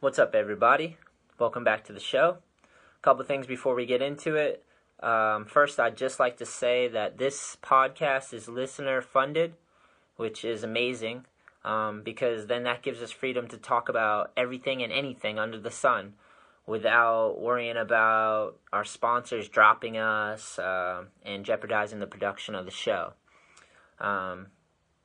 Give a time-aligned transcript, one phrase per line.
[0.00, 0.96] What's up, everybody?
[1.40, 2.38] Welcome back to the show.
[2.62, 4.64] A couple things before we get into it.
[5.00, 9.54] Um, first, I'd just like to say that this podcast is listener funded,
[10.14, 11.24] which is amazing
[11.64, 15.68] um, because then that gives us freedom to talk about everything and anything under the
[15.68, 16.12] sun
[16.64, 23.14] without worrying about our sponsors dropping us uh, and jeopardizing the production of the show.
[23.98, 24.46] Um,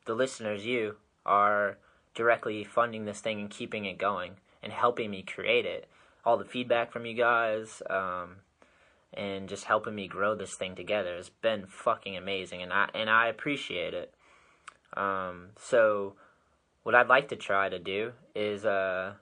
[0.06, 1.80] the listeners, you, are
[2.14, 5.88] directly funding this thing and keeping it going and helping me create it.
[6.26, 8.38] All the feedback from you guys um,
[9.14, 13.10] and just helping me grow this thing together has been fucking amazing, and I and
[13.10, 14.14] I appreciate it.
[14.96, 16.14] Um, so,
[16.84, 19.14] what I'd like to try to do is uh,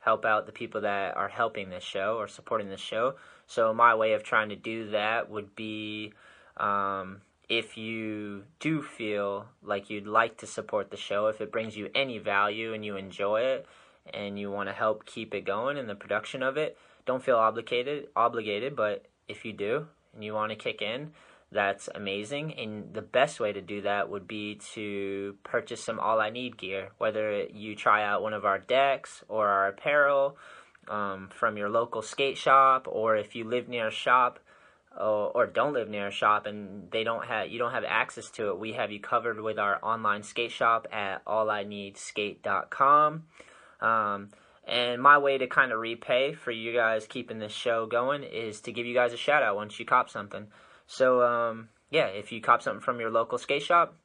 [0.00, 3.14] help out the people that are helping this show or supporting this show.
[3.46, 6.12] So, my way of trying to do that would be
[6.58, 11.76] um, if you do feel like you'd like to support the show, if it brings
[11.76, 13.66] you any value and you enjoy it
[14.12, 16.76] and you want to help keep it going in the production of it,
[17.06, 21.12] don't feel obligated obligated, but if you do and you want to kick in,
[21.50, 22.54] that's amazing.
[22.54, 26.56] And the best way to do that would be to purchase some All I Need
[26.56, 30.36] gear, whether you try out one of our decks or our apparel
[30.88, 34.40] um, from your local skate shop, or if you live near a shop
[34.98, 38.30] or, or don't live near a shop and they don't have you don't have access
[38.30, 43.24] to it, we have you covered with our online skate shop at allineedskate.com.
[43.80, 44.30] Um,
[44.66, 48.60] and my way to kind of repay for you guys keeping this show going is
[48.62, 50.46] to give you guys a shout out once you cop something.
[50.86, 53.96] So um, yeah, if you cop something from your local skate shop,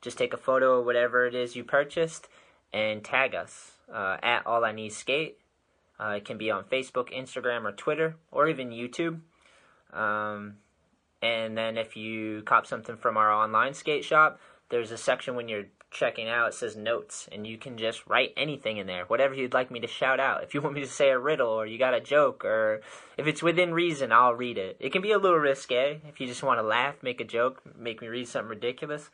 [0.00, 2.28] just take a photo of whatever it is you purchased
[2.72, 5.38] and tag us uh, at All I Need Skate.
[6.00, 9.20] Uh, it can be on Facebook, Instagram, or Twitter, or even YouTube.
[9.92, 10.56] Um,
[11.22, 15.48] and then if you cop something from our online skate shop, there's a section when
[15.48, 19.34] you're checking out, it says notes, and you can just write anything in there, whatever
[19.34, 20.42] you'd like me to shout out.
[20.42, 22.82] If you want me to say a riddle, or you got a joke, or
[23.16, 24.76] if it's within reason, I'll read it.
[24.80, 27.62] It can be a little risque if you just want to laugh, make a joke,
[27.76, 29.10] make me read something ridiculous.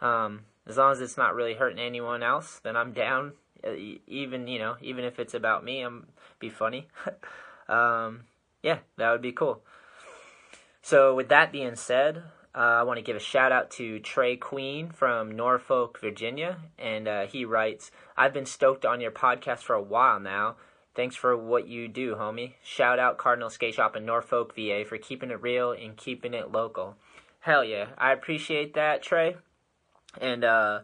[0.00, 3.32] Um, as long as it's not really hurting anyone else, then I'm down.
[3.66, 3.72] Uh,
[4.06, 6.06] even you know, even if it's about me, I'm
[6.38, 6.86] be funny.
[7.68, 8.24] um,
[8.62, 9.62] yeah, that would be cool.
[10.82, 12.22] So, with that being said,
[12.58, 16.58] uh, I want to give a shout out to Trey Queen from Norfolk, Virginia.
[16.76, 20.56] And uh, he writes I've been stoked on your podcast for a while now.
[20.96, 22.54] Thanks for what you do, homie.
[22.64, 26.50] Shout out Cardinal Skate Shop in Norfolk, VA for keeping it real and keeping it
[26.50, 26.96] local.
[27.38, 27.90] Hell yeah.
[27.96, 29.36] I appreciate that, Trey.
[30.20, 30.80] And uh,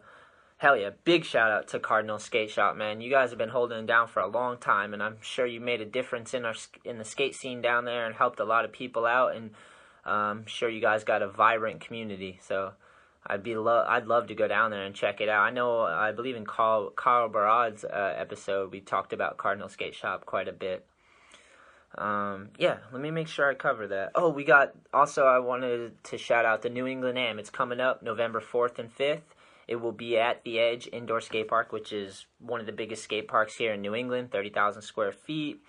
[0.55, 3.01] hell yeah, big shout out to Cardinal Skate Shop, man.
[3.01, 5.59] You guys have been holding it down for a long time, and I'm sure you
[5.59, 8.63] made a difference in our in the skate scene down there and helped a lot
[8.63, 9.35] of people out.
[9.35, 9.51] And
[10.05, 12.73] I'm sure you guys got a vibrant community, so
[13.25, 15.41] I'd be lo- I'd love to go down there and check it out.
[15.41, 19.95] I know I believe in Carl Carl Barad's uh, episode we talked about Cardinal Skate
[19.95, 20.85] Shop quite a bit.
[21.97, 24.11] Um, yeah, let me make sure I cover that.
[24.15, 27.39] Oh, we got also I wanted to shout out the New England Am.
[27.39, 29.33] It's coming up November fourth and fifth.
[29.67, 33.03] It will be at the Edge Indoor Skate Park, which is one of the biggest
[33.03, 35.61] skate parks here in New England, thirty thousand square feet.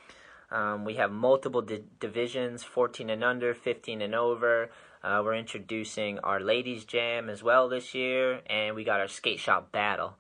[0.51, 4.71] Um, we have multiple di- divisions 14 and under, 15 and over.
[5.03, 9.39] Uh, we're introducing our ladies' jam as well this year, and we got our skate
[9.39, 10.17] shop battle.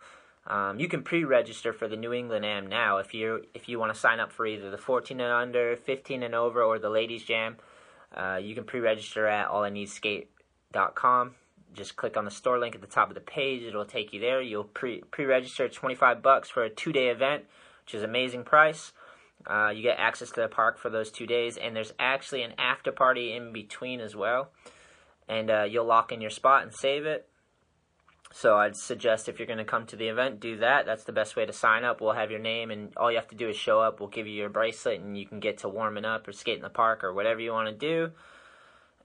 [0.46, 3.92] Um, you can pre-register for the New England Am now if you if you want
[3.92, 7.24] to sign up for either the 14 and under, 15 and over, or the ladies'
[7.24, 7.56] jam.
[8.14, 11.34] Uh, you can pre-register at allineedskate.com.
[11.74, 14.20] Just click on the store link at the top of the page; it'll take you
[14.20, 14.40] there.
[14.40, 17.44] You'll pre pre-register 25 bucks for a two-day event,
[17.84, 18.92] which is amazing price.
[19.46, 22.52] Uh, you get access to the park for those two days, and there's actually an
[22.58, 24.50] after party in between as well.
[25.28, 27.28] And uh, you'll lock in your spot and save it.
[28.32, 30.84] So I'd suggest if you're going to come to the event, do that.
[30.84, 32.00] That's the best way to sign up.
[32.00, 34.00] We'll have your name, and all you have to do is show up.
[34.00, 36.62] We'll give you your bracelet, and you can get to warming up or skate in
[36.62, 38.12] the park or whatever you want to do.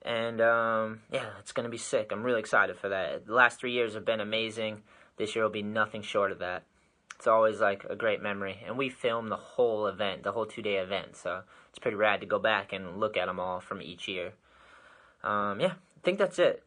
[0.02, 2.12] And um, yeah, it's going to be sick.
[2.12, 3.28] I'm really excited for that.
[3.28, 4.82] The last three years have been amazing.
[5.18, 6.64] This year will be nothing short of that
[7.22, 8.58] it's always like a great memory.
[8.66, 12.20] And we filmed the whole event, the whole two day event, so it's pretty rad
[12.22, 14.32] to go back and look at them all from each year.
[15.24, 16.64] Um, yeah, I think that's it.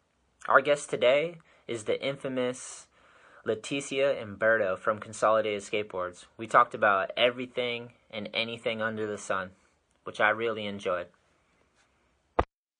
[0.46, 2.86] Our guest today is the infamous
[3.44, 6.26] Leticia Umberto from Consolidated Skateboards.
[6.36, 9.50] We talked about everything and anything under the sun,
[10.04, 11.06] which I really enjoyed.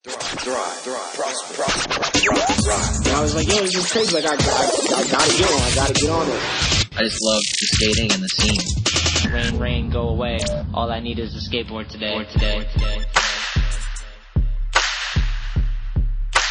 [0.05, 4.15] Thrive, thrive, prosper, prosper, And I was like, yo, this is crazy.
[4.15, 5.61] Like, I, I, I gotta get on.
[5.61, 6.74] I gotta get on it.
[6.97, 9.33] I just love the skating and the scene.
[9.33, 10.39] Rain, rain, go away.
[10.73, 12.23] All I need is a skateboard today.
[12.31, 12.65] today.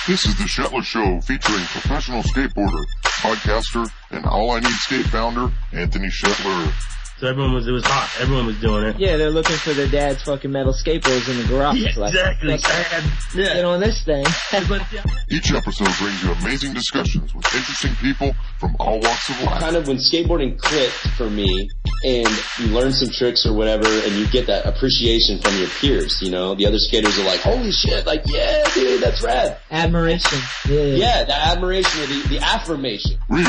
[0.06, 2.85] This is the Shetler Show featuring professional skateboarder,
[3.23, 6.72] podcaster, and All I Need Skate founder, Anthony Shetler.
[7.19, 8.11] So everyone was, it was hot.
[8.20, 8.99] Everyone was doing it.
[8.99, 11.76] Yeah, they're looking for their dad's fucking metal skateboards in the garage.
[11.78, 12.49] Yeah, like, exactly.
[12.49, 13.55] let's Yeah.
[13.55, 14.26] get on this thing.
[15.31, 19.61] Each episode brings you amazing discussions with interesting people from all walks of life.
[19.61, 21.70] kind of when skateboarding clicked for me
[22.05, 22.28] and
[22.58, 26.31] you learn some tricks or whatever and you get that appreciation from your peers, you
[26.32, 29.56] know, the other skaters are like, holy shit, like, yeah, dude, that's rad.
[29.70, 30.38] Admiration.
[30.69, 30.82] Yeah.
[30.82, 33.19] Yeah, the admiration or the, the affirmation.
[33.28, 33.46] Real,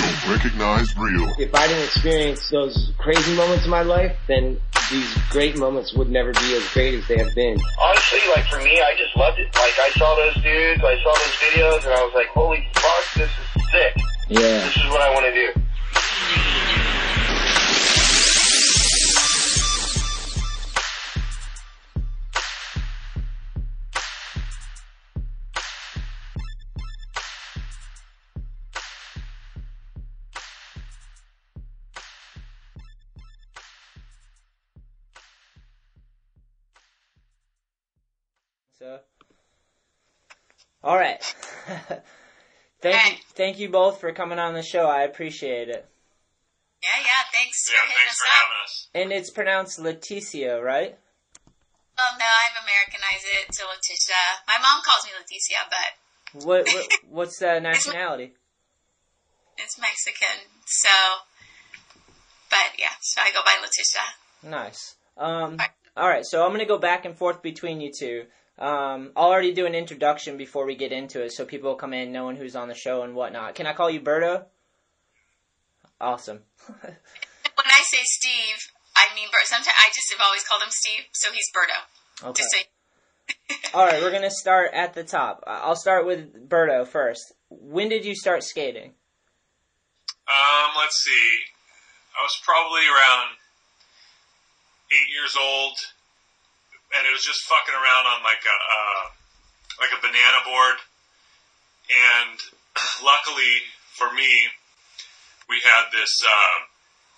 [0.56, 1.34] recognized real.
[1.38, 4.58] If I didn't experience those crazy moments in my life, then
[4.90, 7.58] these great moments would never be as great as they have been.
[7.82, 9.54] honestly, like for me, I just loved it.
[9.54, 13.14] Like I saw those dudes, I saw those videos, and I was like, holy fuck,
[13.16, 13.98] this is sick.
[14.30, 14.40] Yeah.
[14.40, 15.65] This is what I want to do.
[40.86, 41.22] All right.
[42.82, 44.86] thank you, thank you both for coming on the show.
[44.86, 45.86] I appreciate it.
[46.84, 47.22] Yeah, yeah.
[47.34, 48.32] Thanks Yeah, for hitting thanks us for up.
[48.40, 48.88] having us.
[48.94, 50.96] And it's pronounced Leticia, right?
[51.98, 54.22] Well, no, I've Americanized it to Letitia.
[54.48, 58.34] My mom calls me Leticia, but What, what what's the nationality?
[59.58, 60.46] it's Mexican.
[60.68, 60.90] So,
[62.50, 64.02] but yeah, so I go by Letitia.
[64.44, 64.96] Nice.
[65.18, 65.58] Um,
[65.96, 68.26] all right, so I'm gonna go back and forth between you two.
[68.58, 71.94] Um, I'll already do an introduction before we get into it, so people will come
[71.94, 73.56] in knowing who's on the show and whatnot.
[73.56, 74.46] Can I call you Berto?
[76.00, 76.40] Awesome.
[76.68, 79.46] When I say Steve, I mean Bert.
[79.46, 82.30] Sometimes I just have always called him Steve, so he's Berto.
[82.30, 82.44] Okay.
[82.44, 82.58] Just so
[83.74, 85.44] All right, we're gonna start at the top.
[85.48, 87.34] I- I'll start with Berto first.
[87.50, 88.94] When did you start skating?
[90.28, 91.40] Um, let's see.
[92.18, 93.36] I was probably around
[94.92, 95.78] eight years old,
[96.96, 99.04] and it was just fucking around on like a uh,
[99.80, 100.78] like a banana board.
[101.92, 102.38] And
[103.04, 104.32] luckily for me,
[105.48, 106.58] we had this uh,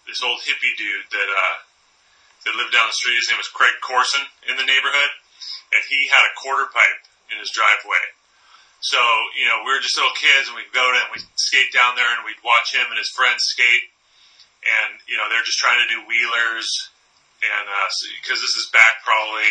[0.10, 1.56] this old hippie dude that uh,
[2.46, 3.18] that lived down the street.
[3.18, 5.12] His name was Craig Corson in the neighborhood,
[5.74, 7.02] and he had a quarter pipe
[7.32, 8.18] in his driveway.
[8.80, 9.02] So,
[9.34, 11.98] you know, we were just little kids and we'd go to and we'd skate down
[11.98, 13.90] there and we'd watch him and his friends skate.
[14.62, 16.70] And, you know, they're just trying to do wheelers.
[17.42, 17.90] And, uh,
[18.22, 19.50] because this is back probably,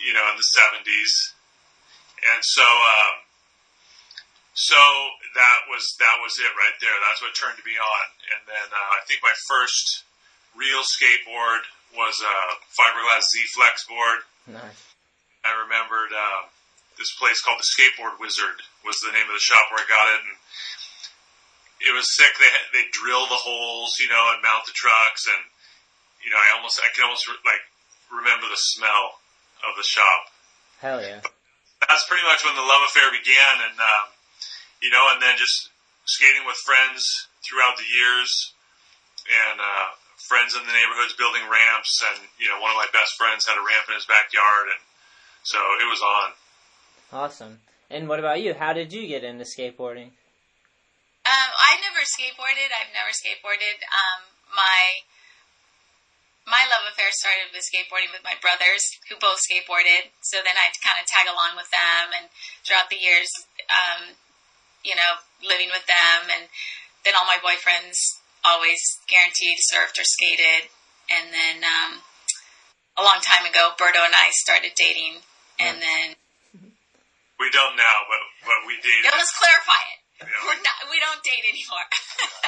[0.00, 1.12] you know, in the 70s.
[2.34, 3.14] And so, um,
[4.52, 4.80] so
[5.36, 6.92] that was, that was it right there.
[7.04, 8.06] That's what turned me on.
[8.36, 10.04] And then, uh, I think my first
[10.56, 11.64] real skateboard
[11.94, 12.36] was a
[12.74, 14.20] fiberglass Z Flex board.
[14.46, 14.90] Nice.
[15.44, 16.52] I remembered uh,
[17.00, 20.06] this place called the Skateboard Wizard was the name of the shop where I got
[20.16, 20.36] it, and
[21.88, 22.28] it was sick.
[22.36, 25.42] They they drill the holes, you know, and mount the trucks, and
[26.20, 27.64] you know, I almost I can almost re- like
[28.12, 29.19] remember the smell
[29.64, 30.20] of the shop.
[30.80, 31.20] Hell yeah.
[31.84, 34.06] That's pretty much when the love affair began, and um,
[34.84, 35.72] you know, and then just
[36.04, 37.02] skating with friends
[37.40, 38.28] throughout the years,
[39.28, 43.16] and uh, friends in the neighborhoods building ramps, and you know, one of my best
[43.16, 44.82] friends had a ramp in his backyard, and
[45.42, 46.28] so it was on.
[47.12, 47.64] Awesome.
[47.90, 48.54] And what about you?
[48.54, 50.14] How did you get into skateboarding?
[51.26, 52.70] Um, I never skateboarded.
[52.70, 53.82] I've never skateboarded.
[53.82, 55.04] Um, my
[56.50, 60.10] my love affair started with skateboarding with my brothers, who both skateboarded.
[60.20, 62.26] So then I'd kind of tag along with them, and
[62.66, 63.30] throughout the years,
[63.70, 64.18] um,
[64.82, 66.50] you know, living with them, and
[67.06, 67.96] then all my boyfriends
[68.44, 70.68] always guaranteed surfed or skated.
[71.10, 72.02] And then um,
[72.98, 75.22] a long time ago, Berto and I started dating,
[75.58, 76.18] and then
[77.38, 79.04] We don't now, but but we dated.
[79.06, 79.98] yeah, let's clarify it.
[80.20, 81.86] Yeah, We're not, we don't date anymore.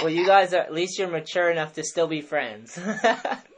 [0.03, 2.77] Well, you guys are at least you're mature enough to still be friends.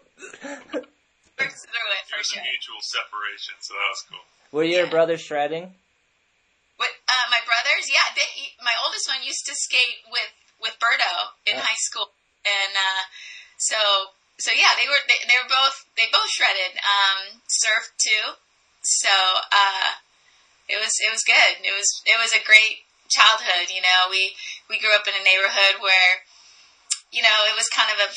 [1.34, 2.42] Works through it It for a sure.
[2.42, 4.24] mutual separation, so that was cool.
[4.54, 4.94] Were your Yeah.
[4.94, 5.74] brothers shredding?
[6.78, 10.30] With uh, my brothers, yeah, they, my oldest one used to skate with
[10.62, 11.62] with Berto in Oh.
[11.62, 12.10] high school,
[12.46, 13.02] and uh,
[13.58, 13.78] so
[14.38, 18.38] so yeah, they were they, they were both they both shredded, um, surfed too.
[18.82, 19.90] So uh,
[20.68, 21.62] it was it was good.
[21.62, 23.70] It was it was a great childhood.
[23.70, 24.34] You know, we
[24.70, 26.22] we grew up in a neighborhood where
[27.10, 28.08] you know it was kind of a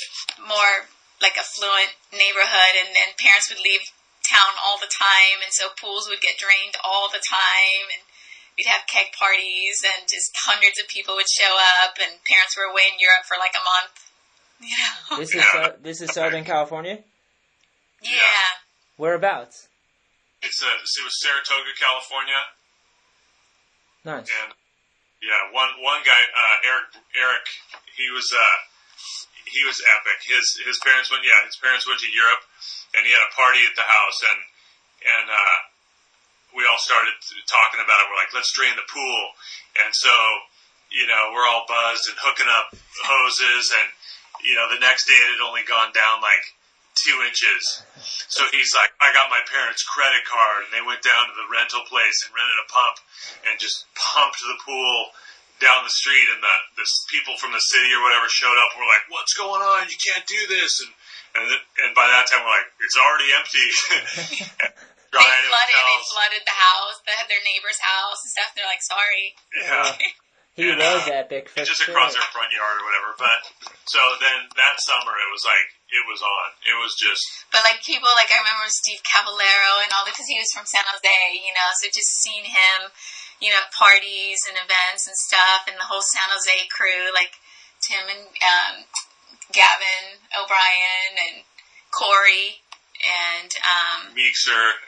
[0.41, 0.89] more
[1.21, 3.81] like affluent neighborhood, and then parents would leave
[4.25, 8.03] town all the time, and so pools would get drained all the time, and
[8.57, 12.67] we'd have keg parties, and just hundreds of people would show up, and parents were
[12.69, 13.95] away in Europe for like a month.
[14.59, 16.97] You know, This is so, this is Southern California.
[18.01, 18.50] yeah.
[18.97, 19.69] Whereabouts?
[20.41, 22.41] It's a it was Saratoga, California,
[24.05, 24.25] Nice.
[24.41, 24.53] and
[25.21, 27.45] yeah, one one guy, uh, Eric Eric,
[27.97, 28.57] he was uh,
[29.51, 30.19] he was epic.
[30.27, 32.43] His his parents went yeah, his parents went to Europe,
[32.95, 34.39] and he had a party at the house, and
[35.07, 35.57] and uh,
[36.55, 37.15] we all started
[37.47, 38.05] talking about it.
[38.09, 39.21] We're like, let's drain the pool,
[39.83, 40.13] and so
[40.91, 42.73] you know we're all buzzed and hooking up
[43.03, 43.87] hoses, and
[44.43, 46.43] you know the next day it had only gone down like
[46.97, 47.85] two inches.
[48.27, 51.45] So he's like, I got my parents' credit card, and they went down to the
[51.45, 52.95] rental place and rented a pump
[53.45, 55.13] and just pumped the pool
[55.61, 56.27] down the street.
[56.33, 58.73] And the the people from the city or whatever showed up.
[58.75, 59.87] and We're like, what's going on?
[59.89, 60.81] You can't do this.
[60.85, 60.91] And
[61.37, 63.67] and, th- and by that time, we're like, it's already empty.
[65.07, 68.49] They flooded, they flooded the house, they had their neighbor's house and stuff.
[68.53, 69.25] They're like, sorry.
[69.55, 69.87] Yeah.
[70.57, 71.93] He And, was uh, epic for just sure.
[71.93, 73.13] across our front yard or whatever.
[73.21, 73.45] But
[73.85, 76.47] so then that summer, it was like it was on.
[76.65, 77.21] It was just
[77.53, 80.65] But like people, like I remember Steve Caballero and all that because he was from
[80.65, 81.13] San Jose,
[81.45, 81.69] you know.
[81.77, 82.89] So just seeing him,
[83.41, 87.38] you know, at parties and events and stuff, and the whole San Jose crew, like
[87.82, 88.75] Tim and um,
[89.53, 91.46] Gavin O'Brien and
[91.94, 92.63] Corey
[93.01, 94.82] and um, Meekster.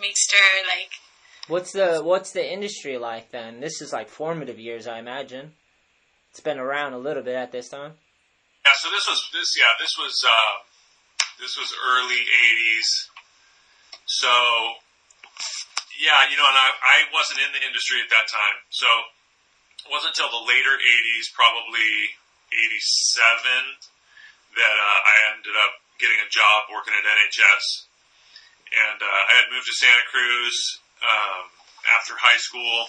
[0.00, 0.96] Meekster, like
[1.50, 3.58] What's the what's the industry like then?
[3.58, 5.50] This is like formative years, I imagine.
[6.30, 7.94] It's been around a little bit at this time.
[8.64, 10.54] Yeah, so this was this yeah this was uh,
[11.40, 13.10] this was early '80s.
[14.06, 14.30] So
[16.00, 18.88] yeah, you know, and I I wasn't in the industry at that time, so
[19.84, 22.16] it wasn't until the later '80s, probably
[22.48, 27.84] '87, that uh, I ended up getting a job working at NHS,
[28.72, 31.52] and uh, I had moved to Santa Cruz um,
[31.92, 32.88] after high school,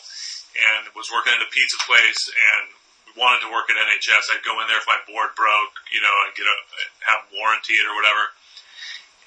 [0.56, 4.32] and was working at a pizza place and wanted to work at NHS.
[4.32, 6.58] I'd go in there if my board broke, you know, and get a
[7.12, 8.32] have warranty it or whatever.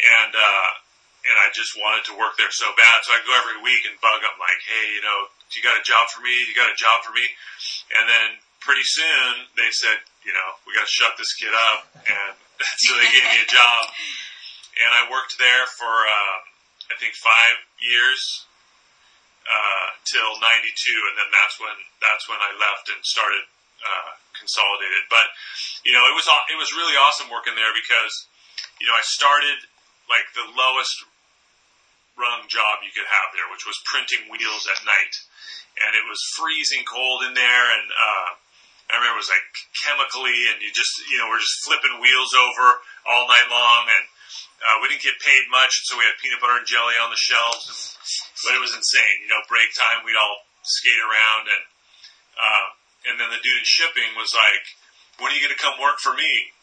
[0.01, 0.84] And uh,
[1.25, 3.97] and I just wanted to work there so bad, so I'd go every week and
[4.01, 6.35] bug them like, hey, you know, you got a job for me?
[6.45, 7.25] You got a job for me?
[7.97, 8.29] And then
[8.61, 12.33] pretty soon they said, you know, we got to shut this kid up, and
[12.85, 13.81] so they gave me a job,
[14.81, 16.37] and I worked there for uh,
[16.93, 18.21] I think five years
[19.45, 23.45] uh, till '92, and then that's when that's when I left and started
[23.85, 25.05] uh, consolidated.
[25.13, 25.29] But
[25.85, 28.29] you know, it was it was really awesome working there because
[28.81, 29.61] you know I started
[30.09, 31.05] like the lowest
[32.15, 35.15] rung job you could have there, which was printing wheels at night,
[35.83, 38.29] and it was freezing cold in there, and uh,
[38.91, 42.33] I remember it was like chemically, and you just you know we're just flipping wheels
[42.37, 42.67] over
[43.09, 44.05] all night long, and
[44.63, 47.19] uh, we didn't get paid much, so we had peanut butter and jelly on the
[47.19, 47.79] shelves, and,
[48.47, 49.27] but it was insane.
[49.27, 51.65] You know, break time, we'd all skate around, and
[52.39, 52.67] uh,
[53.11, 54.65] and then the dude in shipping was like,
[55.19, 56.55] "When are you going to come work for me?"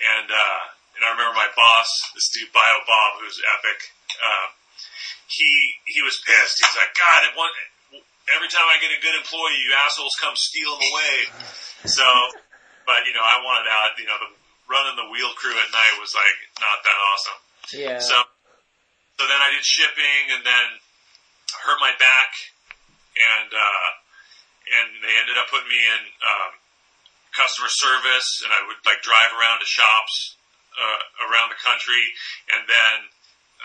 [0.00, 0.62] And uh,
[1.00, 3.94] and I remember my boss, this dude Bio Bob, who's epic.
[4.20, 4.46] Uh,
[5.30, 5.50] he
[5.86, 6.58] he was pissed.
[6.58, 7.54] He's like, "God, it one,
[8.34, 11.16] every time I get a good employee, you assholes come steal them away."
[11.86, 12.06] So,
[12.84, 13.94] but you know, I wanted out.
[13.96, 14.30] You know, the
[14.66, 17.40] running the wheel crew at night was like not that awesome.
[17.74, 17.98] Yeah.
[18.02, 18.16] So,
[19.18, 20.66] so then I did shipping, and then
[21.62, 22.30] hurt my back,
[23.14, 23.88] and uh,
[24.70, 26.50] and they ended up putting me in um,
[27.34, 30.38] customer service, and I would like drive around to shops
[30.74, 32.02] uh, around the country,
[32.54, 32.96] and then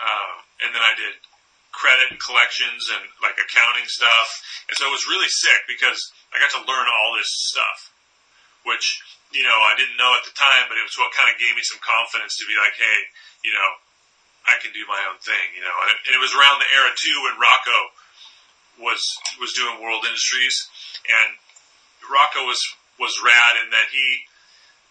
[0.02, 0.34] um,
[0.66, 1.14] and then I did
[1.76, 4.28] credit and collections and like accounting stuff,
[4.66, 6.00] and so it was really sick because
[6.32, 7.92] I got to learn all this stuff,
[8.64, 11.36] which you know I didn't know at the time, but it was what kind of
[11.36, 12.98] gave me some confidence to be like, hey,
[13.44, 13.70] you know,
[14.48, 15.76] I can do my own thing, you know.
[15.84, 17.78] And it, and it was around the era too when Rocco
[18.80, 19.02] was
[19.36, 20.56] was doing World Industries,
[21.04, 21.36] and
[22.08, 22.60] Rocco was
[22.96, 24.24] was rad in that he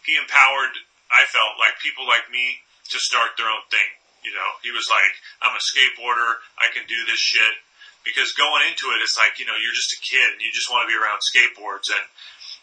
[0.05, 0.77] he empowered.
[1.09, 4.04] I felt like people like me to start their own thing.
[4.25, 5.13] You know, he was like,
[5.45, 6.41] I'm a skateboarder.
[6.57, 7.61] I can do this shit.
[8.01, 10.69] Because going into it, it's like, you know, you're just a kid and you just
[10.69, 12.05] want to be around skateboards and,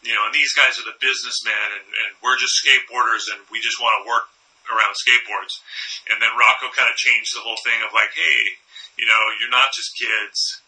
[0.07, 3.59] you know, and these guys are the businessmen and, and we're just skateboarders and we
[3.59, 4.31] just want to work
[4.71, 5.59] around skateboards.
[6.07, 8.39] And then Rocco kind of changed the whole thing of like, hey,
[8.95, 10.63] you know, you're not just kids.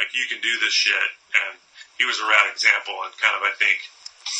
[0.00, 1.08] Like you can do this shit.
[1.44, 1.60] And
[2.00, 3.84] he was a rad example and kind of, I think,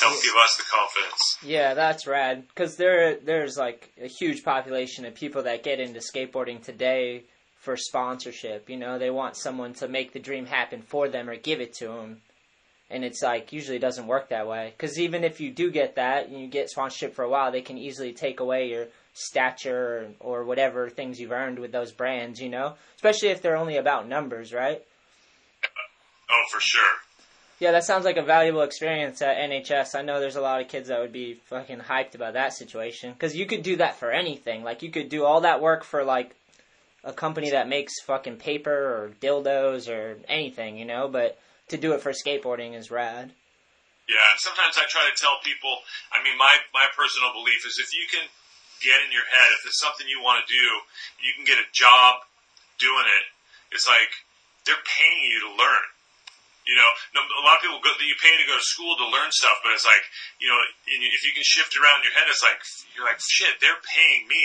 [0.01, 1.39] helped give us the confidence.
[1.45, 2.47] Yeah, that's rad.
[2.49, 7.25] Because there, there's like a huge population of people that get into skateboarding today
[7.61, 8.69] for sponsorship.
[8.69, 11.75] You know, they want someone to make the dream happen for them or give it
[11.75, 12.21] to them.
[12.91, 14.73] And it's like usually doesn't work that way.
[14.77, 17.63] Because even if you do get that and you get sponsorship for a while, they
[17.63, 22.41] can easily take away your stature or, or whatever things you've earned with those brands.
[22.41, 24.83] You know, especially if they're only about numbers, right?
[26.31, 26.97] Oh, for sure.
[27.61, 29.95] Yeah, that sounds like a valuable experience at NHS.
[29.95, 33.13] I know there's a lot of kids that would be fucking hyped about that situation
[33.13, 34.65] because you could do that for anything.
[34.65, 36.35] Like you could do all that work for like
[37.05, 41.07] a company that makes fucking paper or dildos or anything, you know.
[41.07, 43.31] But to do it for skateboarding is rad.
[44.09, 45.79] Yeah, and sometimes I try to tell people.
[46.13, 48.27] I mean, my my personal belief is if you can
[48.83, 50.67] get in your head, if there's something you want to do,
[51.23, 52.27] you can get a job
[52.77, 53.27] doing it.
[53.73, 54.13] It's like
[54.67, 55.94] they're paying you to learn.
[56.65, 56.91] You know,
[57.21, 59.77] a lot of people go, you pay to go to school to learn stuff, but
[59.77, 60.01] it's like,
[60.41, 60.57] you know,
[60.89, 62.61] if you can shift around in your head, it's like
[62.97, 64.45] you're like, shit, they're paying me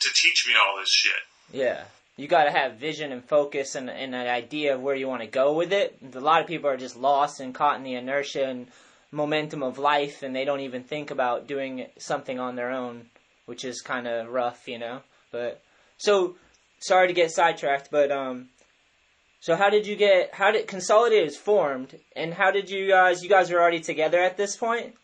[0.00, 1.22] to teach me all this shit.
[1.52, 1.84] Yeah.
[2.16, 5.22] You got to have vision and focus and, and an idea of where you want
[5.22, 5.96] to go with it.
[6.14, 8.66] A lot of people are just lost and caught in the inertia and
[9.10, 13.06] momentum of life, and they don't even think about doing something on their own,
[13.46, 15.00] which is kind of rough, you know.
[15.30, 15.62] But
[15.96, 16.36] so
[16.80, 18.48] sorry to get sidetracked, but um,
[19.42, 20.38] so how did you get?
[20.38, 23.26] How did Consolidated formed, and how did you guys?
[23.26, 24.94] You guys were already together at this point.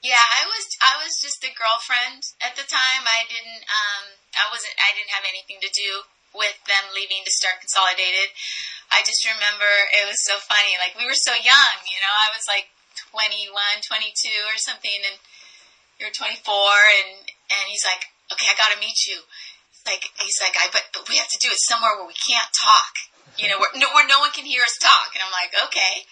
[0.00, 3.04] Yeah, I was I was just a girlfriend at the time.
[3.04, 7.32] I didn't um I wasn't I didn't have anything to do with them leaving to
[7.36, 8.32] start Consolidated.
[8.88, 10.72] I just remember it was so funny.
[10.80, 12.16] Like we were so young, you know.
[12.16, 12.72] I was like
[13.12, 13.92] 21, 22
[14.48, 15.20] or something and
[16.00, 19.20] you're 24 and and he's like, "Okay, I got to meet you."
[19.84, 22.48] Like he's like, "I but, but we have to do it somewhere where we can't
[22.56, 25.12] talk." You know, where no, where no one can hear us talk.
[25.12, 26.04] And I'm like, "Okay."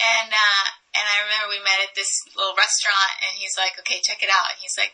[0.00, 0.64] And uh,
[0.96, 4.32] and I remember we met at this little restaurant, and he's like, "Okay, check it
[4.32, 4.92] out." And he's like,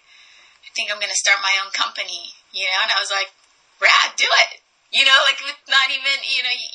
[0.63, 2.81] "I think I'm going to start my own company," you know.
[2.87, 3.31] And I was like,
[3.79, 5.39] "Rad, do it!" You know, like
[5.69, 6.69] not even you know you,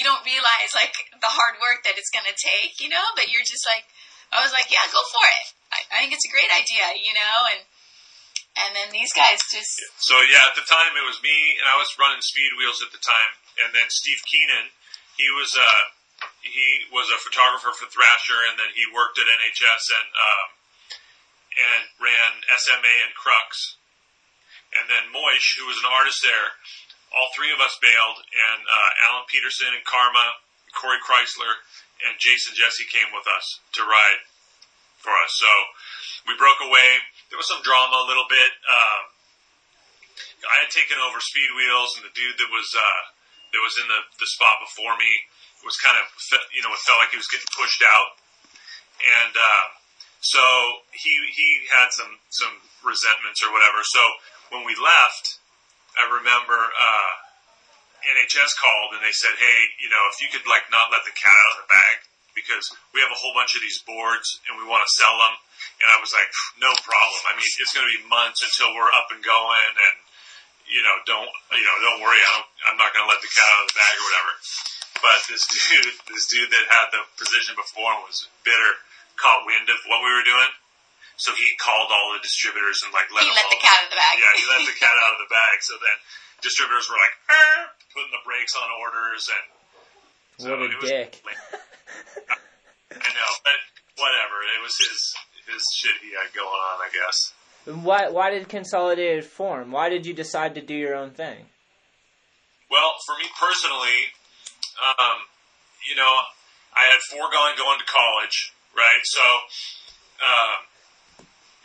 [0.00, 3.04] you don't realize like the hard work that it's going to take, you know.
[3.18, 3.86] But you're just like,
[4.34, 7.14] I was like, "Yeah, go for it." I, I think it's a great idea, you
[7.14, 7.36] know.
[7.54, 7.60] And
[8.58, 9.70] and then these guys just
[10.02, 12.90] So yeah, at the time it was me, and I was running Speed Wheels at
[12.90, 13.32] the time,
[13.64, 14.70] and then Steve Keenan,
[15.18, 15.84] he was uh,
[16.42, 20.48] he was a photographer for Thrasher, and then he worked at NHS and um,
[21.58, 23.78] and ran SMA and Krux,
[24.74, 26.58] and then Moish, who was an artist there.
[27.08, 30.44] All three of us bailed, and uh, Alan Peterson and Karma,
[30.76, 31.64] Corey Chrysler,
[32.04, 34.22] and Jason Jessee came with us to ride
[35.00, 35.32] for us.
[35.40, 35.50] So
[36.28, 37.00] we broke away.
[37.32, 38.52] There was some drama a little bit.
[38.68, 39.02] Um,
[40.46, 43.02] I had taken over Speed Wheels, and the dude that was uh,
[43.52, 45.10] that was in the, the spot before me
[45.66, 46.06] was kind of
[46.54, 48.10] you know it felt like he was getting pushed out,
[49.02, 49.66] and uh,
[50.22, 50.42] so
[50.94, 53.82] he he had some some resentments or whatever.
[53.82, 54.02] So
[54.54, 55.38] when we left,
[55.98, 57.12] I remember uh,
[58.06, 61.14] NHS called and they said, hey, you know, if you could like not let the
[61.14, 61.96] cat out of the bag
[62.38, 65.34] because we have a whole bunch of these boards and we want to sell them.
[65.82, 66.30] And I was like,
[66.62, 67.20] no problem.
[67.26, 69.98] I mean, it's going to be months until we're up and going, and
[70.68, 72.20] you know, don't you know, don't worry.
[72.20, 74.32] I don't, I'm not going to let the cat out of the bag or whatever.
[74.98, 78.72] But this dude, this dude that had the position before and was bitter,
[79.16, 80.50] caught wind of what we were doing.
[81.18, 83.74] So he called all the distributors and like let he them let all, the cat
[83.74, 84.14] out of the bag.
[84.22, 85.56] yeah, he let the cat out of the bag.
[85.66, 85.96] So then
[86.42, 89.44] distributors were like "Er," putting the brakes on orders and
[90.38, 91.10] so What a it was dick.
[92.94, 93.58] I know, but
[93.98, 94.36] whatever.
[94.46, 95.00] It was his
[95.50, 97.34] his shit he had going on, I guess.
[97.68, 99.72] Why why did Consolidated form?
[99.72, 101.44] Why did you decide to do your own thing?
[102.70, 104.12] Well, for me personally,
[104.80, 105.24] um,
[105.84, 106.14] you know,
[106.72, 109.02] I had foregone going to college, right?
[109.04, 109.24] So,
[110.24, 110.58] um,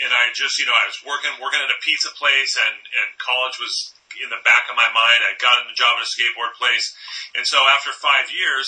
[0.03, 3.07] and I just, you know, I was working working at a pizza place, and and
[3.19, 5.23] college was in the back of my mind.
[5.23, 6.91] I got a job at a skateboard place,
[7.35, 8.67] and so after five years,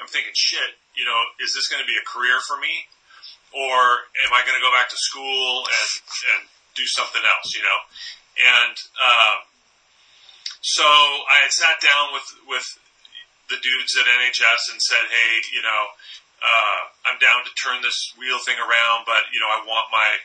[0.00, 2.88] I'm thinking, shit, you know, is this going to be a career for me,
[3.52, 5.88] or am I going to go back to school and
[6.32, 6.42] and
[6.74, 7.80] do something else, you know?
[8.40, 9.38] And um,
[10.60, 12.66] so I had sat down with with
[13.50, 15.82] the dudes at NHS and said, hey, you know,
[16.40, 16.80] uh,
[17.10, 20.22] I'm down to turn this wheel thing around, but you know, I want my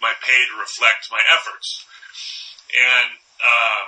[0.00, 1.86] my pay to reflect my efforts.
[2.70, 3.86] And um,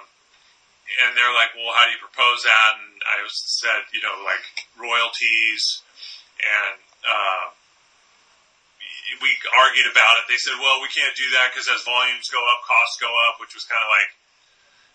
[1.00, 2.72] and they're like, well, how do you propose that?
[2.82, 5.82] And I said, you know, like royalties,
[6.40, 7.44] and uh,
[9.20, 10.30] we argued about it.
[10.30, 13.42] They said, well, we can't do that because as volumes go up, costs go up,
[13.42, 14.10] which was kind of like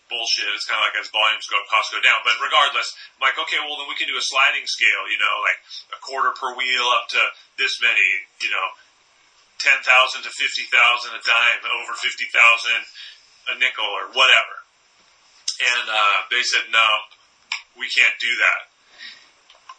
[0.08, 0.48] bullshit.
[0.56, 2.24] It's kind of like as volumes go, up, costs go down.
[2.24, 5.04] But regardless, I'm like, okay, well then we can do a sliding scale.
[5.12, 5.60] You know, like
[5.94, 7.22] a quarter per wheel up to
[7.60, 8.08] this many.
[8.40, 8.66] You know,
[9.60, 12.82] ten thousand to fifty thousand a dime, over fifty thousand
[13.48, 14.56] a nickel or whatever.
[15.58, 16.86] And uh, they said, no,
[17.74, 18.70] we can't do that.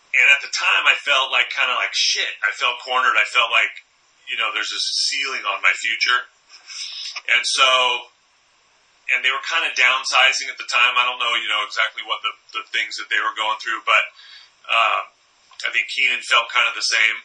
[0.09, 2.33] And at the time, I felt like kind of like shit.
[2.43, 3.15] I felt cornered.
[3.15, 3.71] I felt like,
[4.29, 6.21] you know, there's this ceiling on my future.
[7.33, 7.69] And so,
[9.13, 10.93] and they were kind of downsizing at the time.
[10.97, 13.81] I don't know, you know, exactly what the, the things that they were going through,
[13.85, 14.03] but
[14.69, 15.01] uh,
[15.65, 17.17] I think Keenan felt kind of the same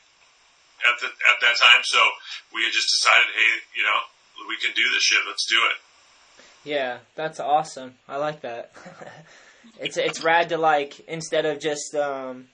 [0.89, 1.83] at the, at that time.
[1.85, 2.01] So
[2.57, 4.01] we had just decided, hey, you know,
[4.49, 5.23] we can do this shit.
[5.29, 5.79] Let's do it.
[6.65, 7.95] Yeah, that's awesome.
[8.09, 8.73] I like that.
[9.79, 12.49] it's it's rad to like instead of just um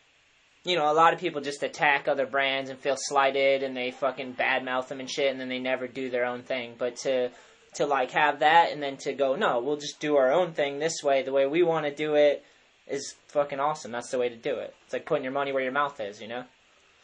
[0.65, 3.91] you know, a lot of people just attack other brands and feel slighted and they
[3.91, 6.75] fucking badmouth them and shit and then they never do their own thing.
[6.79, 7.31] But to
[7.75, 10.79] to like have that and then to go, no, we'll just do our own thing
[10.79, 12.45] this way, the way we want to do it
[12.89, 13.93] is fucking awesome.
[13.93, 14.75] That's the way to do it.
[14.85, 16.43] It's like putting your money where your mouth is, you know?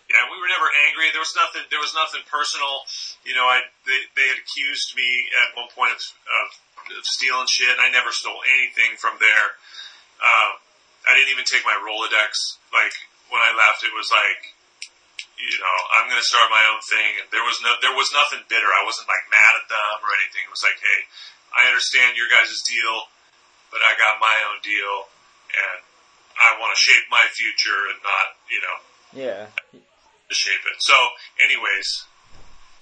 [0.06, 1.10] Yeah, we were never angry.
[1.10, 1.66] There was nothing.
[1.66, 2.86] There was nothing personal.
[3.26, 6.46] You know, I they they had accused me at one point of, of,
[6.94, 9.46] of stealing shit, and I never stole anything from there.
[10.22, 10.62] Um,
[11.10, 12.38] I didn't even take my Rolodex.
[12.70, 12.94] Like
[13.32, 14.40] when I left, it was like,
[15.36, 18.08] you know, I'm going to start my own thing, and there was no, there was
[18.16, 18.66] nothing bitter.
[18.72, 20.48] I wasn't like mad at them or anything.
[20.48, 21.00] It was like, hey,
[21.52, 23.08] I understand your guys' deal,
[23.68, 25.08] but I got my own deal,
[25.52, 25.78] and
[26.40, 28.76] I want to shape my future and not, you know,
[29.12, 29.42] Yeah.
[29.76, 30.76] to shape it.
[30.80, 30.96] So,
[31.40, 31.88] anyways,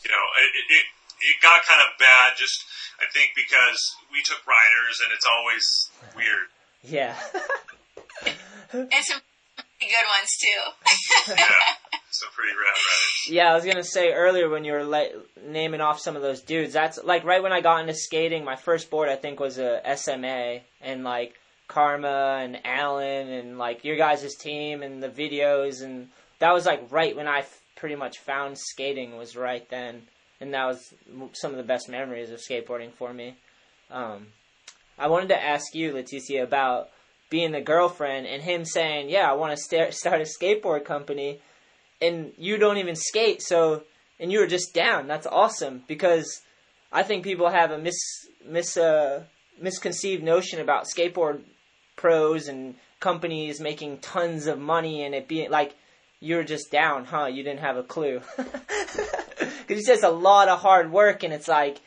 [0.06, 0.84] you know, it, it
[1.24, 2.36] it got kind of bad.
[2.36, 2.62] Just
[3.00, 3.78] I think because
[4.12, 5.64] we took riders, and it's always
[6.14, 6.48] weird.
[6.86, 7.16] Yeah.
[8.74, 9.33] And some pretty
[9.88, 11.34] good ones too.
[11.34, 11.44] Yeah,
[12.10, 13.28] some pretty rad riders.
[13.28, 15.12] Yeah, I was gonna say earlier when you were like
[15.46, 16.72] naming off some of those dudes.
[16.72, 18.44] That's like right when I got into skating.
[18.44, 21.34] My first board I think was a SMA, and like
[21.68, 26.90] Karma and Alan and like your guys' team and the videos, and that was like
[26.90, 30.02] right when I f- pretty much found skating was right then,
[30.40, 30.92] and that was
[31.32, 33.36] some of the best memories of skateboarding for me.
[33.90, 34.26] Um,
[34.98, 36.90] I wanted to ask you, Leticia, about
[37.30, 41.40] being the girlfriend and him saying, "Yeah, I want to sta- start a skateboard company."
[42.00, 43.82] and you don't even skate so
[44.20, 46.42] and you were just down that's awesome because
[46.92, 49.22] i think people have a mis mis uh,
[49.60, 51.40] misconceived notion about skateboard
[51.96, 55.74] pros and companies making tons of money and it being like
[56.20, 60.60] you were just down huh you didn't have a clue because it's a lot of
[60.60, 61.80] hard work and it's like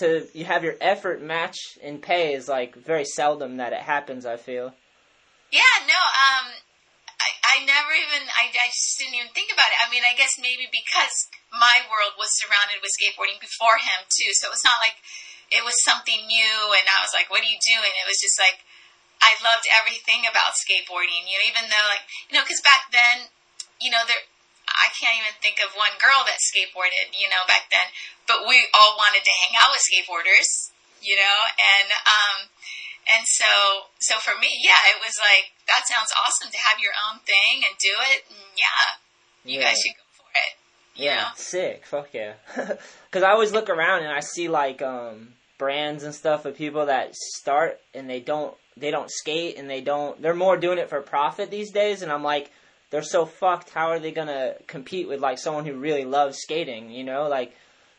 [0.00, 4.26] to you have your effort match in pay is like very seldom that it happens
[4.26, 4.72] i feel
[5.50, 6.46] Yeah, no, um,
[7.20, 9.82] I, I never even, I, I just didn't even think about it.
[9.82, 14.30] I mean, I guess maybe because my world was surrounded with skateboarding before him too,
[14.40, 14.96] so it's not like
[15.50, 17.92] it was something new and I was like, what are you doing?
[17.98, 18.62] It was just like,
[19.20, 23.28] I loved everything about skateboarding, you know, even though like, you know, cause back then,
[23.82, 24.22] you know, there,
[24.80, 27.84] I can't even think of one girl that skateboarded, you know, back then,
[28.26, 30.72] but we all wanted to hang out with skateboarders,
[31.04, 32.36] you know, and, um,
[33.08, 36.92] and so, so for me, yeah, it was like, that sounds awesome to have your
[36.96, 38.24] own thing and do it.
[38.28, 38.82] And yeah,
[39.44, 39.68] you Yeah.
[39.68, 40.52] guys should go for it.
[40.96, 41.28] Yeah, know?
[41.36, 41.86] sick.
[41.86, 42.34] Fuck yeah.
[43.10, 46.86] Because I always look around and I see like um brands and stuff of people
[46.86, 50.88] that start and they don't they don't skate and they don't they're more doing it
[50.88, 52.50] for profit these days and I'm like
[52.90, 53.70] they're so fucked.
[53.70, 56.90] How are they gonna compete with like someone who really loves skating?
[56.90, 57.54] You know, like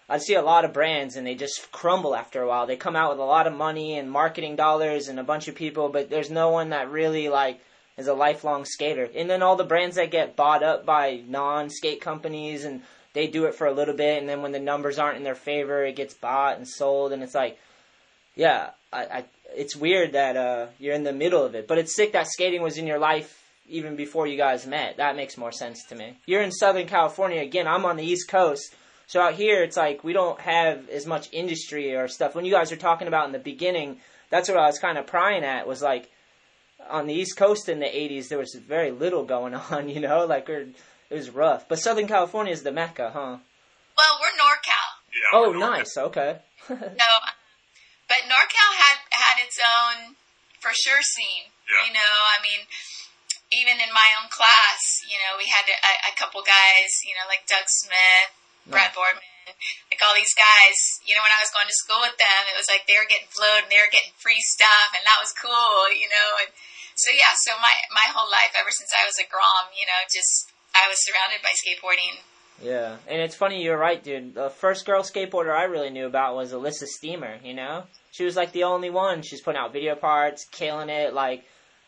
[0.10, 2.68] I see a lot of brands and they just crumble after a while.
[2.68, 5.56] They come out with a lot of money and marketing dollars and a bunch of
[5.56, 7.62] people, but there's no one that really like
[7.98, 9.10] is a lifelong skater.
[9.16, 12.82] And then all the brands that get bought up by non-skate companies and
[13.14, 15.36] they do it for a little bit and then when the numbers aren't in their
[15.36, 17.58] favor, it gets bought and sold and it's like
[18.36, 19.26] yeah, I, I
[19.56, 22.62] it's weird that uh you're in the middle of it, but it's sick that skating
[22.62, 23.41] was in your life
[23.72, 24.98] even before you guys met.
[24.98, 26.18] That makes more sense to me.
[26.26, 27.68] You're in Southern California again.
[27.68, 28.76] I'm on the East Coast.
[29.08, 32.36] So out here, it's like we don't have as much industry or stuff.
[32.36, 35.08] When you guys were talking about in the beginning, that's what I was kind of
[35.08, 35.68] prying at.
[35.68, 36.10] Was like
[36.90, 39.90] on the East Coast in the '80s, there was very little going on.
[39.90, 40.68] You know, like we're,
[41.10, 41.68] it was rough.
[41.68, 43.38] But Southern California is the mecca, huh?
[43.98, 44.88] Well, we're NorCal.
[45.12, 45.30] Yeah.
[45.34, 45.78] Oh, we're north.
[45.80, 45.98] nice.
[45.98, 46.38] Okay.
[46.70, 47.36] no, um,
[48.08, 50.16] but NorCal had, had its own,
[50.60, 51.52] for sure, scene.
[51.68, 51.88] Yeah.
[51.88, 52.66] You know, I mean,
[53.52, 57.28] even in my own class, you know, we had a, a couple guys, you know,
[57.28, 58.32] like Doug Smith,
[58.68, 59.28] Brad Boardman,
[59.92, 60.78] like all these guys.
[61.04, 63.10] You know, when I was going to school with them, it was like they were
[63.10, 65.92] getting flown and they were getting free stuff, and that was cool.
[65.92, 66.52] You know, and
[66.96, 70.00] so yeah, so my my whole life, ever since I was a grom, you know,
[70.08, 72.24] just I was surrounded by skateboarding.
[72.62, 73.64] Yeah, and it's funny.
[73.64, 74.36] You're right, dude.
[74.36, 77.38] The first girl skateboarder I really knew about was Elissa Steamer.
[77.44, 79.24] You know, she was like the only one.
[79.24, 81.14] She's putting out video parts, killing it.
[81.14, 81.44] Like,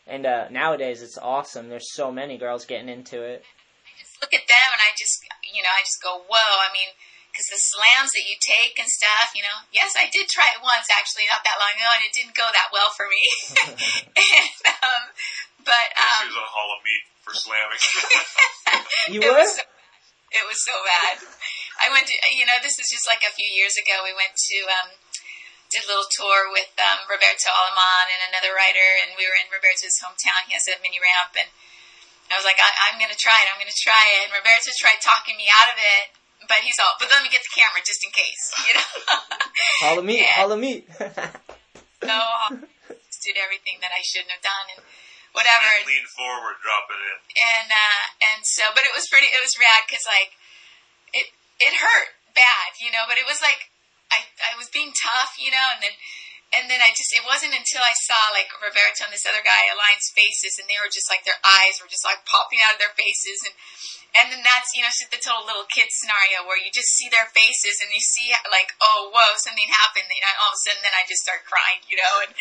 [0.08, 1.70] and uh, nowadays it's awesome.
[1.70, 3.44] There's so many girls getting into it.
[3.88, 6.54] I just look at them and I just, you know, I just go, whoa.
[6.60, 6.92] I mean,
[7.34, 10.62] because the slams that you take and stuff, you know, yes, I did try it
[10.62, 13.24] once actually not that long ago, and it didn't go that well for me.
[14.22, 15.04] and, um,
[15.66, 17.84] but She um, was on Hall of Meat for slamming.
[19.12, 19.44] You it were?
[19.44, 20.32] was so bad.
[20.32, 21.16] It was so bad.
[21.84, 24.00] I went to, you know, this is just like a few years ago.
[24.06, 24.90] We went to um,
[25.74, 29.50] did a little tour with um, Roberto Aleman and another writer, and we were in
[29.50, 30.46] Roberto's hometown.
[30.46, 31.50] He has a mini ramp, and
[32.30, 33.50] I was like, I, I'm going to try it.
[33.50, 34.30] I'm going to try it.
[34.30, 36.06] And Roberto tried talking me out of it,
[36.46, 38.90] but he's all, but let me get the camera just in case, you know.
[39.86, 40.38] Hall of meat, Yeah.
[40.40, 40.86] hall of meat.
[42.08, 42.16] so
[42.90, 44.66] just did everything that I shouldn't have done.
[44.78, 44.82] And
[45.34, 45.68] whatever.
[45.84, 47.18] Lean, lean forward, drop it in.
[47.34, 49.28] and uh, and so, but it was pretty.
[49.32, 50.36] It was rad because like
[51.16, 51.32] it
[51.64, 53.06] it hurt bad, you know.
[53.08, 53.70] But it was like
[54.14, 55.96] I I was being tough, you know, and then
[56.54, 59.74] and then I just it wasn't until I saw like Roberto and this other guy
[59.74, 62.82] Alliance faces, and they were just like their eyes were just like popping out of
[62.82, 63.56] their faces, and
[64.14, 67.26] and then that's you know the total little kid scenario where you just see their
[67.34, 70.94] faces and you see like oh whoa something happened, and all of a sudden then
[70.94, 72.32] I just start crying, you know, and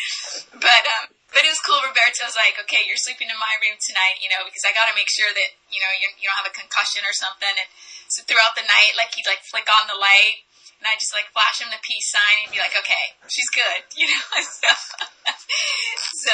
[0.61, 1.81] but um but it was cool.
[1.81, 4.93] Roberto's like, okay, you're sleeping in my room tonight, you know, because I got to
[4.93, 7.49] make sure that you know you you don't have a concussion or something.
[7.49, 7.69] And
[8.13, 10.45] so throughout the night, like he'd like flick on the light,
[10.83, 13.81] and I just like flash him the peace sign and be like, okay, she's good,
[13.95, 14.43] you know.
[14.43, 14.75] so,
[16.27, 16.31] so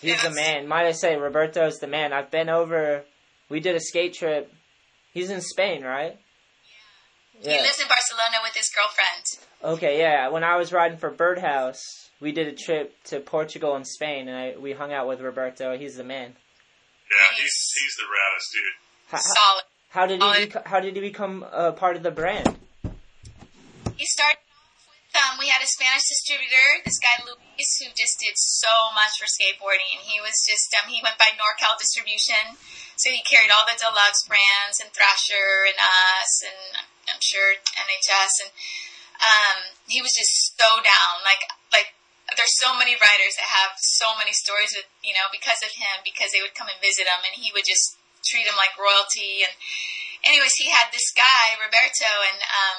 [0.00, 0.66] He's it the man.
[0.66, 2.12] Might I say, Roberto's the man.
[2.12, 3.04] I've been over.
[3.48, 4.52] We did a skate trip.
[5.14, 6.18] He's in Spain, right?
[7.40, 7.52] Yeah.
[7.52, 9.78] He lives in Barcelona with his girlfriend.
[9.78, 10.28] Okay, yeah.
[10.30, 14.36] When I was riding for Birdhouse, we did a trip to Portugal and Spain, and
[14.36, 15.78] I, we hung out with Roberto.
[15.78, 16.34] He's the man.
[17.10, 18.72] Yeah, he's he's the raddest dude.
[19.08, 19.64] How, how, Solid.
[19.90, 20.50] how did he?
[20.50, 20.66] Solid.
[20.66, 22.58] How did he become a part of the brand?
[23.96, 28.18] He started off with um, we had a Spanish distributor, this guy Luis, who just
[28.18, 30.02] did so much for skateboarding.
[30.02, 32.58] He was just um, he went by NorCal Distribution,
[32.96, 36.60] so he carried all the deluxe brands and Thrasher and us and
[37.10, 38.50] I'm sure NHS and
[39.22, 41.14] um, he was just so down.
[41.22, 41.94] Like like
[42.36, 46.02] there's so many writers that have so many stories with you know because of him
[46.06, 49.42] because they would come and visit him and he would just treat him like royalty
[49.42, 49.52] and
[50.24, 52.78] anyways he had this guy Roberto and um,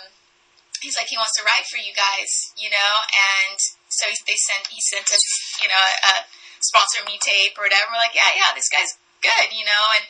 [0.83, 4.35] he's like he wants to write for you guys, you know, and so he, they
[4.35, 5.23] sent he sent us,
[5.63, 6.13] you know, a, a
[6.59, 7.95] sponsor me tape or whatever.
[7.95, 10.05] We're like, yeah, yeah, this guy's good, you know, and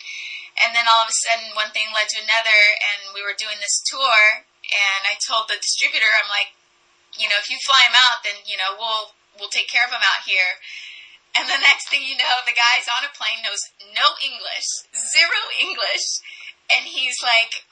[0.65, 3.61] and then all of a sudden one thing led to another, and we were doing
[3.61, 6.57] this tour, and I told the distributor, I'm like,
[7.17, 9.93] you know, if you fly him out, then you know we'll we'll take care of
[9.93, 10.57] him out here.
[11.33, 15.41] And the next thing you know, the guy's on a plane, knows no English, zero
[15.57, 16.21] English,
[16.69, 17.65] and he's like,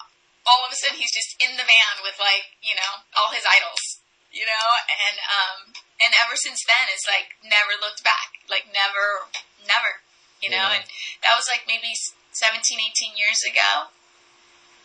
[0.48, 3.46] all of a sudden he's just in the van with like, you know, all his
[3.46, 4.02] idols,
[4.34, 5.58] you know, and um,
[6.02, 9.30] and ever since then, it's like never looked back, like never,
[9.66, 10.02] never,
[10.42, 10.82] you know, Yeah.
[10.82, 10.86] and
[11.22, 11.94] that was like maybe
[12.34, 13.92] 17, 18 years ago.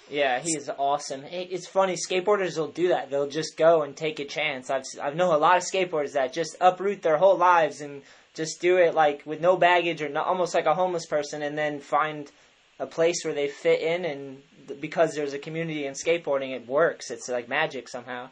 [0.08, 1.24] Yeah, he's awesome.
[1.30, 3.10] It's funny, skateboarders will do that.
[3.10, 4.70] They'll just go and take a chance.
[4.70, 8.02] I've I've known a lot of skateboarders that just uproot their whole lives and
[8.34, 11.58] just do it like with no baggage or not, almost like a homeless person, and
[11.58, 12.30] then find
[12.78, 14.04] a place where they fit in.
[14.04, 17.10] And because there's a community in skateboarding, it works.
[17.10, 18.30] It's like magic somehow.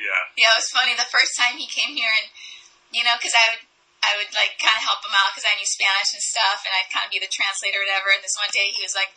[0.00, 0.22] Yeah.
[0.40, 0.96] Yeah, it was funny.
[0.96, 2.28] The first time he came here, and
[2.90, 3.62] you know, because I would,
[4.00, 6.72] I would like kind of help him out because I knew Spanish and stuff, and
[6.72, 8.08] I'd kind of be the translator or whatever.
[8.16, 9.12] And this one day, he was like,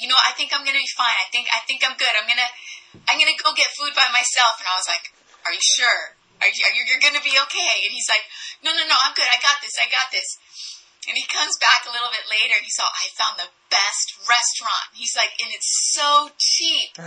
[0.00, 1.12] "You know, I think I'm gonna be fine.
[1.20, 2.14] I think, I think I'm good.
[2.16, 2.50] I'm gonna,
[3.06, 5.12] I'm gonna go get food by myself." And I was like,
[5.44, 6.16] "Are you sure?
[6.40, 8.24] Are you, are you you're gonna be okay?" And he's like,
[8.64, 9.28] "No, no, no, I'm good.
[9.28, 9.76] I got this.
[9.76, 10.26] I got this."
[11.04, 14.16] And he comes back a little bit later, and he's all, "I found the best
[14.24, 16.96] restaurant." He's like, "And it's so cheap."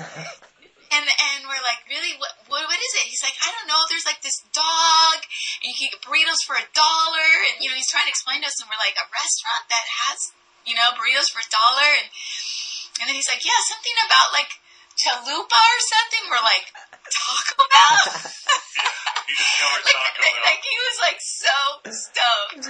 [0.88, 2.16] And and we're like, really?
[2.16, 3.12] What, what what is it?
[3.12, 3.76] He's like, I don't know.
[3.92, 5.20] There's like this dog,
[5.60, 8.40] and you can get burritos for a dollar, and you know, he's trying to explain
[8.40, 10.32] to us, and we're like, a restaurant that has
[10.64, 12.08] you know burritos for a dollar, and
[13.04, 14.52] and then he's like, yeah, something about like
[14.96, 16.24] chalupa or something.
[16.32, 16.72] We're like,
[17.04, 18.00] Taco Bell.
[19.28, 21.58] He just never like, talked like, like he was like so
[21.92, 22.64] stoked.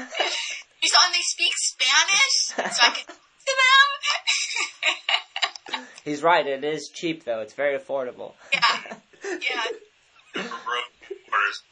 [0.79, 1.11] He's on.
[1.11, 3.53] They speak Spanish, so I could talk to
[5.73, 5.85] them.
[6.05, 6.45] He's right.
[6.45, 7.41] It is cheap though.
[7.41, 8.33] It's very affordable.
[8.53, 8.59] yeah,
[9.23, 9.63] yeah.
[10.33, 10.93] for broke
[11.33, 11.63] orders.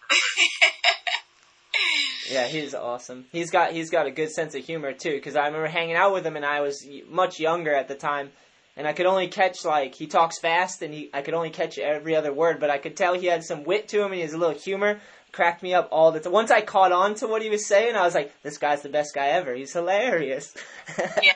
[2.29, 3.25] Yeah, he's awesome.
[3.31, 5.11] He's got he's got a good sense of humor too.
[5.11, 8.31] Because I remember hanging out with him, and I was much younger at the time,
[8.75, 11.77] and I could only catch like he talks fast, and he I could only catch
[11.77, 14.21] every other word, but I could tell he had some wit to him, and he
[14.21, 14.99] has a little humor.
[15.35, 16.31] Cracked me up all the time.
[16.31, 18.87] Once I caught on to what he was saying, I was like, "This guy's the
[18.87, 19.53] best guy ever.
[19.53, 20.53] He's hilarious."
[21.21, 21.33] Yeah.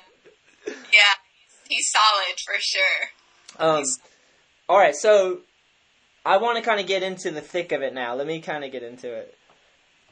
[0.66, 1.16] Yeah,
[1.68, 3.02] he's solid for sure.
[3.58, 3.84] Um,
[4.70, 5.40] all right, so
[6.26, 8.16] I want to kind of get into the thick of it now.
[8.16, 9.36] Let me kind of get into it.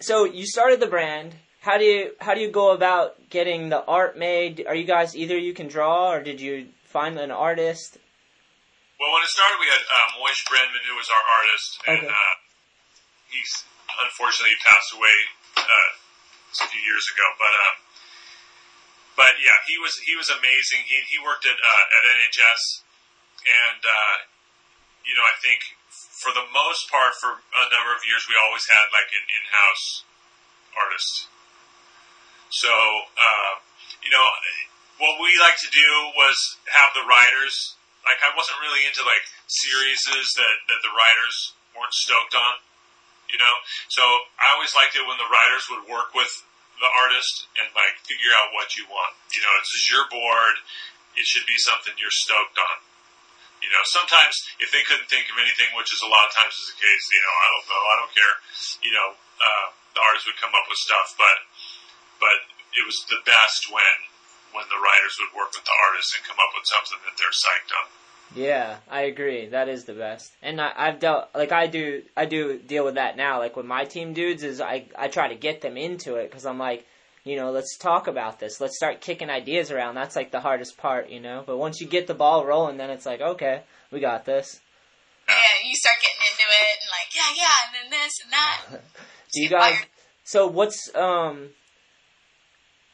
[0.02, 1.36] So you started the brand.
[1.62, 4.66] How do you how do you go about getting the art made?
[4.68, 7.98] Are you guys either you can draw or did you find an artist?
[9.00, 12.08] Well, when it started, we had uh, Moish Brandman, who was our artist, and Okay.
[12.08, 12.36] uh,
[13.30, 13.64] he's
[14.06, 15.18] unfortunately he passed away
[15.58, 15.90] uh,
[16.64, 17.26] a few years ago.
[17.38, 17.76] But um,
[19.18, 20.86] but yeah, he was he was amazing.
[20.86, 22.62] He he worked at uh, at NHS,
[23.42, 24.18] and uh,
[25.02, 25.60] you know I think
[26.22, 29.86] for the most part for a number of years we always had like an in-house
[30.78, 31.14] artist.
[32.54, 33.54] So uh,
[34.06, 34.26] you know
[35.02, 36.38] what we like to do was
[36.70, 37.74] have the writers.
[38.06, 42.62] Like I wasn't really into like series that that the writers weren't stoked on,
[43.32, 43.56] you know.
[43.92, 44.04] So
[44.40, 46.32] I always liked it when the writers would work with
[46.78, 49.18] the artist and like figure out what you want.
[49.34, 50.56] You know, this is your board.
[51.18, 52.78] It should be something you're stoked on.
[53.58, 56.54] You know, sometimes if they couldn't think of anything, which is a lot of times
[56.54, 58.36] is the case, you know, I don't know, I don't care.
[58.86, 61.38] You know, uh, the artist would come up with stuff, but
[62.22, 62.38] but
[62.78, 63.98] it was the best when
[64.54, 67.34] when the writers would work with the artists and come up with something that they're
[67.34, 67.86] psyched on.
[68.36, 69.48] Yeah, I agree.
[69.48, 70.34] That is the best.
[70.42, 72.04] And I, I've dealt like I do.
[72.16, 73.40] I do deal with that now.
[73.40, 76.46] Like with my team dudes, is I I try to get them into it because
[76.46, 76.86] I'm like,
[77.24, 78.60] you know, let's talk about this.
[78.60, 79.96] Let's start kicking ideas around.
[79.96, 81.44] That's like the hardest part, you know.
[81.46, 83.62] But once you get the ball rolling, then it's like, okay,
[83.92, 84.60] we got this.
[85.28, 85.36] Yeah,
[85.68, 88.82] you start getting into it and like, yeah, yeah, and then this and that.
[89.34, 89.78] Do you guys?
[90.24, 91.50] So what's um?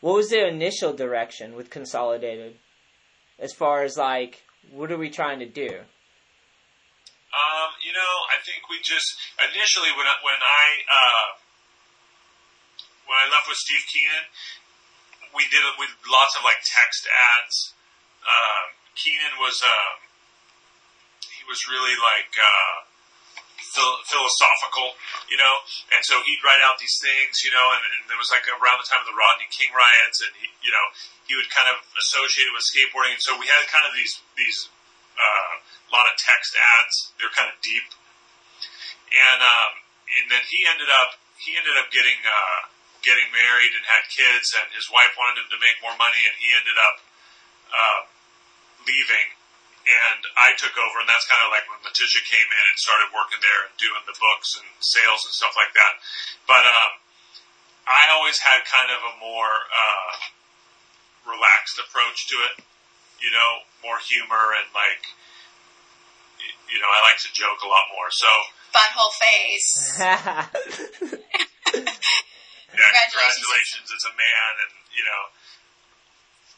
[0.02, 2.58] What was the initial direction with Consolidated,
[3.39, 5.69] as far as like what are we trying to do?
[7.34, 11.28] Um, you know, I think we just initially when I, when I uh,
[13.10, 14.26] when I left with Steve Keenan,
[15.34, 17.73] we did it with lots of like text ads.
[18.21, 19.97] Um, Keenan was um,
[21.26, 22.92] he was really like uh,
[23.74, 24.94] phil- philosophical,
[25.28, 25.54] you know,
[25.92, 28.78] and so he'd write out these things, you know, and, and it was like around
[28.78, 30.86] the time of the Rodney King riots, and he, you know,
[31.26, 34.14] he would kind of associate it with skateboarding, and so we had kind of these
[34.38, 34.70] these
[35.18, 35.54] uh,
[35.90, 36.96] lot of text ads.
[37.18, 37.88] They're kind of deep,
[39.10, 39.72] and um,
[40.22, 42.62] and then he ended up he ended up getting uh,
[43.02, 46.36] getting married and had kids, and his wife wanted him to make more money, and
[46.40, 46.98] he ended up
[47.74, 48.00] uh,
[48.88, 49.28] leaving.
[49.84, 53.12] And I took over, and that's kind of like when Letitia came in and started
[53.12, 55.93] working there and doing the books and sales and stuff like that.
[56.48, 57.04] But um,
[57.84, 60.12] I always had kind of a more uh,
[61.28, 62.63] relaxed approach to it,
[63.19, 65.04] you know, more humor and like,
[66.72, 68.08] you know, I like to joke a lot more.
[68.08, 68.32] So
[68.72, 69.69] Butthole face.
[72.74, 75.22] yeah, congratulations, it's a man, and you know,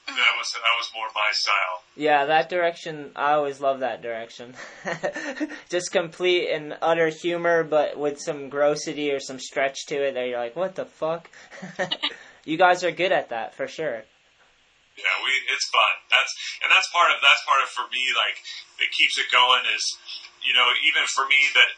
[0.08, 1.84] that was that was more my style.
[1.96, 3.12] yeah, that direction.
[3.16, 4.54] I always love that direction.
[5.70, 10.14] Just complete and utter humor, but with some grossity or some stretch to it.
[10.14, 11.30] That you're like, what the fuck?
[12.46, 14.06] you guys are good at that for sure.
[14.96, 15.94] Yeah, we it's fun.
[16.14, 18.38] That's and that's part of that's part of for me like
[18.80, 19.84] it keeps it going is
[20.46, 21.72] you know even for me that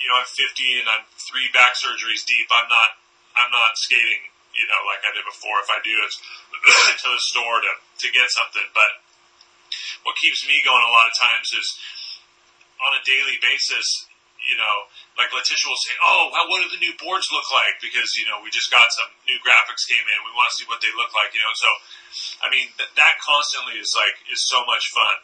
[0.00, 2.48] you know I'm 50 and I'm three back surgeries deep.
[2.48, 2.90] I'm not
[3.36, 5.58] I'm not skating you know like I did before.
[5.62, 6.18] If I do it's
[7.02, 8.66] to the store to to get something.
[8.72, 8.90] But
[10.06, 11.68] what keeps me going a lot of times is
[12.82, 14.08] on a daily basis.
[14.44, 14.76] You know,
[15.16, 18.28] like Letitia will say, "Oh, well, what do the new boards look like?" Because you
[18.28, 20.18] know we just got some new graphics came in.
[20.20, 21.32] We want to see what they look like.
[21.32, 21.70] You know, so
[22.44, 25.16] I mean, th- that constantly is like is so much fun.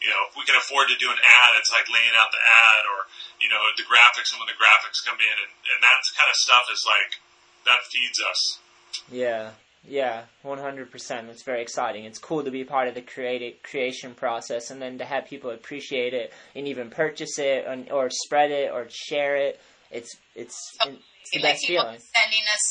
[0.00, 2.40] You know, if we can afford to do an ad, it's like laying out the
[2.40, 3.12] ad, or
[3.44, 6.38] you know, the graphics and when the graphics come in, and and that kind of
[6.40, 7.20] stuff is like
[7.68, 8.61] that feeds us.
[9.10, 9.50] Yeah,
[9.88, 11.28] yeah, one hundred percent.
[11.28, 12.04] It's very exciting.
[12.04, 15.50] It's cool to be part of the creative creation process, and then to have people
[15.50, 19.60] appreciate it and even purchase it, and, or spread it, or share it.
[19.90, 22.00] It's it's oh, it's the like best people feeling.
[22.14, 22.64] sending us,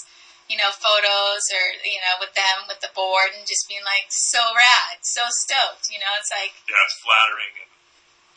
[0.49, 4.07] you know, photos or you know, with them with the board and just being like,
[4.09, 5.91] so rad, so stoked.
[5.91, 7.71] You know, it's like, Yeah, it's flattering, and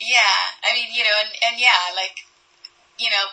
[0.03, 0.37] yeah.
[0.67, 2.19] I mean, you know, and, and yeah, like,
[2.99, 3.31] you know,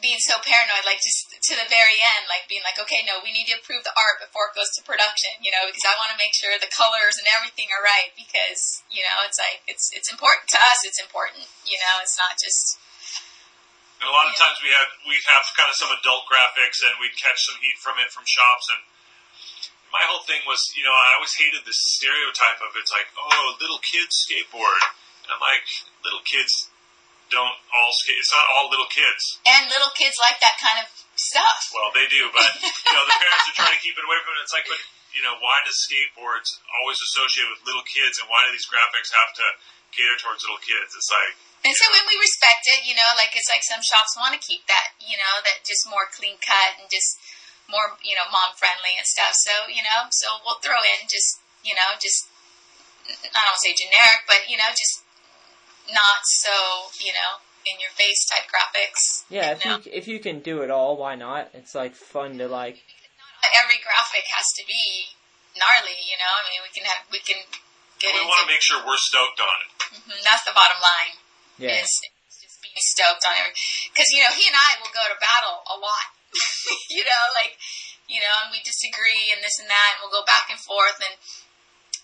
[0.00, 3.32] being so paranoid, like just to the very end, like being like, okay, no, we
[3.32, 5.36] need to approve the art before it goes to production.
[5.44, 8.82] You know, because I want to make sure the colors and everything are right because
[8.88, 10.84] you know, it's like it's it's important to us.
[10.84, 11.44] It's important.
[11.68, 12.80] You know, it's not just
[14.00, 16.96] And a lot of times we have we'd have kind of some adult graphics, and
[16.96, 18.66] we'd catch some heat from it from shops.
[18.72, 18.80] And
[19.92, 23.58] my whole thing was, you know, I always hated this stereotype of it's like, oh,
[23.60, 24.80] little kids skateboard,
[25.26, 25.66] and I'm like,
[26.00, 26.69] little kids
[27.30, 28.18] don't all skate.
[28.18, 29.38] It's not all little kids.
[29.46, 31.70] and little kids like that kind of stuff.
[31.72, 32.44] Well, they do, but
[32.86, 34.42] you know, the parents are trying to keep it away from it.
[34.44, 34.82] It's like, but
[35.14, 36.48] you know, why does skateboards
[36.82, 39.46] always associate with little kids, and why do these graphics have to
[39.90, 40.94] cater towards little kids?
[40.94, 41.34] It's like,
[41.66, 44.42] And so when we respect it, you know, like it's like some shops want to
[44.42, 47.18] keep that, you know, that just more clean cut and just
[47.66, 49.34] more, you know, mom friendly and stuff.
[49.34, 52.26] So, you know, so we'll throw in just, you know, just,
[53.06, 55.02] I don't want to say generic, but, you know, just
[55.92, 56.54] not so,
[56.98, 59.24] you know, in your face type graphics.
[59.28, 61.50] Yeah, if you you if you can do it all, why not?
[61.52, 62.82] It's like fun to like.
[63.40, 65.16] Every graphic has to be
[65.56, 67.40] gnarly, you know, I mean, we can have, we can
[67.98, 69.70] get we into, want to make sure we're stoked on it.
[69.96, 71.16] Mhm, that's the bottom line.
[71.56, 71.80] Yeah.
[71.82, 71.92] is
[72.40, 73.52] just being stoked on it.
[73.92, 76.08] Because, you know, he and I will go to battle a lot.
[76.94, 77.58] you know, like,
[78.06, 81.00] you know, and we disagree and this and that, and we'll go back and forth.
[81.02, 81.16] And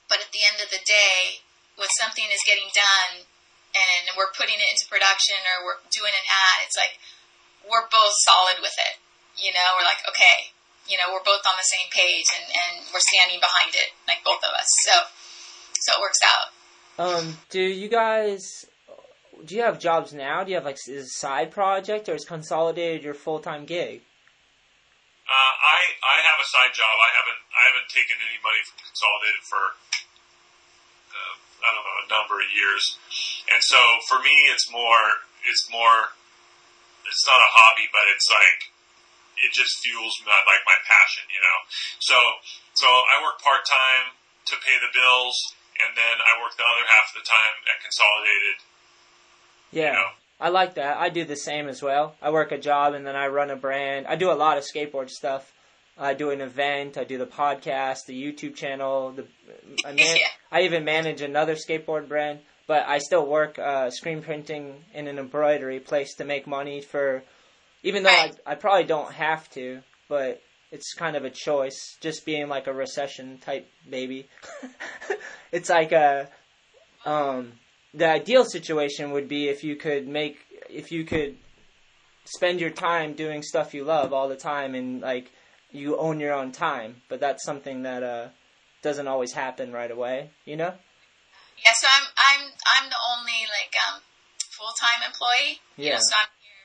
[0.08, 1.44] But at the end of the day,
[1.76, 3.28] when something is getting done
[3.76, 6.96] and we're putting it into production or we're doing an ad, it's like
[7.68, 8.96] we're both solid with it.
[9.36, 10.56] You know, we're like, okay,
[10.88, 14.24] you know, we're both on the same page and, and we're standing behind it, like
[14.24, 14.68] both of us.
[14.88, 14.94] So,
[15.76, 16.48] so it works out.
[16.96, 18.64] Um, do you guys
[19.44, 20.44] do you have jobs now?
[20.44, 24.00] Do you have like is a side project or is consolidated your full time gig?
[25.26, 26.88] Uh, I I have a side job.
[26.88, 29.62] I haven't I haven't taken any money from Consolidated for
[31.66, 32.96] I don't know a number of years,
[33.50, 36.14] and so for me it's more it's more
[37.06, 38.70] it's not a hobby, but it's like
[39.36, 41.58] it just fuels my, like my passion, you know.
[41.98, 42.16] So
[42.78, 44.14] so I work part time
[44.50, 45.34] to pay the bills,
[45.82, 48.56] and then I work the other half of the time at Consolidated.
[49.74, 49.90] Yeah.
[49.90, 50.12] You know.
[50.38, 50.98] I like that.
[50.98, 52.14] I do the same as well.
[52.20, 54.06] I work a job and then I run a brand.
[54.06, 55.50] I do a lot of skateboard stuff.
[55.98, 56.98] I do an event.
[56.98, 59.12] I do the podcast, the YouTube channel.
[59.12, 59.26] The
[59.84, 60.26] I, man- Yeah.
[60.52, 62.40] I even manage another skateboard brand.
[62.66, 67.22] But I still work uh, screen printing in an embroidery place to make money for.
[67.84, 70.42] Even though I, I probably don't have to, but
[70.72, 71.96] it's kind of a choice.
[72.00, 74.26] Just being like a recession type baby.
[75.52, 76.28] it's like a
[77.04, 77.52] um,
[77.94, 80.38] the ideal situation would be if you could make
[80.68, 81.36] if you could
[82.24, 85.30] spend your time doing stuff you love all the time and like
[85.76, 88.28] you own your own time but that's something that uh
[88.82, 90.72] doesn't always happen right away you know
[91.64, 92.42] Yeah, so I'm I'm
[92.74, 94.00] I'm the only like um
[94.56, 95.60] full time employee.
[95.76, 96.00] You Yeah.
[96.00, 96.64] know, so I'm here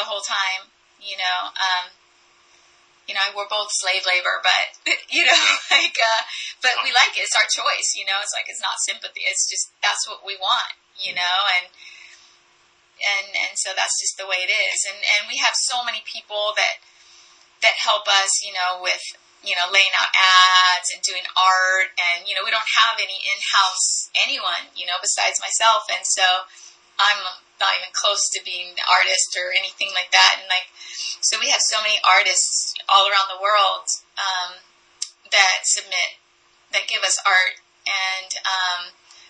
[0.00, 0.72] the whole time.
[1.00, 1.84] You know, um,
[3.08, 4.64] you know, we're both slave labor, but
[5.16, 5.42] you know,
[5.74, 6.22] like, uh,
[6.62, 7.26] but we like it.
[7.26, 7.88] It's our choice.
[7.98, 9.26] You know, it's like it's not sympathy.
[9.26, 10.72] It's just that's what we want.
[10.96, 11.66] You know, and
[13.02, 14.78] and and so that's just the way it is.
[14.88, 16.80] And and we have so many people that
[17.62, 18.42] that help us.
[18.42, 19.02] You know, with
[19.42, 23.18] you know laying out ads and doing art, and you know, we don't have any
[23.22, 24.70] in house anyone.
[24.74, 26.26] You know, besides myself, and so
[26.98, 27.22] I'm
[27.62, 30.42] not even close to being an artist or anything like that.
[30.42, 30.66] And like,
[31.22, 33.86] so we have so many artists all around the world
[34.18, 34.58] um,
[35.30, 36.18] that submit,
[36.74, 38.80] that give us art, and um,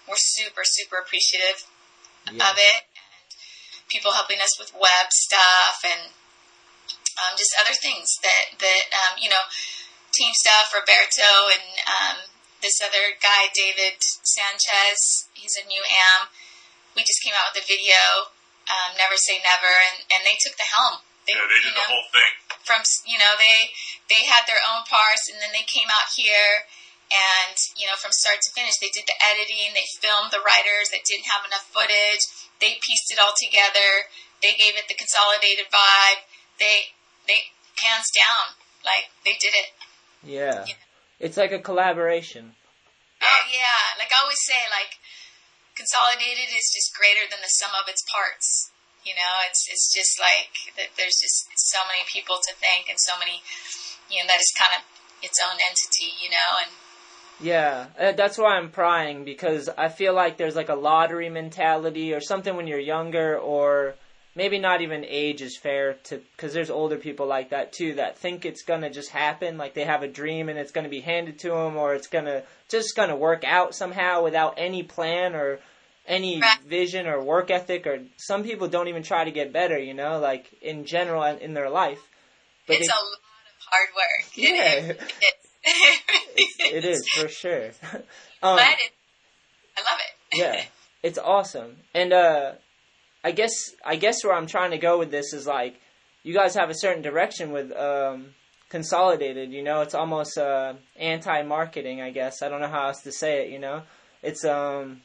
[0.09, 1.69] we're super, super appreciative
[2.29, 2.81] of it.
[2.97, 3.29] And
[3.89, 6.17] people helping us with web stuff and
[7.21, 9.45] um, just other things that that um, you know,
[10.13, 10.73] team stuff.
[10.73, 12.17] Roberto and um,
[12.63, 15.29] this other guy, David Sanchez.
[15.35, 16.31] He's a new am
[16.95, 18.29] we just came out with a video,
[18.69, 21.01] um, Never Say Never, and, and they took the helm.
[21.25, 22.33] They, Yeah, they you did the whole thing.
[22.67, 23.71] from you know they
[24.11, 26.67] they had their own parts, and then they came out here,
[27.09, 30.91] and you know from start to finish, they did the editing, they filmed the writers
[30.91, 32.27] that didn't have enough footage,
[32.59, 34.11] they pieced it all together,
[34.43, 36.27] they gave it the consolidated vibe,
[36.59, 36.91] they
[37.33, 37.49] they
[37.81, 38.53] hands down
[38.85, 39.73] like they did it.
[40.21, 40.69] yeah
[41.19, 42.53] it's like a collaboration
[43.23, 44.99] Oh yeah, like I always say, like
[45.79, 48.75] consolidated is just greater than the sum of its parts.
[49.07, 50.91] You know, it's it's just like that.
[50.99, 53.39] There's just so many people to thank, and so many,
[54.11, 54.83] you know, that is kind of
[55.23, 56.11] its own entity.
[56.19, 56.73] You know, and
[57.39, 62.15] Yeah, uh, that's why I'm prying because I feel like there's like a lottery mentality
[62.15, 63.95] or something when you're younger, or
[64.35, 68.19] maybe not even age is fair to because there's older people like that too that
[68.19, 71.39] think it's gonna just happen, like they have a dream and it's gonna be handed
[71.41, 75.61] to them, or it's gonna just gonna work out somehow without any plan or
[76.07, 77.87] any vision or work ethic.
[77.87, 81.55] Or some people don't even try to get better, you know, like in general in
[81.55, 82.01] their life.
[82.67, 84.33] But it's they- a lot of hard work.
[84.37, 84.95] Yeah.
[85.65, 85.99] it,
[86.37, 87.67] it, it is for sure.
[88.43, 88.93] um, but it,
[89.77, 90.39] I love it.
[90.39, 90.65] yeah,
[91.05, 91.77] it's awesome.
[91.95, 92.53] And uh,
[93.25, 93.53] I guess
[93.85, 95.81] I guess where I'm trying to go with this is like
[96.23, 98.35] you guys have a certain direction with um,
[98.69, 99.53] consolidated.
[99.53, 102.01] You know, it's almost uh, anti-marketing.
[102.01, 103.51] I guess I don't know how else to say it.
[103.51, 103.83] You know,
[104.23, 105.03] it's um.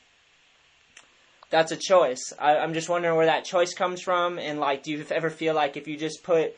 [1.49, 2.33] That's a choice.
[2.37, 5.55] I, I'm just wondering where that choice comes from, and like, do you ever feel
[5.55, 6.53] like if you just put,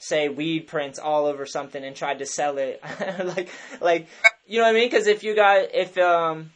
[0.00, 2.82] say, weed prints all over something and tried to sell it,
[3.24, 3.48] like,
[3.80, 4.08] like,
[4.48, 4.90] you know what I mean?
[4.90, 6.50] Because if you got, if um,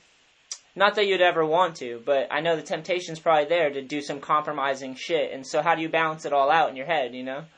[0.76, 4.04] not that you'd ever want to, but I know the temptation's probably there to do
[4.04, 5.32] some compromising shit.
[5.32, 7.16] And so, how do you balance it all out in your head?
[7.16, 7.48] You know?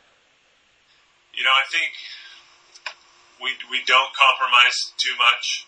[1.34, 1.90] You know, I think
[3.42, 5.66] we we don't compromise too much,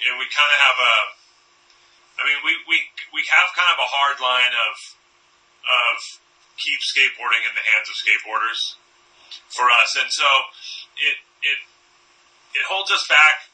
[0.00, 0.94] and we kind of have a.
[2.16, 2.76] I mean, we, we
[3.12, 4.74] we have kind of a hard line of
[5.60, 5.96] of
[6.56, 8.80] keep skateboarding in the hands of skateboarders
[9.52, 10.24] for us, and so
[11.04, 11.58] it it
[12.56, 13.52] it holds us back,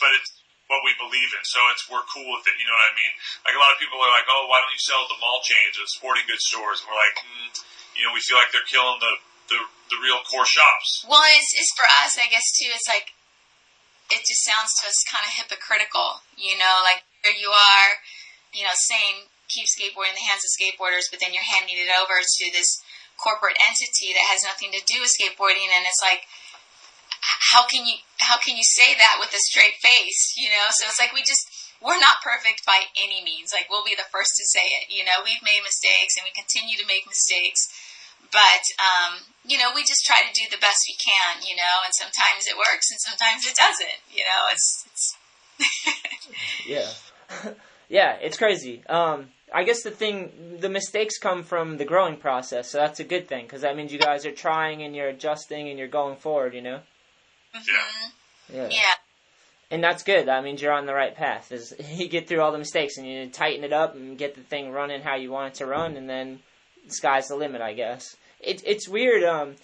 [0.00, 1.42] but it's what we believe in.
[1.44, 2.56] So it's we're cool with it.
[2.56, 3.12] You know what I mean?
[3.44, 5.76] Like a lot of people are like, oh, why don't you sell the mall chains
[5.76, 6.80] or sporting goods stores?
[6.80, 7.48] And we're like, mm,
[7.98, 9.14] you know, we feel like they're killing the
[9.48, 9.60] the,
[9.92, 11.04] the real core shops.
[11.04, 12.72] Well, it's, it's for us, I guess, too.
[12.72, 13.12] It's like,
[14.08, 17.88] it just sounds to us kind of hypocritical, you know, like here you are,
[18.56, 21.92] you know, saying keep skateboarding in the hands of skateboarders, but then you're handing it
[21.92, 22.80] over to this
[23.20, 26.24] corporate entity that has nothing to do with skateboarding, and it's like,
[27.24, 30.36] how can you how can you say that with a straight face?
[30.36, 31.48] You know, so it's like we just
[31.80, 33.52] we're not perfect by any means.
[33.52, 34.92] Like we'll be the first to say it.
[34.92, 37.68] You know, we've made mistakes and we continue to make mistakes.
[38.32, 41.44] But um, you know, we just try to do the best we can.
[41.44, 44.00] You know, and sometimes it works and sometimes it doesn't.
[44.12, 45.04] You know, it's it's.
[46.68, 46.90] yeah,
[47.88, 48.84] yeah, it's crazy.
[48.88, 53.04] Um, I guess the thing, the mistakes come from the growing process, so that's a
[53.04, 56.16] good thing because that means you guys are trying and you're adjusting and you're going
[56.16, 56.54] forward.
[56.54, 56.80] You know.
[57.54, 58.56] Mm-hmm.
[58.56, 58.68] Yeah.
[58.70, 58.94] Yeah.
[59.70, 60.28] And that's good.
[60.28, 61.50] That means you're on the right path.
[61.50, 64.42] Is you get through all the mistakes and you tighten it up and get the
[64.42, 66.40] thing running how you want it to run, and then
[66.86, 67.60] the sky's the limit.
[67.60, 69.24] I guess it, it's weird.
[69.24, 69.54] Um,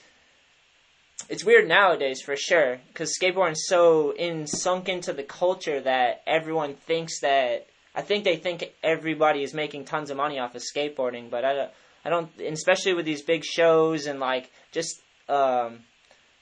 [1.28, 6.74] it's weird nowadays for sure because skateboarding's so in sunk into the culture that everyone
[6.74, 7.66] thinks that.
[7.93, 11.55] I think they think everybody is making tons of money off of skateboarding, but I
[11.55, 11.70] don't.
[12.03, 15.80] I don't, especially with these big shows and like just um,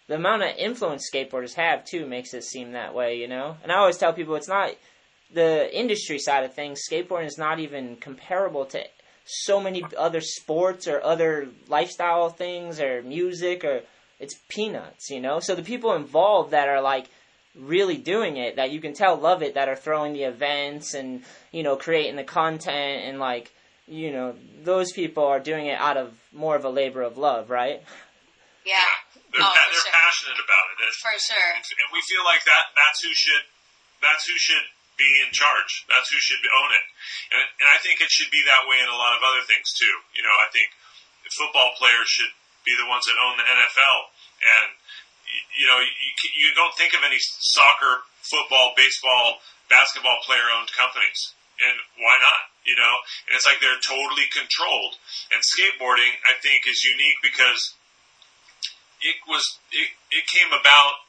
[0.08, 3.56] the amount of influence skateboarders have too makes it seem that way, you know.
[3.62, 4.74] And I always tell people it's not
[5.32, 6.80] the industry side of things.
[6.90, 8.82] Skateboarding is not even comparable to
[9.24, 13.82] so many other sports or other lifestyle things or music or
[14.18, 15.38] it's peanuts, you know.
[15.40, 17.06] So the people involved that are like
[17.54, 21.22] really doing it that you can tell love it that are throwing the events and
[21.50, 23.52] you know creating the content and like
[23.88, 27.50] you know those people are doing it out of more of a labor of love,
[27.50, 27.82] right?
[28.64, 28.74] Yeah.
[29.28, 29.92] They're, Oh, pa- they're sure.
[29.92, 31.52] passionate about it, and, For sure.
[31.52, 32.72] and we feel like that.
[32.74, 33.44] That's who should.
[34.00, 34.66] That's who should
[34.96, 35.84] be in charge.
[35.90, 36.86] That's who should own it.
[37.34, 39.70] And, and I think it should be that way in a lot of other things
[39.74, 39.94] too.
[40.18, 40.70] You know, I think
[41.34, 42.30] football players should
[42.66, 43.98] be the ones that own the NFL.
[44.42, 44.68] And
[45.60, 46.10] you know, you,
[46.40, 51.34] you don't think of any soccer, football, baseball, basketball player owned companies.
[51.58, 52.54] And why not?
[52.62, 52.94] You know,
[53.26, 54.94] and it's like they're totally controlled.
[55.34, 57.74] And skateboarding, I think, is unique because
[59.02, 61.06] it was it, it came about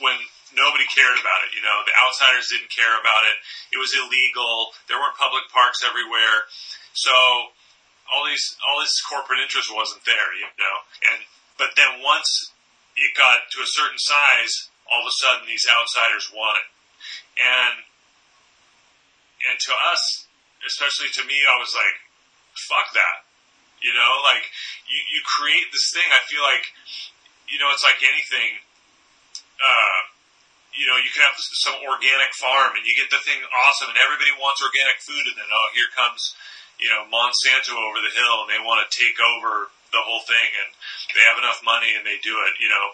[0.00, 0.16] when
[0.52, 1.56] nobody cared about it.
[1.56, 3.36] You know, the outsiders didn't care about it.
[3.72, 4.76] It was illegal.
[4.88, 6.48] There weren't public parks everywhere.
[6.92, 7.12] So
[8.12, 10.30] all these all this corporate interest wasn't there.
[10.36, 10.76] You know,
[11.12, 11.20] and
[11.56, 12.28] but then once
[12.96, 16.68] it got to a certain size, all of a sudden these outsiders want it,
[17.40, 17.76] and
[19.48, 20.26] and to us,
[20.64, 21.96] especially to me, I was like,
[22.68, 23.25] fuck that.
[23.84, 24.44] You know, like
[24.88, 26.08] you, you create this thing.
[26.08, 26.64] I feel like,
[27.46, 28.60] you know, it's like anything.
[29.56, 29.98] Uh,
[30.76, 33.96] you know, you can have some organic farm and you get the thing awesome, and
[33.96, 36.36] everybody wants organic food, and then oh, here comes,
[36.76, 40.48] you know, Monsanto over the hill, and they want to take over the whole thing,
[40.60, 40.68] and
[41.16, 42.60] they have enough money and they do it.
[42.60, 42.86] You know,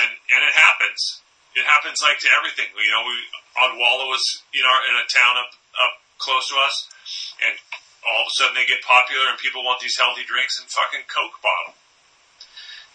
[0.00, 1.20] and and it happens.
[1.52, 2.72] It happens like to everything.
[2.72, 3.16] You know, we
[3.60, 4.24] Odwalla was
[4.56, 6.76] in our in a town up up close to us,
[7.44, 7.54] and
[8.02, 11.06] all of a sudden they get popular and people want these healthy drinks and fucking
[11.06, 11.78] Coke bottle.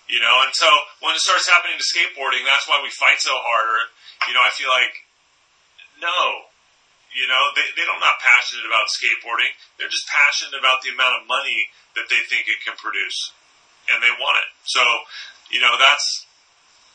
[0.07, 0.67] You know, and so
[1.03, 3.91] when it starts happening to skateboarding, that's why we fight so hard.
[4.23, 4.95] You know, I feel like,
[5.99, 6.47] no,
[7.11, 9.51] you know, they, they're not passionate about skateboarding.
[9.75, 11.67] They're just passionate about the amount of money
[11.99, 13.35] that they think it can produce.
[13.91, 14.49] And they want it.
[14.63, 14.83] So,
[15.51, 16.27] you know, that's,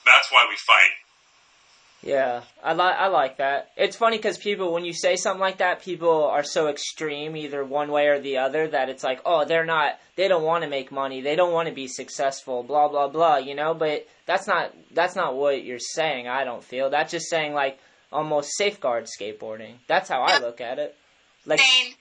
[0.09, 1.02] that's why we fight.
[2.05, 3.71] Yeah, I like I like that.
[3.77, 7.65] It's funny because people, when you say something like that, people are so extreme, either
[7.65, 10.71] one way or the other, that it's like, oh, they're not, they don't want to
[10.71, 13.73] make money, they don't want to be successful, blah blah blah, you know.
[13.73, 16.27] But that's not that's not what you're saying.
[16.27, 17.79] I don't feel that's just saying like
[18.11, 19.75] almost safeguard skateboarding.
[19.87, 20.97] That's how I look at it.
[21.47, 21.95] Like, saying,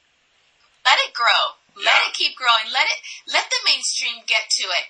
[0.84, 1.78] let it grow.
[1.78, 2.74] Let it keep growing.
[2.74, 4.86] Let it let the mainstream get to it.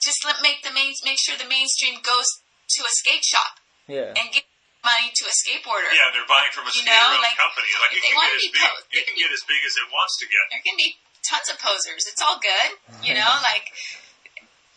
[0.00, 2.24] Just let make the main make sure the mainstream goes
[2.70, 4.46] to a skate shop yeah, and give
[4.84, 5.90] money to a skateboarder.
[5.90, 7.70] Yeah, they're buying from a You skater-owned like, company.
[7.82, 9.62] Like it they can wanna get as be big, po- it can get as big
[9.66, 10.44] as it wants to get.
[10.54, 10.88] There can be
[11.26, 12.06] tons of posers.
[12.06, 12.70] It's all good,
[13.02, 13.70] you know, like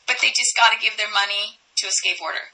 [0.09, 2.49] but they just got to give their money to a skateboarder.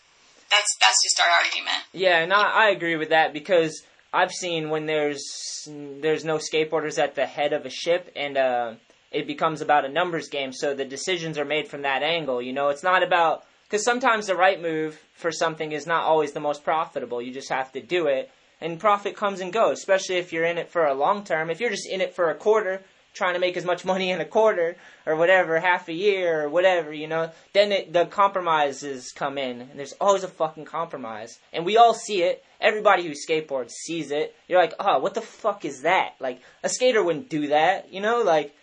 [0.52, 1.88] That's that's just our argument.
[1.94, 3.82] yeah, and I, I agree with that because
[4.14, 5.24] I've seen when there's
[5.68, 8.74] there's no skateboarders at the head of a ship and uh,
[9.12, 10.52] it becomes about a numbers game.
[10.54, 12.42] So the decisions are made from that angle.
[12.42, 16.34] You know, it's not about because sometimes the right move for something is not always
[16.34, 17.22] the most profitable.
[17.22, 19.80] You just have to do it, and profit comes and goes.
[19.80, 21.50] Especially if you're in it for a long term.
[21.50, 22.82] If you're just in it for a quarter,
[23.16, 26.50] trying to make as much money in a quarter or whatever, half a year or
[26.50, 31.40] whatever, you know, then it, the compromises come in, and there's always a fucking compromise,
[31.52, 32.44] and we all see it.
[32.62, 34.36] Everybody who skateboards sees it.
[34.48, 36.16] You're like, oh, what the fuck is that?
[36.20, 38.56] Like a skater wouldn't do that, you know, like.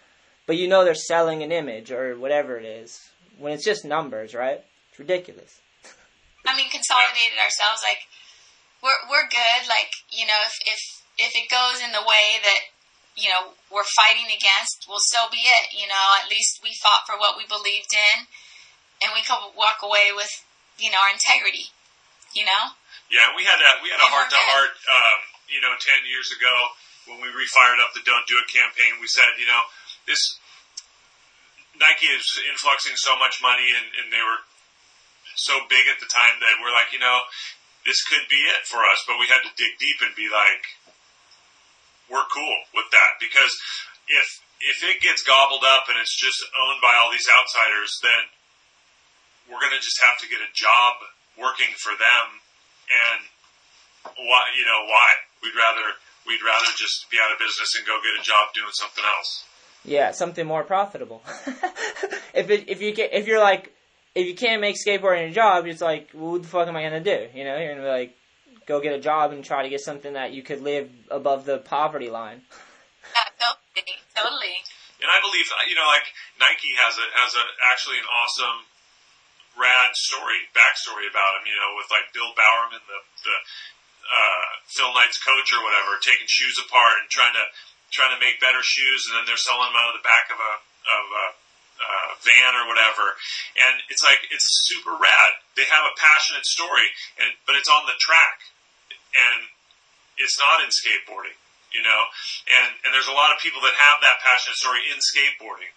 [0.44, 3.00] But you know they're selling an image or whatever it is.
[3.38, 4.60] When it's just numbers, right?
[5.02, 5.58] It's ridiculous.
[6.46, 7.82] I mean, consolidated ourselves.
[7.82, 8.06] Like
[8.86, 9.66] we're we're good.
[9.66, 10.80] Like you know, if if
[11.18, 12.70] if it goes in the way that
[13.12, 15.74] you know, we're fighting against, well, so be it.
[15.74, 18.24] You know, at least we fought for what we believed in,
[19.04, 20.30] and we could walk away with,
[20.80, 21.74] you know, our integrity.
[22.32, 22.72] You know.
[23.10, 25.18] Yeah, we had a we had a heart to heart, um,
[25.50, 26.54] you know, ten years ago
[27.10, 29.02] when we refired up the "Don't Do It" campaign.
[29.02, 29.66] We said, you know,
[30.06, 30.38] this
[31.76, 34.40] Nike is influxing so much money, and, and they were
[35.34, 37.26] so big at the time that we're like, you know,
[37.86, 39.02] this could be it for us.
[39.06, 40.64] But we had to dig deep and be like,
[42.10, 43.52] we're cool with that because
[44.08, 44.26] if
[44.62, 48.22] if it gets gobbled up and it's just owned by all these outsiders, then
[49.50, 51.02] we're going to just have to get a job
[51.34, 52.26] working for them
[52.86, 53.20] and
[54.04, 55.08] why you know why
[55.42, 58.70] we'd rather we'd rather just be out of business and go get a job doing
[58.72, 59.46] something else
[59.84, 61.22] Yeah, something more profitable.
[62.34, 63.74] if it, if you can, if you're like
[64.14, 66.82] if you can't make skateboarding a job, it's like well, what the fuck am I
[66.82, 67.28] gonna do?
[67.34, 68.16] You know, you're gonna be like
[68.66, 71.58] go get a job and try to get something that you could live above the
[71.58, 72.42] poverty line.
[73.02, 74.56] Yeah, totally, totally.
[75.02, 76.06] and I believe you know like
[76.38, 78.68] Nike has a has a actually an awesome
[79.58, 83.36] rad story backstory about him you know with like Bill Bowerman the the
[84.02, 87.44] uh, Phil Knight's coach or whatever taking shoes apart and trying to
[87.92, 90.38] trying to make better shoes and then they're selling them out of the back of
[90.38, 90.52] a
[90.88, 91.26] of a
[91.82, 93.18] uh, van or whatever.
[93.58, 95.30] And it's like it's super rad.
[95.58, 98.46] They have a passionate story and but it's on the track.
[99.12, 99.50] And
[100.16, 101.36] it's not in skateboarding
[101.72, 102.02] you know?
[102.48, 105.72] And and there's a lot of people that have that passionate story in skateboarding.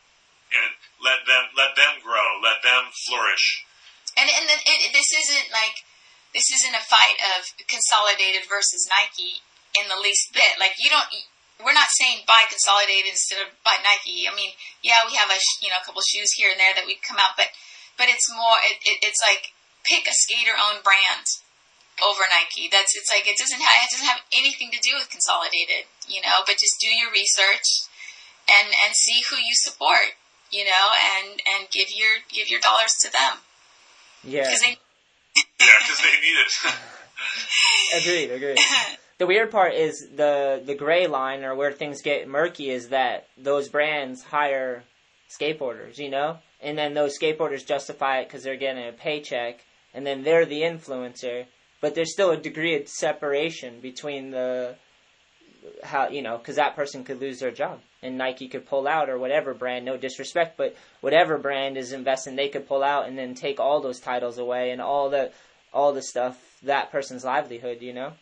[0.53, 3.65] And let them let them grow let them flourish.
[4.13, 5.81] And and then it, this isn't like
[6.35, 9.41] this isn't a fight of consolidated versus Nike
[9.73, 10.61] in the least bit.
[10.61, 11.09] Like you don't.
[11.63, 14.27] We're not saying buy consolidated instead of buy Nike.
[14.27, 14.51] I mean,
[14.83, 16.99] yeah, we have a sh- you know a couple shoes here and there that we
[16.99, 17.51] come out, but
[17.97, 18.59] but it's more.
[18.67, 19.55] It, it, it's like
[19.87, 21.25] pick a skater owned brand
[22.03, 22.67] over Nike.
[22.67, 25.87] That's it's like it doesn't have it doesn't have anything to do with consolidated.
[26.11, 27.87] You know, but just do your research
[28.51, 30.19] and and see who you support.
[30.51, 33.41] You know, and and give your give your dollars to them
[34.23, 34.75] Yeah, because they
[35.59, 36.51] yeah because they need it
[37.95, 38.59] agreed, agreed.
[39.17, 43.27] The weird part is the the gray line, or where things get murky, is that
[43.37, 44.83] those brands hire
[45.29, 49.63] skateboarders, you know, and then those skateboarders justify it because they're getting a paycheck,
[49.93, 51.45] and then they're the influencer.
[51.81, 54.75] But there's still a degree of separation between the
[55.83, 59.09] how you know because that person could lose their job and Nike could pull out
[59.09, 59.85] or whatever brand.
[59.85, 63.81] No disrespect, but whatever brand is investing, they could pull out and then take all
[63.81, 65.31] those titles away and all the
[65.73, 68.13] all the stuff that person's livelihood, you know.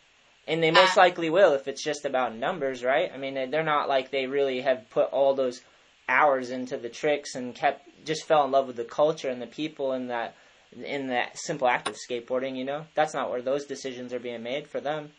[0.46, 3.10] And they uh, most likely will if it's just about numbers, right?
[3.12, 5.60] I mean, they're not like they really have put all those
[6.08, 9.46] hours into the tricks and kept just fell in love with the culture and the
[9.46, 10.34] people and that
[10.84, 12.84] in that simple act of skateboarding, you know.
[12.94, 15.12] That's not where those decisions are being made for them.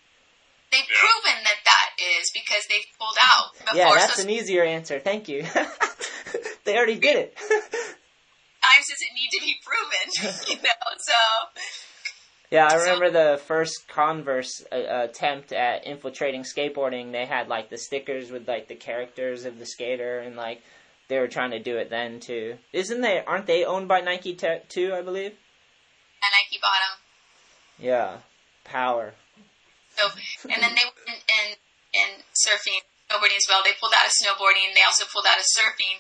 [0.72, 3.78] they've proven that that is because they've pulled out before.
[3.78, 5.00] Yeah, that's so an easier answer.
[5.00, 5.46] Thank you.
[6.66, 7.38] they already did it.
[8.76, 10.08] times does it need to be proven?
[10.50, 11.20] you know, so
[12.56, 14.78] Yeah, I remember the first Converse uh,
[15.10, 17.12] attempt at infiltrating skateboarding.
[17.12, 20.62] They had like the stickers with like the characters of the skater, and like
[21.10, 22.56] they were trying to do it then too.
[22.72, 23.22] Isn't they?
[23.26, 24.94] Aren't they owned by Nike te- too?
[24.94, 25.32] I believe.
[25.32, 27.86] and Nike bought them.
[27.86, 28.18] Yeah,
[28.64, 29.14] power.
[29.98, 30.08] So
[30.44, 31.58] and then they went and
[31.94, 32.80] and surfing,
[33.12, 33.62] snowboarding as well.
[33.64, 34.74] They pulled out of snowboarding.
[34.76, 36.00] They also pulled out of surfing.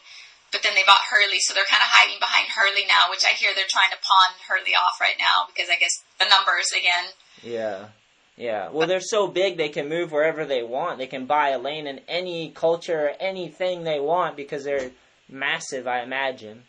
[0.56, 3.36] But then they bought Hurley, so they're kind of hiding behind Hurley now, which I
[3.36, 7.12] hear they're trying to pawn Hurley off right now because I guess the numbers again.
[7.44, 7.92] Yeah.
[8.40, 8.72] Yeah.
[8.72, 10.96] Well, they're so big they can move wherever they want.
[10.96, 14.96] They can buy a lane in any culture, anything they want because they're
[15.28, 16.64] massive, I imagine.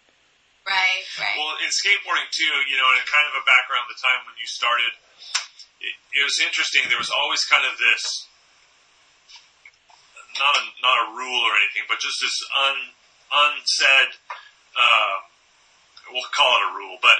[0.67, 1.39] Right, right.
[1.39, 4.51] Well, in skateboarding too, you know, and kind of a background, the time when you
[4.51, 4.99] started,
[5.79, 6.91] it, it was interesting.
[6.91, 8.03] There was always kind of this,
[10.43, 12.99] not a not a rule or anything, but just this un
[13.33, 14.11] unsaid,
[14.77, 15.15] uh,
[16.13, 17.19] we'll call it a rule, but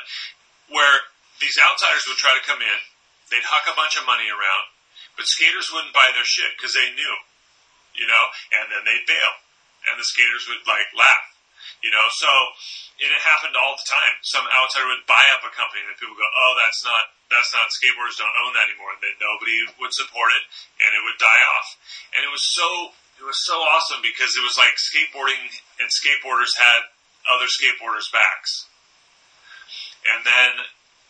[0.71, 1.07] where
[1.41, 2.81] these outsiders would try to come in,
[3.31, 4.71] they'd huck a bunch of money around,
[5.19, 7.15] but skaters wouldn't buy their shit because they knew,
[7.97, 9.33] you know, and then they'd bail,
[9.91, 11.37] and the skaters would like laugh.
[11.85, 12.31] You know, so
[12.97, 14.15] it happened all the time.
[14.25, 17.69] Some outsider would buy up a company, and people go, "Oh, that's not that's not
[17.69, 20.45] skateboarders don't own that anymore." And then nobody would support it,
[20.81, 21.69] and it would die off.
[22.17, 26.53] And it was so it was so awesome because it was like skateboarding and skateboarders
[26.57, 26.89] had
[27.29, 28.67] other skateboarders' backs.
[30.07, 30.51] And then,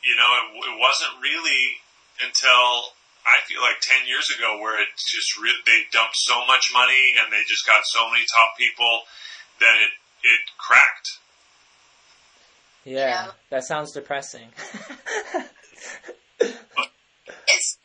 [0.03, 1.83] you know, it, it wasn't really
[2.25, 2.97] until
[3.27, 7.14] I feel like ten years ago where it just re- they dumped so much money
[7.21, 9.03] and they just got so many top people
[9.61, 9.93] that it
[10.25, 11.21] it cracked.
[12.85, 14.49] Yeah, that sounds depressing.
[16.39, 17.79] It is.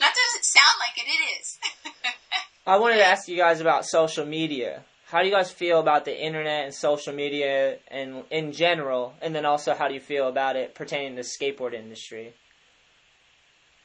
[0.00, 1.58] Not does it sound like it, it is.
[2.66, 4.84] I wanted to ask you guys about social media.
[5.08, 9.34] How do you guys feel about the internet and social media and in general, and
[9.34, 12.36] then also how do you feel about it pertaining to the skateboard industry?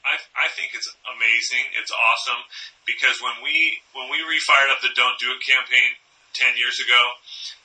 [0.04, 1.64] I, I think it's amazing.
[1.80, 2.44] It's awesome
[2.84, 5.96] because when we when we refired up the Don't Do It campaign
[6.36, 7.00] ten years ago,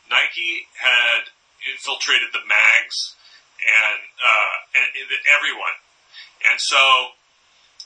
[0.07, 1.27] Nike had
[1.67, 3.19] infiltrated the mags
[3.59, 4.87] and uh, and
[5.35, 5.75] everyone,
[6.47, 7.18] and so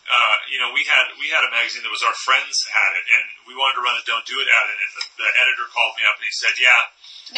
[0.03, 3.05] uh, you know we had we had a magazine that was our friends had it,
[3.07, 5.95] and we wanted to run a Don't Do It ad, and the, the editor called
[5.95, 6.81] me up and he said, "Yeah,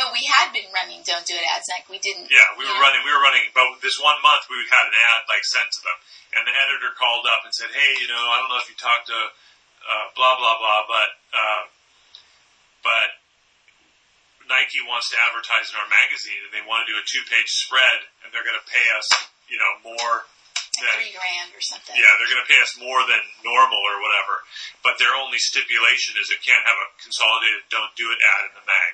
[0.01, 1.70] No, we had been running Don't Do It ads.
[1.70, 2.28] Like we didn't.
[2.34, 5.30] yeah, we were running, we were running, but this one month we had an ad
[5.30, 5.97] like sent to them,
[6.38, 8.78] and the editor called up and said, "Hey, you know, I don't know if you
[8.82, 9.20] talked to
[9.86, 11.63] uh, blah blah blah, but uh,
[12.82, 13.09] but
[14.49, 18.09] Nike wants to advertise in our magazine, and they want to do a two-page spread,
[18.26, 19.05] and they're going to pay us,
[19.49, 20.26] you know, more."
[20.80, 21.95] Like three grand or something.
[21.95, 24.43] Yeah, they're going to pay us more than normal or whatever,
[24.84, 28.53] but their only stipulation is it can't have a consolidated "Don't Do It" ad in
[28.59, 28.93] the mag.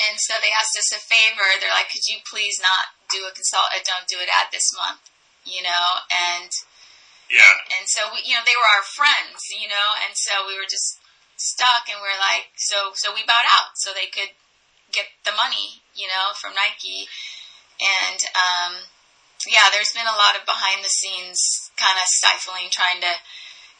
[0.00, 1.44] And so they asked us a favor.
[1.60, 4.72] They're like, could you please not do a consult, a don't do it ad this
[4.72, 5.04] month?
[5.44, 6.48] You know, and
[7.28, 10.56] Yeah, and so we, you know, they were our friends, you know, and so we
[10.56, 11.00] were just
[11.36, 14.32] stuck, and we are like, so so we bowed out so they could
[14.92, 17.08] get the money, you know, from Nike,
[17.80, 18.72] and um,
[19.48, 21.38] yeah, there's been a lot of behind the scenes
[21.74, 23.12] kind of stifling, trying to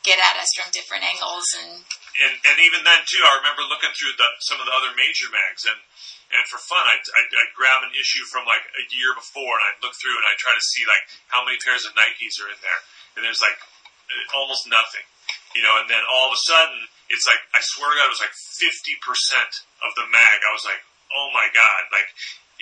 [0.03, 1.87] get at us from different angles, and
[2.27, 5.31] and and even then too, I remember looking through the, some of the other major
[5.31, 5.79] mags, and
[6.33, 9.65] and for fun, I'd, I'd, I'd grab an issue from like a year before, and
[9.69, 12.51] I'd look through and I'd try to see like how many pairs of Nikes are
[12.51, 12.81] in there,
[13.17, 13.59] and there's like
[14.11, 15.07] uh, almost nothing,
[15.55, 15.77] you know.
[15.79, 18.35] And then all of a sudden, it's like I swear to God, it was like
[18.35, 19.53] fifty percent
[19.85, 20.39] of the mag.
[20.43, 20.83] I was like,
[21.13, 22.09] oh my God, like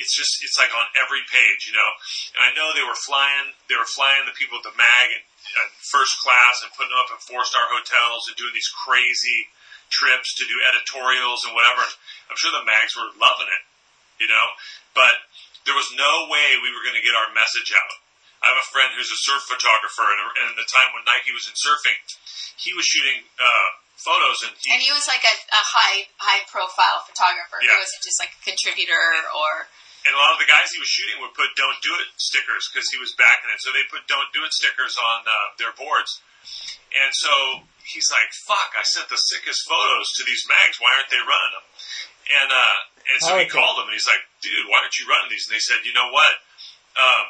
[0.01, 1.91] it's just it's like on every page, you know.
[2.35, 5.25] And I know they were flying, they were flying the people at the mag and
[5.61, 9.47] uh, first class and putting them up in four star hotels and doing these crazy
[9.93, 11.85] trips to do editorials and whatever.
[12.33, 13.63] I'm sure the mags were loving it,
[14.23, 14.47] you know.
[14.97, 15.21] But
[15.69, 18.01] there was no way we were going to get our message out.
[18.41, 21.45] I have a friend who's a surf photographer, and, and the time when Nike was
[21.45, 22.01] in surfing,
[22.57, 23.69] he was shooting uh,
[24.01, 27.61] photos, and he, and he was like a, a high high profile photographer.
[27.61, 27.77] Yeah.
[27.77, 29.05] He wasn't just like a contributor
[29.37, 29.69] or
[30.07, 32.69] and a lot of the guys he was shooting would put "Don't Do It" stickers
[32.71, 33.61] because he was backing it.
[33.61, 36.21] So they put "Don't Do It" stickers on uh, their boards,
[36.93, 38.77] and so he's like, "Fuck!
[38.77, 40.81] I sent the sickest photos to these mags.
[40.81, 41.67] Why aren't they running them?"
[42.31, 42.77] And uh,
[43.11, 45.55] and so he called them, and he's like, "Dude, why aren't you running these?" And
[45.57, 46.35] they said, "You know what?"
[46.97, 47.25] Um,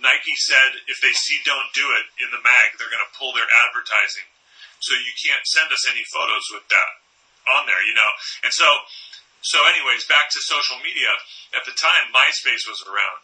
[0.00, 3.36] Nike said if they see "Don't Do It" in the mag, they're going to pull
[3.36, 4.26] their advertising.
[4.82, 6.90] So you can't send us any photos with that
[7.46, 8.10] on there, you know.
[8.42, 8.66] And so,
[9.42, 11.10] so anyways, back to social media.
[11.52, 13.20] At the time, MySpace was around,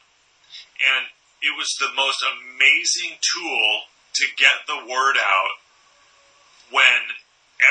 [0.84, 1.08] and
[1.40, 5.54] it was the most amazing tool to get the word out
[6.70, 7.00] when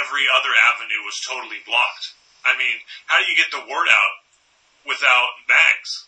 [0.02, 2.18] every other avenue was totally blocked.
[2.46, 4.16] I mean, how do you get the word out
[4.88, 6.08] without mags?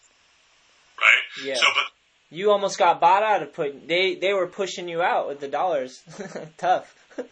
[0.98, 1.26] Right?
[1.46, 1.56] Yeah.
[1.56, 1.92] So, but
[2.30, 3.88] You almost got bought out of putting.
[3.88, 6.02] They they were pushing you out with the dollars.
[6.58, 6.96] Tough.
[7.18, 7.24] Uh,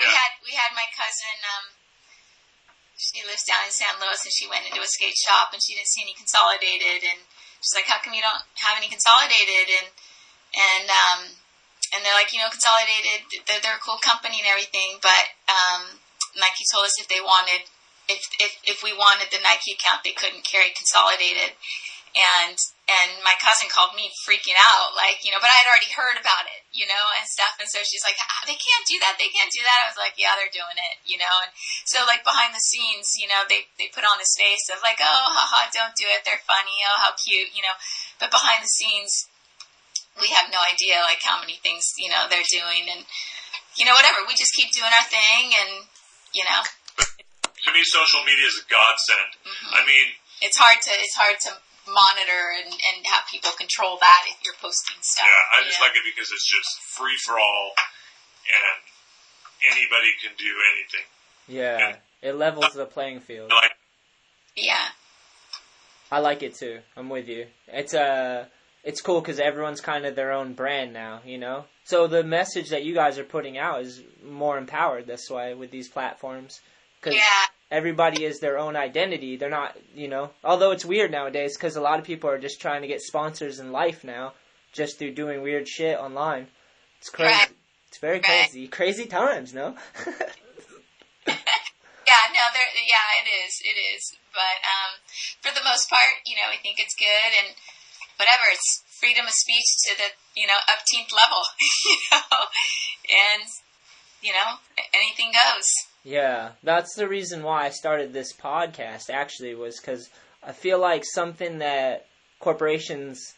[0.00, 1.36] we had we had my cousin.
[1.44, 1.64] Um,
[3.12, 5.76] she lives down in San Luis, and she went into a skate shop, and she
[5.76, 7.20] didn't see any consolidated, and
[7.60, 9.88] she's like, "How come you don't have any consolidated?" And
[10.56, 11.20] and um,
[11.92, 13.28] and they're like, you know, consolidated.
[13.44, 16.00] They're, they're a cool company and everything, but um,
[16.36, 17.68] Nike told us if they wanted,
[18.08, 21.52] if if if we wanted the Nike account, they couldn't carry consolidated.
[22.16, 22.56] And
[22.92, 26.18] and my cousin called me freaking out, like you know, but I had already heard
[26.20, 27.56] about it, you know, and stuff.
[27.56, 29.16] And so she's like, ah, "They can't do that.
[29.16, 31.34] They can't do that." I was like, "Yeah, they're doing it," you know.
[31.46, 31.52] And
[31.88, 35.00] so like behind the scenes, you know, they they put on this face of like,
[35.00, 36.22] "Oh, haha, don't do it.
[36.22, 36.84] They're funny.
[36.84, 37.76] Oh, how cute," you know.
[38.20, 39.28] But behind the scenes,
[40.20, 43.08] we have no idea like how many things you know they're doing, and
[43.76, 44.26] you know, whatever.
[44.28, 45.88] We just keep doing our thing, and
[46.36, 46.60] you know,
[47.00, 49.30] to me, social media is a godsend.
[49.72, 51.50] I mean, it's hard to it's hard to
[51.86, 55.26] monitor and, and have people control that if you're posting stuff.
[55.26, 55.86] Yeah, I just Yeah.
[55.86, 57.72] like it because it's just free for all,
[58.48, 58.82] and
[59.72, 61.06] anybody can do anything.
[61.48, 63.50] Yeah, it levels the playing field.
[63.50, 63.72] Like,
[64.56, 64.88] Yeah.
[66.10, 66.80] I like it too.
[66.96, 67.46] I'm with you.
[67.68, 68.46] It's uh
[68.84, 71.64] it's cool because everyone's kind of their own brand now, you know.
[71.84, 75.70] So the message that you guys are putting out is more empowered this way with
[75.70, 76.60] these platforms
[77.00, 77.46] because Yeah.
[77.72, 79.36] Everybody is their own identity.
[79.36, 80.30] They're not, you know.
[80.44, 83.58] Although it's weird nowadays because a lot of people are just trying to get sponsors
[83.58, 84.34] in life now,
[84.72, 86.46] just through doing weird shit online.
[87.00, 87.32] It's crazy.
[87.32, 87.48] Right.
[87.88, 88.44] It's very Right.
[88.46, 88.68] crazy.
[88.68, 89.74] Crazy times, no?
[91.26, 92.68] Yeah, no, there.
[92.76, 93.62] Yeah, it is.
[93.64, 94.02] It is.
[94.34, 95.00] But um,
[95.40, 97.54] for the most part, you know, I think it's good and
[98.18, 98.42] whatever.
[98.52, 101.40] It's freedom of speech to the you know upteenth level,
[101.88, 102.38] you know,
[103.32, 103.48] and
[104.20, 104.60] you know
[104.92, 105.70] anything goes.
[106.04, 109.08] Yeah, that's the reason why I started this podcast.
[109.10, 110.08] Actually, was because
[110.42, 112.06] I feel like something that
[112.40, 113.34] corporations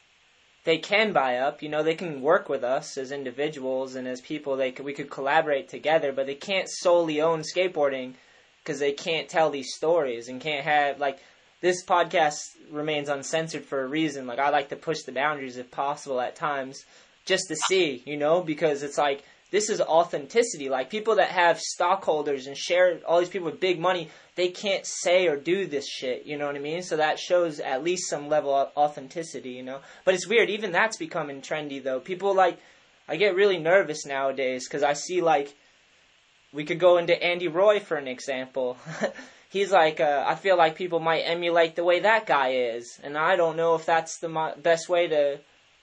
[0.64, 1.62] they can buy up.
[1.62, 4.56] You know, they can work with us as individuals and as people.
[4.56, 8.14] They could, we could collaborate together, but they can't solely own skateboarding
[8.62, 11.18] because they can't tell these stories and can't have like
[11.60, 12.38] this podcast
[12.70, 14.26] remains uncensored for a reason.
[14.26, 16.84] Like I like to push the boundaries if possible at times,
[17.26, 20.68] just to see, you know, because it's like this is authenticity.
[20.68, 24.84] Like people that have stockholders and share all these people with big money, they can't
[24.84, 26.26] say or do this shit.
[26.26, 26.82] You know what I mean?
[26.82, 29.50] So that shows at least some level of authenticity.
[29.50, 30.50] You know, but it's weird.
[30.50, 32.00] Even that's becoming trendy though.
[32.00, 32.58] People like,
[33.08, 35.54] I get really nervous nowadays because I see like,
[36.52, 38.76] we could go into Andy Roy for an example.
[39.50, 43.16] He's like, uh, I feel like people might emulate the way that guy is, and
[43.16, 45.38] I don't know if that's the mo- best way to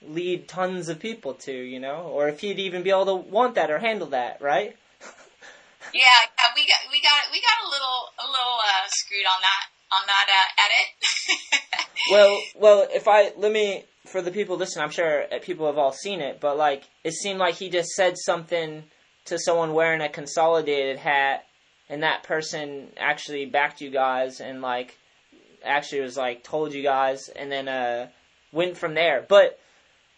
[0.08, 3.54] lead tons of people to, you know, or if he'd even be able to want
[3.54, 4.76] that or handle that, right?
[5.92, 9.42] yeah, yeah, we got we got we got a little a little uh, screwed on
[9.42, 11.86] that on that uh, edit.
[12.10, 15.92] well, well, if I let me for the people listening, I'm sure people have all
[15.92, 18.84] seen it, but like it seemed like he just said something
[19.26, 21.44] to someone wearing a consolidated hat,
[21.88, 24.96] and that person actually backed you guys and like
[25.64, 28.08] actually was like told you guys, and then uh
[28.52, 29.58] went from there, but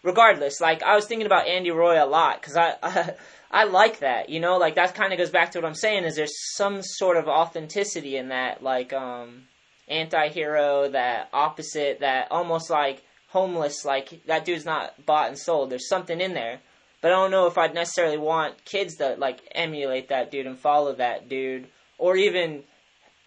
[0.05, 3.15] regardless, like I was thinking about Andy Roy a lot because I, I
[3.51, 6.05] I like that, you know, like that kind of goes back to what I'm saying
[6.05, 9.45] is there's some sort of authenticity in that, like um
[9.89, 15.71] anti-hero, that opposite, that almost like homeless, like that dude's not bought and sold.
[15.71, 16.61] There's something in there.
[17.01, 20.59] But I don't know if I'd necessarily want kids to like emulate that dude and
[20.59, 21.67] follow that dude
[21.99, 22.65] or even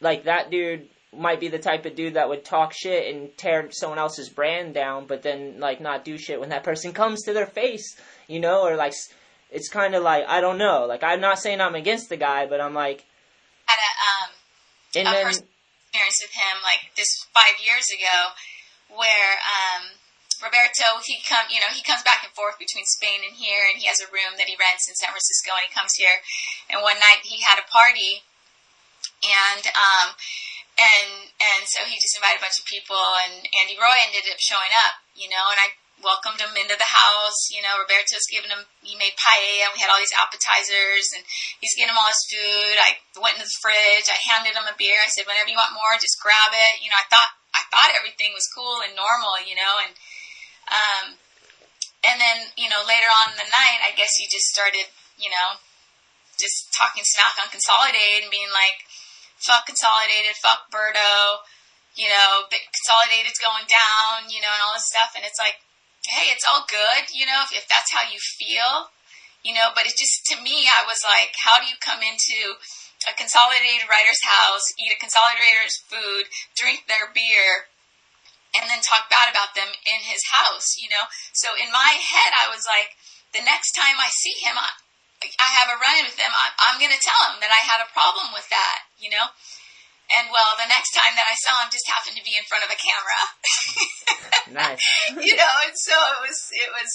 [0.01, 3.70] like that dude might be the type of dude that would talk shit and tear
[3.72, 7.34] someone else's brand down, but then like not do shit when that person comes to
[7.34, 7.95] their face,
[8.28, 8.93] you know, or like
[9.51, 10.86] it's kind of like I don't know.
[10.86, 13.05] Like I'm not saying I'm against the guy, but I'm like
[13.66, 15.47] had a um a then personal
[15.88, 18.36] experience with him like this five years ago,
[18.91, 19.95] where um
[20.43, 23.80] Roberto he come you know he comes back and forth between Spain and here, and
[23.80, 26.20] he has a room that he rents in San Francisco, and he comes here,
[26.68, 28.28] and one night he had a party,
[29.24, 30.12] and um
[30.78, 34.41] and and so he just invited a bunch of people, and Andy Roy ended up
[34.41, 37.49] showing up, you know, and I welcomed him into the house.
[37.49, 41.25] You know, Roberto's giving him, he made paella, and we had all these appetizers, and
[41.57, 42.78] he's getting him all his food.
[42.78, 45.01] I went into the fridge, I handed him a beer.
[45.01, 46.82] I said, whenever you want more, just grab it.
[46.86, 49.93] You know, I thought, I thought everything was cool and normal, you know, and,
[50.69, 51.05] um,
[52.05, 54.86] and then, you know, later on in the night, I guess he just started,
[55.17, 55.57] you know,
[56.38, 58.86] just talking smack on Consolidated and being like,
[59.39, 61.45] fuck Consolidated, fuck Birdo,
[61.97, 65.17] you know, Consolidated's going down, you know, and all this stuff.
[65.17, 65.57] And it's like,
[66.05, 68.93] hey, it's all good, you know, if, if that's how you feel,
[69.41, 72.57] you know, but it just, to me, I was like, how do you come into
[73.05, 77.69] a consolidated writer's house, eat a consolidator's food, drink their beer,
[78.57, 81.05] and then talk bad about them in his house, you know?
[81.38, 82.97] So in my head, I was like,
[83.35, 84.71] the next time I see him, I,
[85.38, 87.61] I have a run in with him, I, I'm going to tell him that I
[87.67, 89.29] had a problem with that, you know?
[90.07, 92.63] And well, the next time that I saw him just happened to be in front
[92.63, 93.21] of a camera.
[94.63, 94.79] nice.
[95.19, 96.89] you know, and so it was, it was,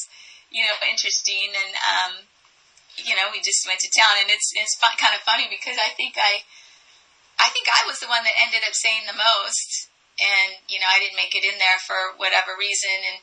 [0.48, 1.52] you know, interesting.
[1.52, 2.12] And, um,
[2.96, 5.76] you know, we just went to town and it's, it's fun, kind of funny because
[5.76, 6.40] I think I,
[7.36, 9.92] I think I was the one that ended up saying the most.
[10.16, 12.96] And, you know, I didn't make it in there for whatever reason.
[13.12, 13.20] And,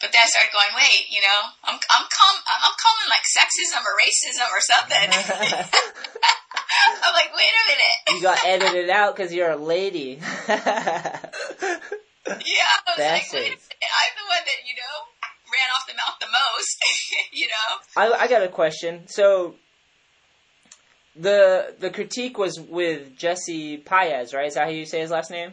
[0.00, 3.80] but then I started going, wait, you know, I'm I'm calm, I'm calling like sexism
[3.82, 5.08] or racism or something.
[7.04, 7.98] I'm like, wait a minute.
[8.16, 10.18] you got edited out because you're a lady.
[10.48, 11.20] yeah, I
[12.26, 13.32] was like, Bastards.
[13.32, 13.80] wait a minute.
[13.80, 14.94] I'm the one that you know
[15.52, 16.76] ran off the mouth the most.
[17.32, 17.78] you know.
[17.96, 19.06] I, I got a question.
[19.06, 19.54] So
[21.16, 24.48] the the critique was with Jesse Paez, right?
[24.48, 25.52] Is that how you say his last name?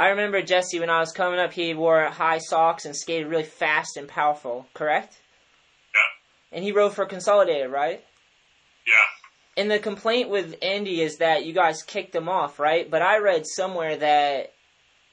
[0.00, 1.52] I remember Jesse when I was coming up.
[1.52, 4.66] He wore high socks and skated really fast and powerful.
[4.72, 5.12] Correct?
[5.92, 6.56] Yeah.
[6.56, 8.02] And he rode for Consolidated, right?
[8.86, 9.62] Yeah.
[9.62, 12.90] And the complaint with Andy is that you guys kicked him off, right?
[12.90, 14.54] But I read somewhere that,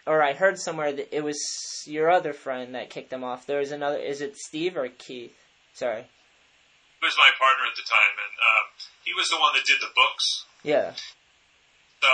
[0.06, 1.38] or I heard somewhere that it was
[1.86, 3.46] your other friend that kicked him off.
[3.46, 3.98] There was another.
[3.98, 5.36] Is it Steve or Keith?
[5.74, 6.04] Sorry.
[6.04, 8.66] He was my partner at the time, and um,
[9.04, 10.46] he was the one that did the books.
[10.64, 10.94] Yeah.
[12.02, 12.08] So,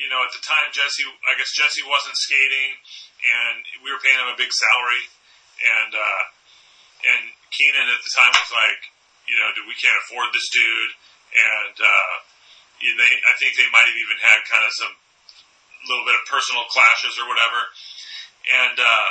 [0.00, 2.72] you know, at the time, Jesse, I guess Jesse wasn't skating,
[3.20, 5.04] and we were paying him a big salary,
[5.60, 6.22] and uh,
[7.04, 7.22] and
[7.52, 8.80] Keenan at the time was like,
[9.28, 10.92] you know, we can't afford this dude,
[11.36, 12.14] and uh,
[12.80, 14.94] they, I think they might have even had kind of some
[15.84, 17.60] little bit of personal clashes or whatever,
[18.48, 19.10] and uh,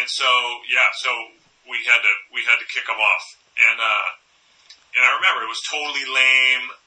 [0.00, 0.28] and so
[0.72, 1.12] yeah, so
[1.68, 3.24] we had to we had to kick him off,
[3.60, 4.08] and uh,
[4.96, 5.44] and I remember.
[5.44, 6.79] It was totally lame,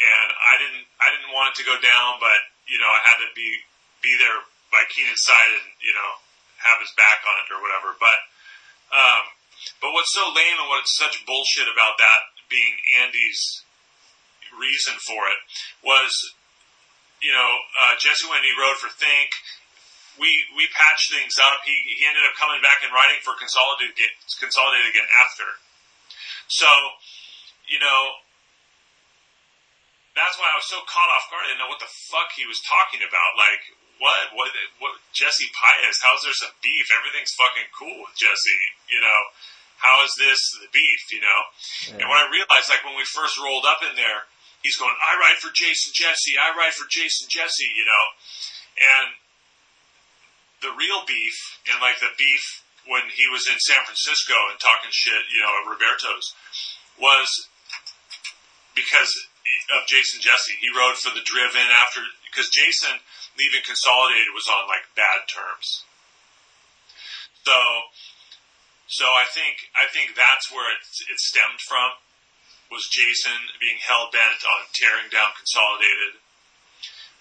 [0.00, 3.20] and I didn't I didn't want it to go down, but you know I had
[3.20, 3.48] to be
[4.00, 4.40] be there
[4.72, 6.10] by Keenan's side and you know
[6.64, 7.92] have his back on it or whatever.
[8.00, 8.18] But
[8.90, 9.24] um,
[9.84, 13.62] but what's so lame and what's such bullshit about that being Andy's
[14.58, 15.40] reason for it
[15.86, 16.10] was,
[17.22, 19.30] you know, uh, Jesse when he rode for Think,
[20.18, 20.28] we
[20.58, 21.62] we patched things up.
[21.62, 23.94] He he ended up coming back and writing for Consolidated
[24.40, 25.48] Consolidated again after.
[26.50, 26.66] So,
[27.70, 28.00] you know,
[30.14, 31.46] that's why I was so caught off guard.
[31.46, 33.30] I didn't know what the fuck he was talking about.
[33.38, 33.62] Like,
[34.02, 34.50] what, what,
[34.80, 36.00] what, Jesse Pius?
[36.02, 36.88] How's there some beef?
[36.90, 39.20] Everything's fucking cool with Jessee, you know.
[39.80, 41.40] How is this the beef, you know?
[42.00, 44.28] And when I realized, like, when we first rolled up in there,
[44.60, 48.04] he's going, I ride for Jason Jessee, I ride for Jason Jessee, you know?
[48.76, 49.08] And
[50.60, 51.36] the real beef,
[51.68, 52.44] and like the beef
[52.88, 56.36] when he was in San Francisco and talking shit, you know, at Roberto's,
[57.00, 57.28] was
[58.76, 59.08] because
[59.78, 60.58] of Jason Jessee.
[60.58, 62.98] He rode for the Driven after because Jason
[63.38, 65.86] leaving Consolidated was on like bad terms.
[67.46, 67.56] So,
[68.90, 71.98] so I think I think that's where it, it stemmed from
[72.70, 76.22] was Jason being hell bent on tearing down Consolidated,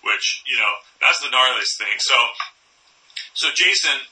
[0.06, 1.98] which you know that's the gnarliest thing.
[2.02, 2.18] So,
[3.34, 4.06] so Jason,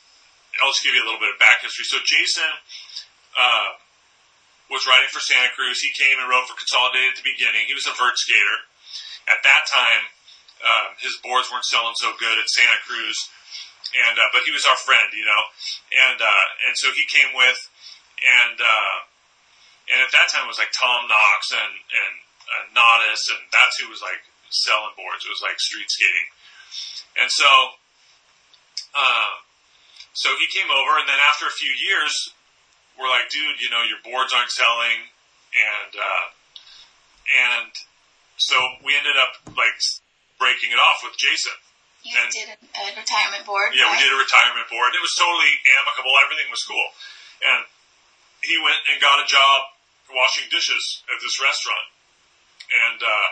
[0.61, 1.85] I'll just give you a little bit of back history.
[1.85, 2.51] So Jason.
[3.37, 3.77] Uh,
[4.67, 5.79] was riding for Santa Cruz.
[5.79, 7.67] He came and rode for Consolidated at the beginning.
[7.67, 8.57] He was a vert skater.
[9.27, 10.03] At that time,
[10.63, 13.17] uh, his boards weren't selling so good at Santa Cruz,
[13.93, 15.43] and uh, but he was our friend, you know,
[16.07, 17.59] and uh, and so he came with,
[18.23, 18.97] and uh,
[19.91, 22.13] and at that time it was like Tom Knox and and
[22.47, 25.27] uh, Nodis, and that's who was like selling boards.
[25.27, 26.27] It was like street skating,
[27.23, 27.47] and so.
[28.97, 29.43] Uh,
[30.17, 32.33] so he came over, and then after a few years,
[32.97, 34.99] we're like, dude, you know, your boards aren't selling,
[35.53, 36.25] and uh,
[37.53, 37.71] and
[38.37, 39.77] so we ended up like
[40.41, 41.53] breaking it off with Jason.
[42.05, 43.97] You And- did a, retirement board, Yeah, right?
[43.97, 44.93] we did a retirement board.
[44.95, 46.13] It was totally amicable.
[46.23, 46.87] Everything was cool,
[47.43, 47.65] and
[48.45, 49.73] he went and got a job
[50.13, 51.87] washing dishes at this restaurant,
[52.71, 53.29] and uh,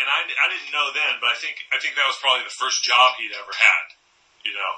[0.00, 2.54] and I, I didn't know then, but I think I think that was probably the
[2.56, 3.84] first job he'd ever had,
[4.46, 4.72] you know.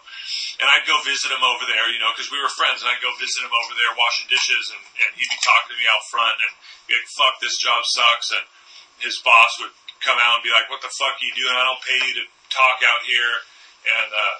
[0.60, 3.02] And I'd go visit him over there, you know, because we were friends, and I'd
[3.04, 6.04] go visit him over there washing dishes, and, and he'd be talking to me out
[6.08, 6.52] front, and
[6.88, 8.44] be like, "Fuck, this job sucks," and
[9.00, 11.54] his boss would come out and be like, "What the fuck are you doing?
[11.56, 13.32] I don't pay you to talk out here,"
[13.88, 14.36] and uh,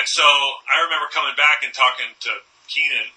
[0.00, 2.32] and so I remember coming back and talking to
[2.68, 3.08] Keenan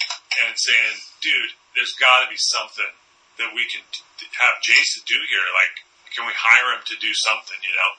[0.45, 2.91] and saying, "Dude, there's got to be something
[3.39, 5.47] that we can t- have Jason do here.
[5.55, 5.73] Like,
[6.11, 7.59] can we hire him to do something?
[7.63, 7.91] You know?"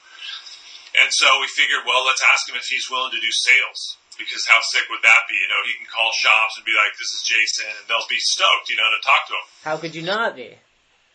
[0.99, 3.97] And so we figured, well, let's ask him if he's willing to do sales.
[4.19, 5.33] Because how sick would that be?
[5.39, 8.19] You know, he can call shops and be like, "This is Jason," and they'll be
[8.19, 9.45] stoked, you know, to talk to him.
[9.65, 10.51] How could you not be?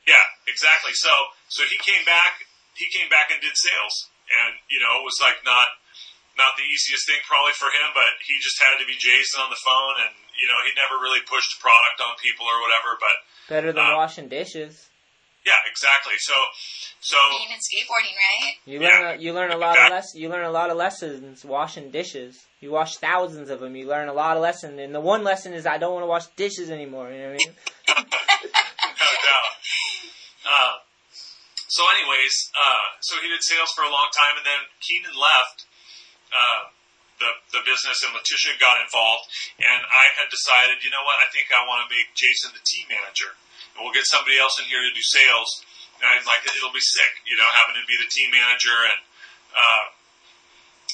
[0.09, 0.91] Yeah, exactly.
[0.97, 1.13] So
[1.47, 2.43] so he came back.
[2.75, 5.69] He came back and did sales, and you know, it was like not
[6.41, 9.53] not the easiest thing probably for him, but he just had to be Jason on
[9.55, 12.97] the phone, and you know, he never really pushed product on people or whatever.
[12.99, 13.17] But
[13.47, 14.89] Better than Uh, washing dishes.
[15.47, 16.15] Yeah, exactly.
[16.19, 16.35] So
[17.01, 18.55] so Being in skateboarding, right?
[18.67, 18.91] You Yeah.
[18.91, 19.95] learn a, you learn a lot of Exactly.
[19.95, 22.45] less you learn a lot of lessons washing dishes.
[22.61, 23.77] You wash thousands of them.
[23.77, 26.11] You learn a lot of lessons, and the one lesson is I don't want to
[26.11, 27.11] wash dishes anymore.
[27.13, 27.53] You know what I mean?
[28.99, 29.53] no doubt.
[30.47, 30.75] Uh,
[31.69, 35.67] so, anyways, uh, so he did sales for a long time, and then Keenan left
[36.35, 36.63] uh,
[37.23, 39.31] the the business, and Letitia got involved.
[39.63, 41.23] And I had decided, you know what?
[41.23, 43.46] I think I want to make Jason the team manager, and
[43.81, 45.65] we'll get somebody else in here to do sales.
[45.97, 49.01] And I'm like, it'll be sick, you know, having him be the team manager, and
[49.57, 49.85] uh,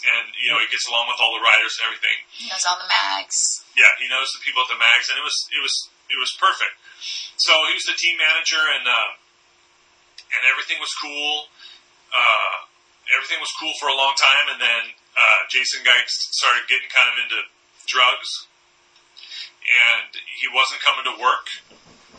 [0.02, 2.18] and you know, he gets along with all the writers and everything.
[2.30, 3.66] He knows all the mags.
[3.74, 5.74] Yeah, he knows the people at the mags, and it was it was
[6.06, 6.74] it was perfect.
[7.38, 9.10] So he was the team manager, and uh,
[10.38, 11.50] and everything was cool.
[12.14, 12.54] Uh,
[13.14, 14.82] everything was cool for a long time, and then
[15.18, 17.38] uh, Jason Geitz started getting kind of into
[17.86, 18.46] drugs,
[19.64, 21.46] and he wasn't coming to work,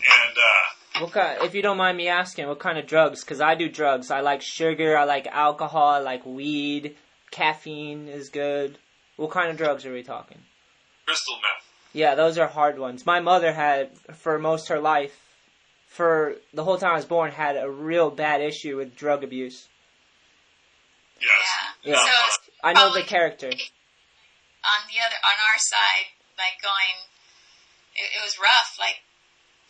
[0.06, 1.42] and uh, What kind?
[1.44, 3.24] If you don't mind me asking, what kind of drugs?
[3.24, 4.12] Because I do drugs.
[4.12, 4.98] I like sugar.
[4.98, 5.88] I like alcohol.
[5.90, 6.96] I like weed.
[7.32, 8.78] Caffeine is good.
[9.16, 10.40] What kind of drugs are we talking?
[11.06, 11.68] crystal meth.
[11.94, 13.06] Yeah, those are hard ones.
[13.06, 15.16] My mother had, for most her life,
[15.88, 19.68] for the whole time I was born, had a real bad issue with drug abuse.
[21.22, 21.30] Yes.
[21.84, 21.96] Yeah.
[21.96, 23.48] So I know the character.
[23.48, 26.98] on the other on our side, like going,
[27.96, 29.04] it, it was rough, like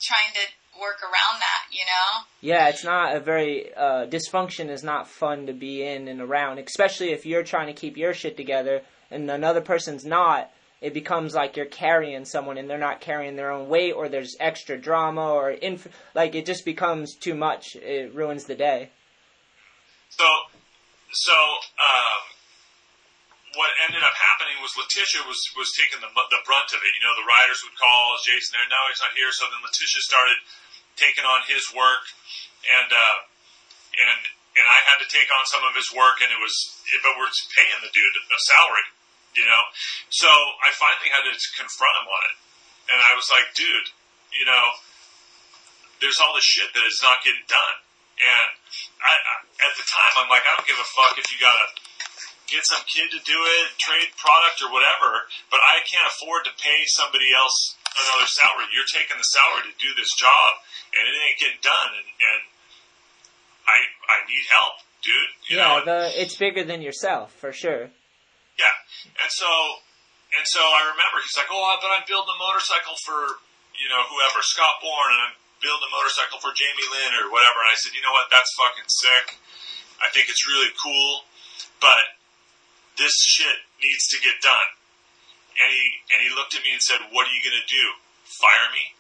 [0.04, 2.26] trying to work around that, you know.
[2.42, 6.60] Yeah, it's not a very uh, dysfunction is not fun to be in and around,
[6.60, 8.82] especially if you're trying to keep your shit together
[9.12, 10.50] and another person's not.
[10.82, 14.36] it becomes like you're carrying someone and they're not carrying their own weight or there's
[14.42, 17.78] extra drama or inf- like it just becomes too much.
[17.78, 18.90] It ruins the day.
[20.10, 20.26] So,
[21.12, 22.33] so um,
[23.54, 26.92] what ended up happening was Letitia was was taking the the brunt of it.
[26.98, 28.66] You know, the riders would call Jason there.
[28.70, 29.30] No, he's not here.
[29.30, 30.38] So then Letitia started
[30.98, 32.04] taking on his work,
[32.66, 33.18] and uh,
[33.94, 34.20] and
[34.58, 36.54] and I had to take on some of his work, and it was
[37.02, 38.88] but we're paying the dude a salary,
[39.38, 39.64] you know.
[40.10, 42.38] So I finally had to confront him on it,
[42.94, 43.90] and I was like, dude,
[44.34, 44.66] you know,
[46.02, 47.78] there's all this shit that is not getting done.
[48.14, 48.50] And
[49.02, 49.36] I, I,
[49.66, 51.66] at the time, I'm like, I don't give a fuck if you gotta
[52.48, 56.54] get some kid to do it, trade product or whatever, but I can't afford to
[56.60, 58.68] pay somebody else another salary.
[58.74, 60.50] You're taking the salary to do this job,
[60.98, 62.42] and it ain't getting done, and, and
[63.68, 64.76] I I need help,
[65.06, 65.32] dude.
[65.48, 67.88] You yeah, know, the, it's bigger than yourself for sure.
[68.60, 68.76] yeah.
[69.24, 69.50] And so
[70.34, 73.40] and so I remember he's like, oh, but I'm building a motorcycle for
[73.78, 77.64] you know whoever Scott Bourne, and I'm building a motorcycle for Jamie Lynn or whatever.
[77.64, 79.40] And I said, you know what, that's fucking sick.
[80.04, 81.24] I think it's really cool,
[81.80, 82.04] but
[82.98, 84.70] this shit needs to get done.
[85.54, 85.84] And he
[86.14, 87.86] and he looked at me and said, "What are you going to do?
[88.26, 88.98] Fire me?"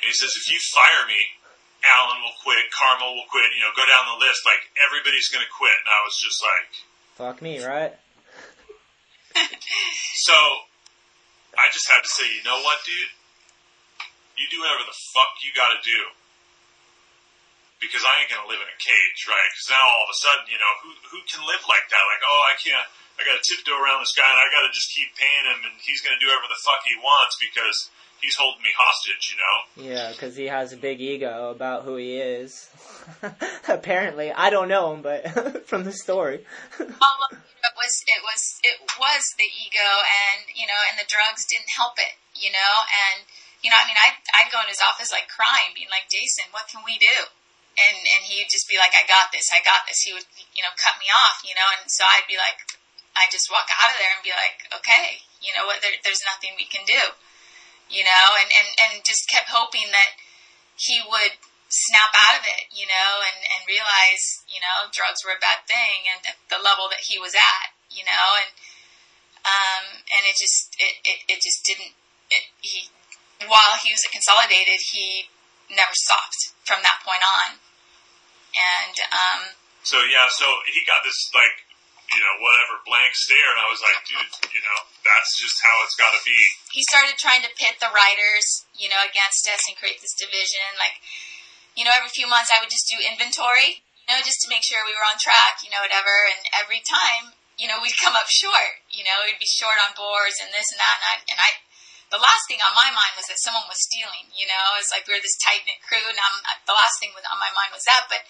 [0.00, 1.20] And he says, "If you fire me,
[1.86, 3.54] Alan will quit, Karma will quit.
[3.54, 4.42] You know, go down the list.
[4.42, 6.66] Like everybody's going to quit." And I was just like,
[7.16, 7.96] Fuck me, right?
[10.20, 10.36] so
[11.56, 13.08] I just had to say, you know what, dude?
[14.36, 16.00] You do whatever the fuck you got to do.
[17.76, 19.48] Because I ain't gonna live in a cage, right?
[19.52, 22.04] Because now all of a sudden, you know, who who can live like that?
[22.08, 22.88] Like, oh, I can't.
[23.16, 25.60] I got to tiptoe around this guy, and I got to just keep paying him,
[25.64, 27.88] and he's gonna do whatever the fuck he wants because
[28.20, 29.56] he's holding me hostage, you know?
[29.92, 32.68] Yeah, because he has a big ego about who he is.
[33.68, 36.44] Apparently, I don't know him, but from the story.
[36.80, 40.96] Oh, all of it was it was it was the ego and you know and
[40.96, 43.26] the drugs didn't help it you know and
[43.60, 46.48] you know i mean i'd, I'd go in his office like crying being like jason
[46.54, 47.16] what can we do
[47.76, 50.64] and and he'd just be like i got this i got this he would you
[50.64, 52.58] know cut me off you know and so i'd be like
[53.20, 56.24] i'd just walk out of there and be like okay you know what there, there's
[56.24, 57.02] nothing we can do
[57.92, 60.16] you know and and and just kept hoping that
[60.76, 61.36] he would
[61.68, 65.66] snap out of it, you know, and, and realize, you know, drugs were a bad
[65.66, 68.50] thing and at the level that he was at, you know, and,
[69.42, 71.94] um, and it just, it, it, it just didn't,
[72.30, 72.86] it, he,
[73.50, 75.26] while he was at Consolidated, he
[75.70, 77.58] never stopped from that point on.
[78.56, 79.40] And, um,
[79.84, 81.66] So yeah, so he got this like,
[82.10, 85.74] you know, whatever blank stare, and I was like, dude, you know, that's just how
[85.82, 86.38] it's got to be.
[86.70, 88.46] he started trying to pit the writers,
[88.78, 90.78] you know, against us and create this division.
[90.78, 91.02] Like,
[91.74, 94.62] you know, every few months I would just do inventory, you know, just to make
[94.62, 96.14] sure we were on track, you know, whatever.
[96.30, 98.86] And every time, you know, we'd come up short.
[98.88, 100.96] You know, we'd be short on boards and this and that.
[101.02, 101.50] And I, and I,
[102.10, 104.30] the last thing on my mind was that someone was stealing.
[104.30, 106.36] You know, it's like we were this tight knit crew, and I'm,
[106.66, 108.06] the last thing on my mind was that.
[108.06, 108.22] But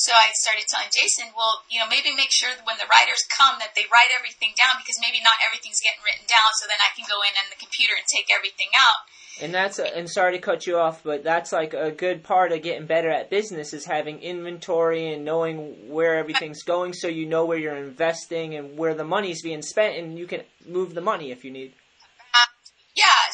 [0.00, 3.20] so I started telling Jason, well, you know, maybe make sure that when the writers
[3.28, 6.50] come that they write everything down because maybe not everything's getting written down.
[6.56, 9.04] So then I can go in on the computer and take everything out.
[9.44, 12.62] And that's and sorry to cut you off, but that's like a good part of
[12.62, 17.44] getting better at business is having inventory and knowing where everything's going, so you know
[17.44, 21.30] where you're investing and where the money's being spent, and you can move the money
[21.30, 21.72] if you need.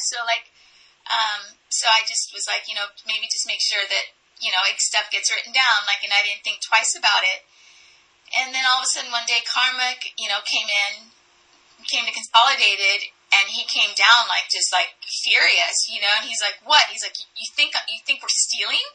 [0.06, 0.50] So like,
[1.06, 4.62] um, so I just was like, you know, maybe just make sure that, you know,
[4.78, 7.46] stuff gets written down, like, and I didn't think twice about it.
[8.34, 11.14] And then all of a sudden one day Karma, you know, came in,
[11.86, 16.42] came to Consolidated, and he came down like, just like furious, you know, and he's
[16.42, 16.90] like, what?
[16.90, 18.86] He's like, you think, you think we're stealing?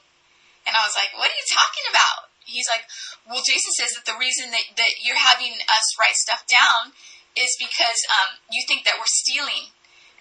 [0.67, 2.31] And I was like, what are you talking about?
[2.43, 2.85] He's like,
[3.23, 6.91] well, Jason says that the reason that, that you're having us write stuff down
[7.37, 9.71] is because, um, you think that we're stealing.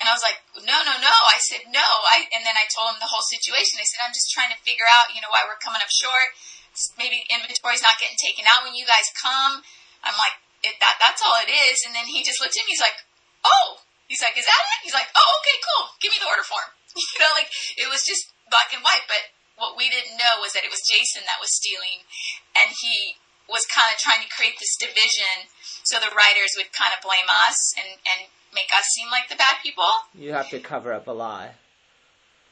[0.01, 1.17] And I was like, no, no, no.
[1.29, 1.85] I said, no.
[1.85, 3.77] I, and then I told him the whole situation.
[3.77, 6.33] I said, I'm just trying to figure out, you know, why we're coming up short.
[6.97, 9.61] Maybe inventory's not getting taken out when you guys come.
[10.01, 11.85] I'm like, it, that, that's all it is.
[11.85, 12.73] And then he just looked at me.
[12.73, 12.97] He's like,
[13.45, 14.89] oh, he's like, is that it?
[14.89, 15.85] He's like, oh, okay, cool.
[16.01, 16.73] Give me the order form.
[16.99, 19.07] You know, like it was just black and white.
[19.07, 22.03] But what we didn't know was that it was Jason that was stealing.
[22.57, 25.53] And he was kind of trying to create this division
[25.85, 29.39] so the writers would kind of blame us and, and make us seem like the
[29.39, 29.89] bad people.
[30.15, 31.59] You have to cover up a lie.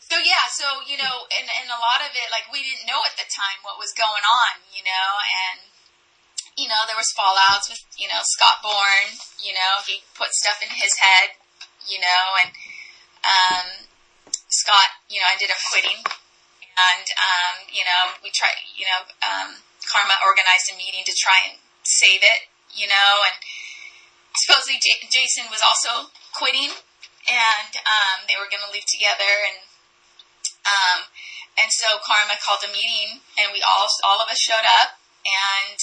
[0.09, 2.97] So yeah, so you know, and and a lot of it, like we didn't know
[3.05, 5.61] at the time what was going on, you know, and
[6.57, 10.65] you know there was fallouts with you know Scott Bourne, you know he put stuff
[10.65, 11.37] in his head,
[11.85, 12.51] you know, and
[13.21, 13.69] um,
[14.49, 19.61] Scott, you know, ended up quitting, and um, you know we tried, you know, um,
[19.93, 23.37] Karma organized a meeting to try and save it, you know, and
[24.45, 26.71] supposedly J- Jason was also quitting,
[27.29, 29.59] and um, they were going to leave together, and
[30.69, 30.99] um,
[31.59, 35.79] and so Karma called a meeting, and we all all of us showed up, and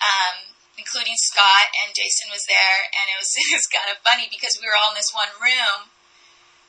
[0.00, 0.36] um,
[0.78, 4.56] including Scott and Jason was there, and it was it was kind of funny because
[4.60, 5.90] we were all in this one room,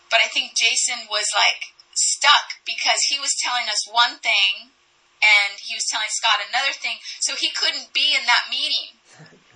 [0.10, 4.72] but I think Jason was like stuck because he was telling us one thing
[5.20, 8.99] and he was telling Scott another thing, so he couldn't be in that meeting.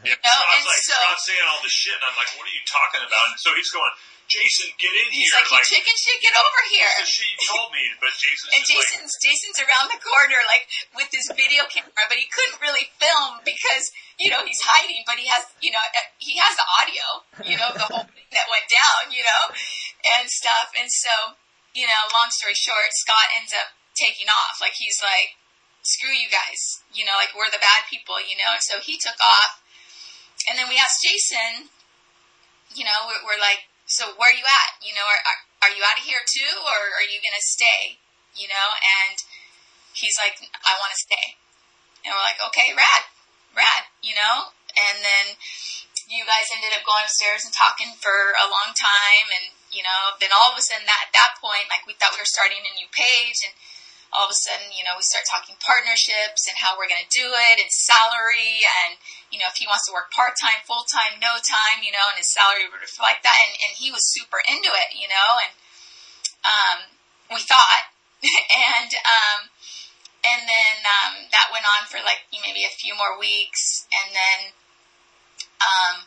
[0.04, 2.44] You know, Scott's and like so Scott's saying all this shit, and I'm like, "What
[2.44, 3.94] are you talking about?" And so he's going,
[4.28, 7.84] "Jason, get in he's here!" like, "You chicken shit, get over here!" she told me,
[8.04, 12.06] but Jason's And just like, Jason's Jason's around the corner like with his video camera,
[12.12, 13.86] but he couldn't really film because
[14.20, 17.06] you know he's hiding, but he has you know uh, he has the audio,
[17.48, 19.44] you know the whole thing that went down, you know,
[20.20, 20.76] and stuff.
[20.76, 21.40] And so
[21.74, 24.62] you know, long story short, Scott ends up taking off.
[24.62, 25.38] Like he's like,
[25.82, 28.54] screw you guys, you know, like we're the bad people, you know.
[28.54, 29.60] And so he took off,
[30.50, 31.70] and then we asked Jason,
[32.74, 34.72] you know, we're, we're like, so where are you at?
[34.82, 38.02] You know, are, are, are you out of here too, or are you gonna stay?
[38.34, 39.18] You know, and
[39.94, 41.38] he's like, I want to stay,
[42.02, 43.04] and we're like, okay, rad,
[43.54, 44.50] rad, you know.
[44.74, 45.38] And then
[46.10, 50.18] you guys ended up going upstairs and talking for a long time, and you know,
[50.18, 52.66] then all of a sudden that at that point, like we thought we were starting
[52.66, 53.54] a new page, and
[54.14, 57.10] all of a sudden, you know, we start talking partnerships and how we're going to
[57.18, 59.02] do it and salary and,
[59.34, 62.06] you know, if he wants to work part time, full time, no time, you know,
[62.14, 63.34] and his salary would reflect that.
[63.50, 65.52] And, and he was super into it, you know, and,
[66.46, 66.78] um,
[67.34, 67.90] we thought,
[68.78, 69.50] and, um,
[70.22, 73.90] and then, um, that went on for like maybe a few more weeks.
[73.90, 74.40] And then,
[75.58, 76.06] um,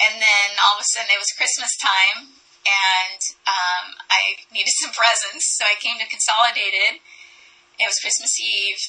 [0.00, 2.32] and then all of a sudden it was Christmas time
[2.64, 5.60] and, um, I needed some presents.
[5.60, 7.04] So I came to Consolidated
[7.82, 8.82] it was Christmas Eve,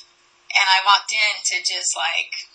[0.53, 2.52] and I walked in to just like,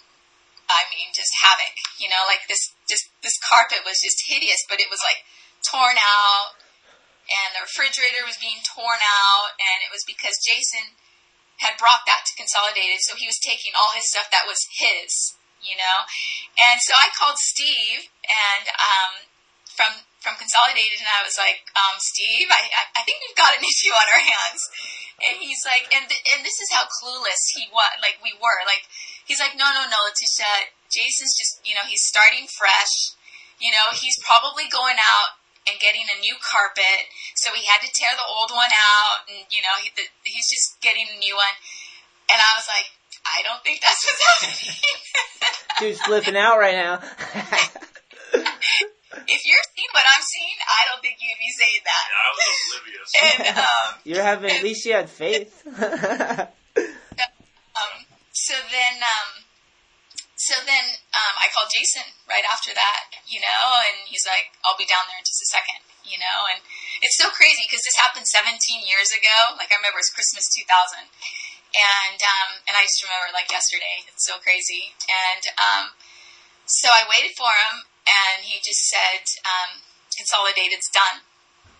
[0.68, 1.74] I mean, just havoc.
[1.96, 5.24] You know, like this, just this carpet was just hideous, but it was like
[5.64, 6.60] torn out,
[7.28, 10.96] and the refrigerator was being torn out, and it was because Jason
[11.58, 15.34] had brought that to Consolidated, so he was taking all his stuff that was his.
[15.58, 16.06] You know,
[16.70, 19.26] and so I called Steve, and um,
[19.74, 23.58] from from Consolidated, and I was like, um, Steve, I, I I think we've got
[23.58, 24.62] an issue on our hands.
[25.18, 27.90] And he's like, and th- and this is how clueless he was.
[27.98, 28.60] Like we were.
[28.70, 28.86] Like
[29.28, 30.72] he's like, no, no, no, Letitia.
[30.88, 33.12] Jason's just, you know, he's starting fresh.
[33.60, 35.38] You know, he's probably going out
[35.68, 39.44] and getting a new carpet, so he had to tear the old one out, and
[39.52, 41.56] you know, he, the, he's just getting a new one.
[42.32, 42.88] And I was like,
[43.28, 44.80] I don't think that's what's happening.
[45.80, 46.94] Dude's flipping out right now.
[49.28, 52.04] if you're seeing what I'm seeing, I don't think you'd be saying that.
[52.08, 53.12] Yeah, I was oblivious.
[53.18, 55.52] And um, You're having at least you had faith.
[58.48, 59.44] So then, um,
[60.40, 64.78] so then um, I called Jason right after that, you know, and he's like, "I'll
[64.80, 66.48] be down there in just a second, you know.
[66.48, 66.64] And
[67.04, 68.56] it's so crazy because this happened 17
[68.88, 69.60] years ago.
[69.60, 71.12] Like I remember it's Christmas 2000,
[71.76, 74.08] and um, and I just remember like yesterday.
[74.08, 74.96] It's so crazy.
[75.04, 75.84] And um,
[76.64, 79.84] so I waited for him, and he just said, um,
[80.16, 81.20] "Consolidated's done."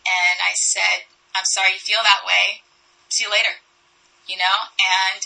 [0.05, 2.61] And I said, "I'm sorry you feel that way.
[3.09, 3.65] See you later."
[4.28, 5.24] You know, and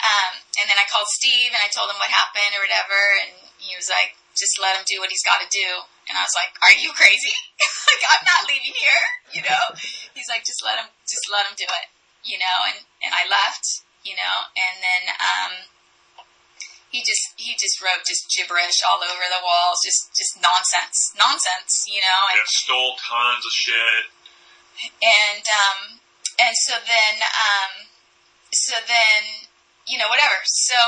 [0.00, 3.32] um, and then I called Steve and I told him what happened or whatever, and
[3.60, 6.34] he was like, "Just let him do what he's got to do." And I was
[6.34, 7.34] like, "Are you crazy?
[7.90, 9.64] like I'm not leaving here." You know,
[10.16, 11.86] he's like, "Just let him, just let him do it."
[12.26, 13.86] You know, and and I left.
[14.02, 15.52] You know, and then um,
[16.90, 21.86] he just he just wrote just gibberish all over the walls, just just nonsense, nonsense.
[21.86, 24.04] You know, and Yeah, stole tons of shit.
[24.98, 25.78] and um,
[26.40, 27.72] and so then um,
[28.50, 29.49] so then
[29.90, 30.38] you know whatever.
[30.46, 30.78] So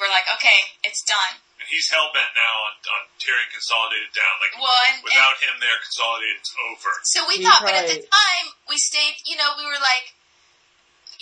[0.00, 1.36] we're like, okay, it's done.
[1.60, 4.34] And he's hell bent now on, on tearing Consolidated down.
[4.42, 6.90] Like Well, and, and without him there, Consolidated's over.
[7.06, 9.20] so we He thought, but at the time we stayed.
[9.28, 10.16] You know, we were like,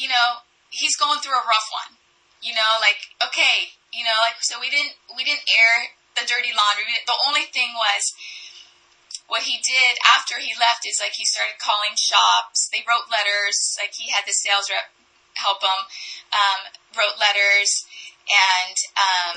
[0.00, 0.40] you know,
[0.72, 1.98] he's going through a rough one.
[2.40, 6.56] You know, like okay, you know, like so we didn't we didn't air the dirty
[6.56, 6.88] laundry.
[6.88, 8.16] We- The only thing was
[9.28, 12.66] what he did after he left is like he started calling shops.
[12.72, 13.76] They wrote letters.
[13.76, 14.88] Like he had the sales rep
[15.36, 15.80] help them,
[16.34, 16.60] um,
[16.96, 17.70] wrote letters
[18.30, 19.36] and um,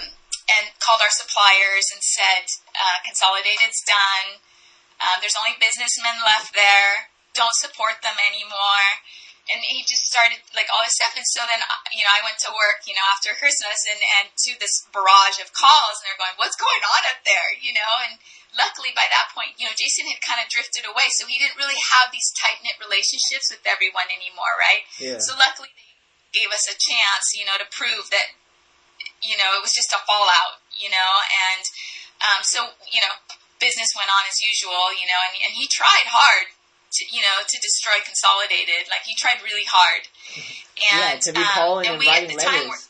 [0.50, 4.42] and called our suppliers and said, uh, "Consolidated's done.
[5.02, 7.12] Um, there's only businessmen left there.
[7.34, 9.04] Don't support them anymore."
[9.52, 12.24] And he just started like all this stuff, and so then uh, you know I
[12.24, 16.08] went to work, you know, after Christmas, and and to this barrage of calls, and
[16.08, 18.16] they're going, "What's going on up there?" You know, and
[18.58, 21.58] luckily by that point, you know, Jason had kind of drifted away, so he didn't
[21.58, 24.86] really have these tight knit relationships with everyone anymore, right?
[24.98, 25.20] Yeah.
[25.22, 25.94] So luckily they
[26.34, 28.34] gave us a chance, you know, to prove that,
[29.22, 31.12] you know, it was just a fallout, you know,
[31.52, 31.64] and
[32.24, 33.14] um, so you know,
[33.60, 36.54] business went on as usual, you know, and and he tried hard,
[36.94, 38.90] to, you know, to destroy Consolidated.
[38.90, 40.08] Like he tried really hard.
[40.92, 42.90] And, yeah, to be um, calling and and we writing letters.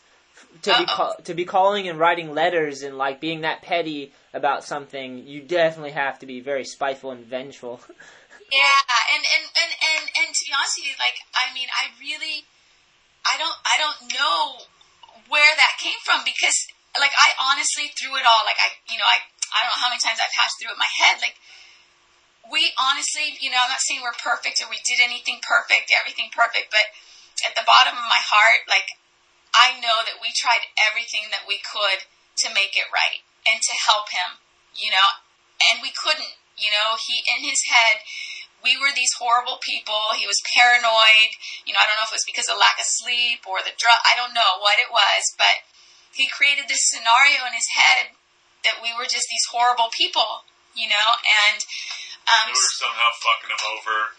[0.61, 0.85] To be Uh-oh.
[0.95, 5.45] call, to be calling and writing letters and like being that petty about something, you
[5.45, 7.79] definitely have to be very spiteful and vengeful.
[8.53, 8.85] Yeah,
[9.17, 12.45] and and, and, and and to be honest with you, like I mean, I really,
[13.25, 14.69] I don't, I don't know
[15.25, 16.53] where that came from because,
[16.93, 19.25] like, I honestly through it all, like I, you know, I,
[19.57, 21.39] I don't know how many times I passed through it in my head, like.
[22.43, 26.27] We honestly, you know, I'm not saying we're perfect or we did anything perfect, everything
[26.27, 26.91] perfect, but
[27.47, 28.99] at the bottom of my heart, like,
[29.55, 32.03] I know that we tried everything that we could
[32.43, 34.39] to make it right and to help him,
[34.75, 35.09] you know,
[35.71, 38.03] and we couldn't, you know, he, in his head,
[38.63, 40.15] we were these horrible people.
[40.15, 41.35] He was paranoid.
[41.67, 43.75] You know, I don't know if it was because of lack of sleep or the
[43.75, 43.99] drug.
[44.07, 45.67] I don't know what it was, but
[46.15, 48.15] he created this scenario in his head
[48.63, 51.59] that we were just these horrible people, you know, and
[52.31, 54.15] um, They were somehow fucking him over.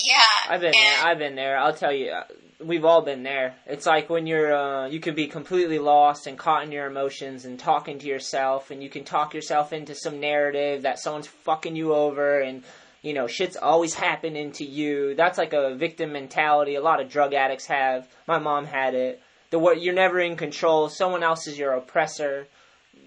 [0.00, 1.04] Yeah, I've been there.
[1.04, 1.58] I've been there.
[1.58, 2.24] I'll tell you, uh,
[2.64, 3.54] we've all been there.
[3.66, 7.44] It's like when you're, uh, you can be completely lost and caught in your emotions
[7.44, 11.76] and talking to yourself, and you can talk yourself into some narrative that someone's fucking
[11.76, 12.62] you over, and
[13.02, 15.14] you know, shit's always happening to you.
[15.14, 16.74] That's like a victim mentality.
[16.74, 18.08] A lot of drug addicts have.
[18.26, 19.22] My mom had it.
[19.50, 20.88] The what you're never in control.
[20.88, 22.46] Someone else is your oppressor.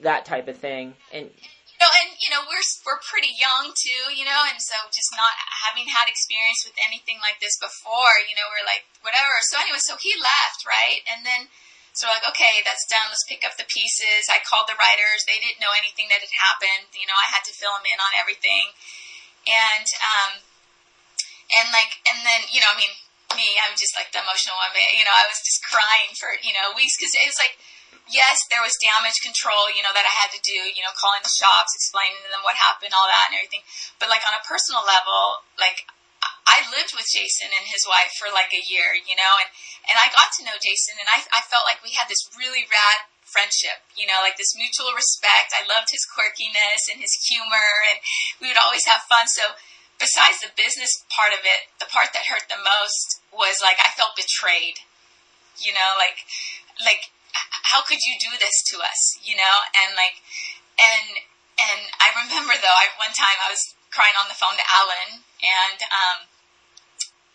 [0.03, 0.93] That type of thing.
[1.11, 1.31] And
[1.82, 5.34] know, and you know, we're we're pretty young too, you know, and so just not
[5.70, 9.38] having had experience with anything like this before, you know, we're like whatever.
[9.49, 11.54] So anyway, so he left, right, and then
[11.98, 13.10] so we're like, okay, that's done.
[13.10, 14.30] Let's pick up the pieces.
[14.30, 15.26] I called the writers.
[15.26, 16.94] They didn't know anything that had happened.
[16.94, 18.70] You know, I had to fill them in on everything,
[19.49, 20.32] and um,
[21.58, 22.94] and like, and then you know, I mean,
[23.34, 26.38] me, I'm just like the emotional one, but you know, I was just crying for
[26.41, 27.58] you know weeks because it was like
[28.07, 31.23] yes, there was damage control, you know, that I had to do, you know, calling
[31.23, 33.64] the shops, explaining to them what happened, all that and everything.
[33.99, 35.88] But like on a personal level, like
[36.47, 39.49] I lived with Jason and his wife for like a year, you know, and,
[39.91, 42.65] and I got to know Jason and I, I felt like we had this really
[42.65, 45.51] rad friendship, you know, like this mutual respect.
[45.51, 47.99] I loved his quirkiness and his humor and
[48.39, 49.27] we would always have fun.
[49.27, 49.59] So
[49.99, 53.91] besides the business part of it, the part that hurt the most was like I
[53.99, 54.80] felt betrayed,
[55.59, 56.23] you know, like,
[56.80, 57.11] like
[57.73, 59.55] how could you do this to us you know?
[59.76, 60.22] And like
[60.77, 61.26] and
[61.57, 65.26] and i remember though I, one time i was crying on the phone to alan
[65.41, 66.19] and um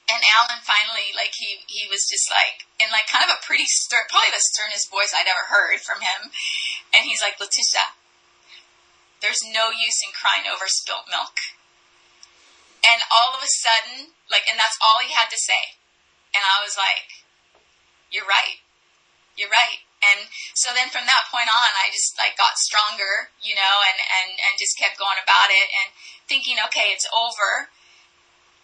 [0.07, 3.67] and alan finally like he he was just like in like kind of a pretty
[3.67, 6.31] stern probably the sternest voice i'd ever heard from him.
[6.95, 7.99] And he's like letitia
[9.23, 11.39] there's no use in crying over spilt milk.
[12.83, 15.79] And all of a sudden like and that's all he had to say.
[16.35, 17.27] And i was like
[18.13, 18.61] you're right.
[19.41, 19.81] You're right.
[20.03, 20.27] And
[20.59, 24.31] so then from that point on, I just like got stronger, you know, and, and,
[24.35, 25.95] and just kept going about it and
[26.27, 27.71] thinking, okay, it's over.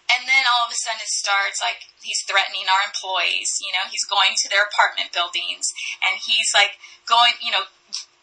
[0.09, 3.87] And then all of a sudden it starts like he's threatening our employees, you know,
[3.87, 5.69] he's going to their apartment buildings
[6.01, 7.69] and he's like going, you know,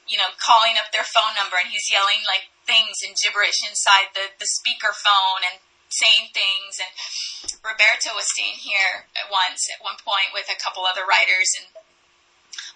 [0.09, 4.13] you know, calling up their phone number and he's yelling like things and gibberish inside
[4.17, 5.61] the, the speaker phone and
[5.93, 6.81] saying things.
[6.81, 6.91] And
[7.61, 11.69] Roberto was staying here at once at one point with a couple other writers and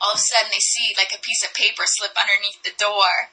[0.02, 3.32] all of a sudden they see like a piece of paper slip underneath the door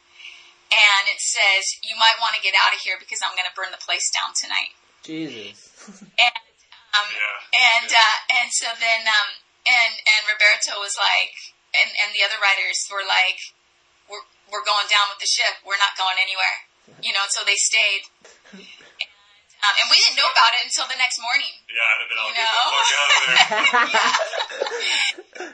[0.71, 3.55] and it says you might want to get out of here because i'm going to
[3.55, 4.75] burn the place down tonight
[5.07, 5.71] Jesus.
[6.27, 6.43] and
[6.99, 7.79] um, Yeah.
[7.79, 9.29] and uh, and so then um,
[9.67, 13.39] and and roberto was like and and the other writers were like
[14.11, 16.57] we're we're going down with the ship we're not going anywhere
[17.03, 18.03] you know and so they stayed
[19.65, 22.19] um, and we didn't know about it until the next morning Yeah, I'd have been
[22.21, 22.77] all You get the know?
[22.77, 23.41] fuck out of there.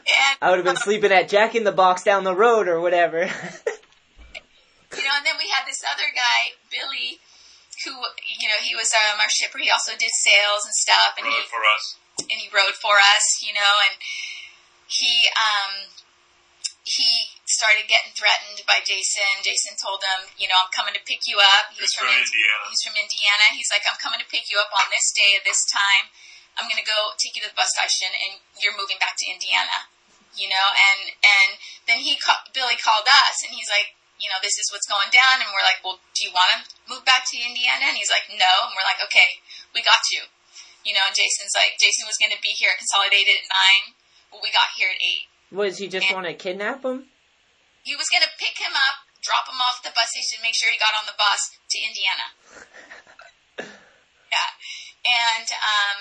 [0.23, 2.81] and I would have been sleeping at Jack in the Box down the road or
[2.81, 3.21] whatever.
[4.97, 7.19] you know, and then we had this other guy, Billy,
[7.87, 7.93] who,
[8.39, 9.59] you know, he was um, our shipper.
[9.59, 11.97] He also did sales and stuff, and he Rode for us.
[12.21, 13.97] and he rode for us, you know, and
[14.87, 15.89] he um
[16.83, 19.47] he started getting threatened by Jason.
[19.47, 21.71] Jason told him, you know, I'm coming to pick you up.
[21.71, 22.63] He was He's from, from Indiana.
[22.67, 23.47] He's from Indiana.
[23.55, 26.11] He's like, I'm coming to pick you up on this day at this time.
[26.59, 29.89] I'm gonna go take you to the bus station, and you're moving back to Indiana.
[30.37, 31.51] You know, and and
[31.89, 35.09] then he ca- Billy called us, and he's like, you know, this is what's going
[35.09, 37.89] down, and we're like, well, do you want to move back to Indiana?
[37.89, 39.41] And he's like, no, and we're like, okay,
[39.73, 40.29] we got you.
[40.85, 43.85] You know, and Jason's like, Jason was going to be here at Consolidated at nine.
[44.29, 45.32] Well, we got here at eight.
[45.53, 47.13] Was he just want to kidnap him?
[47.85, 50.57] He was going to pick him up, drop him off at the bus station, make
[50.57, 52.27] sure he got on the bus to Indiana.
[54.33, 54.51] yeah,
[55.05, 55.99] and um,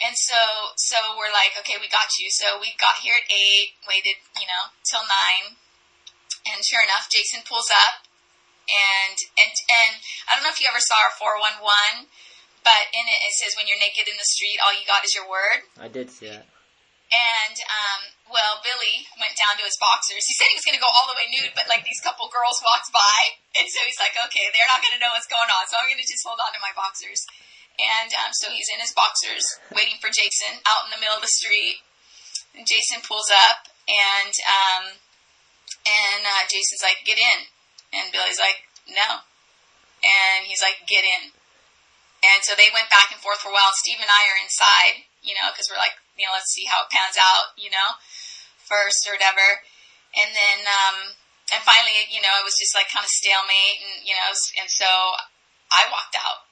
[0.00, 2.32] and so so we're like, okay, we got you.
[2.32, 5.60] So we got here at eight, waited, you know, till nine,
[6.48, 8.08] and sure enough, Jason pulls up,
[8.64, 9.92] and and and
[10.24, 12.08] I don't know if you ever saw our four one one,
[12.64, 15.12] but in it it says when you're naked in the street, all you got is
[15.12, 15.68] your word.
[15.76, 16.48] I did see that.
[17.10, 18.00] And um,
[18.30, 20.22] well, Billy went down to his boxers.
[20.22, 22.30] He said he was going to go all the way nude, but like these couple
[22.30, 25.50] girls walked by, and so he's like, okay, they're not going to know what's going
[25.50, 27.26] on, so I'm going to just hold on to my boxers.
[27.82, 29.42] And um, so he's in his boxers,
[29.74, 31.82] waiting for Jason out in the middle of the street.
[32.54, 34.84] And Jason pulls up, and um,
[35.82, 37.50] and uh, Jason's like, get in,
[37.90, 39.26] and Billy's like, no,
[40.02, 41.34] and he's like, get in.
[42.20, 43.72] And so they went back and forth for a while.
[43.80, 46.92] Steve and I are inside, you know, because we're like, you let's see how it
[46.92, 47.96] pans out, you know,
[48.68, 49.64] first or whatever.
[50.14, 50.96] And then, um,
[51.50, 54.30] and finally, you know, it was just like kind of stalemate, and you know,
[54.62, 54.86] and so
[55.70, 56.46] I walked out,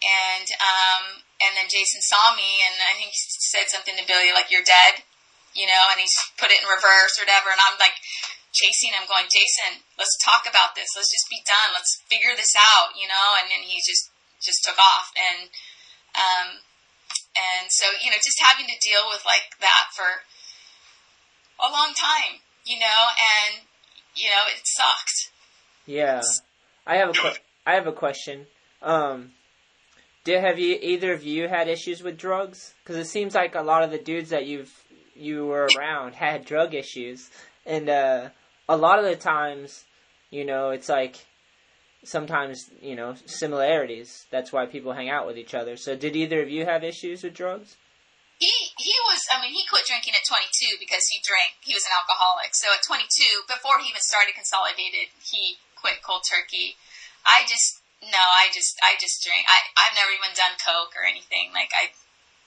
[0.00, 3.20] and um, and then Jason saw me, and I think he
[3.52, 5.04] said something to Billy like, "You're dead,"
[5.52, 7.96] you know, and he's put it in reverse or whatever, and I'm like
[8.52, 10.92] chasing him, going, "Jason, let's talk about this.
[10.96, 11.76] Let's just be done.
[11.76, 15.52] Let's figure this out," you know, and then he just just took off, and
[16.16, 16.48] um,
[17.36, 20.24] and so you know, just having to deal with like that for
[21.60, 23.64] a long time, you know, and
[24.14, 25.30] you know, it sucked.
[25.86, 26.22] Yeah,
[26.86, 28.46] I have a que- I have a question.
[28.82, 29.32] Um,
[30.24, 32.74] did have you either of you had issues with drugs?
[32.82, 34.72] Because it seems like a lot of the dudes that you've
[35.14, 37.30] you were around had drug issues,
[37.66, 38.28] and uh,
[38.68, 39.84] a lot of the times,
[40.30, 41.26] you know, it's like
[42.04, 44.26] sometimes you know similarities.
[44.30, 45.76] That's why people hang out with each other.
[45.76, 47.76] So, did either of you have issues with drugs?
[48.38, 49.22] He he was.
[49.30, 51.62] I mean, he quit drinking at 22 because he drank.
[51.62, 52.54] He was an alcoholic.
[52.58, 56.74] So at 22, before he even started Consolidated, he quit cold turkey.
[57.22, 58.18] I just no.
[58.18, 59.46] I just I just drink.
[59.46, 61.54] I I've never even done coke or anything.
[61.54, 61.94] Like I,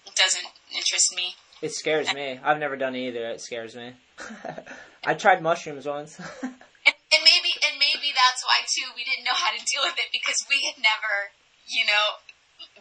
[0.03, 1.39] it doesn't interest me.
[1.63, 2.39] It scares me.
[2.43, 3.31] I've never done either.
[3.31, 3.95] It scares me.
[5.07, 6.19] I tried mushrooms once.
[6.43, 7.44] Maybe and maybe
[8.25, 11.29] that's why too we didn't know how to deal with it because we had never,
[11.69, 12.17] you know,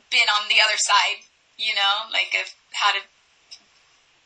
[0.09, 1.29] been on the other side.
[1.61, 3.05] You know, like of how to.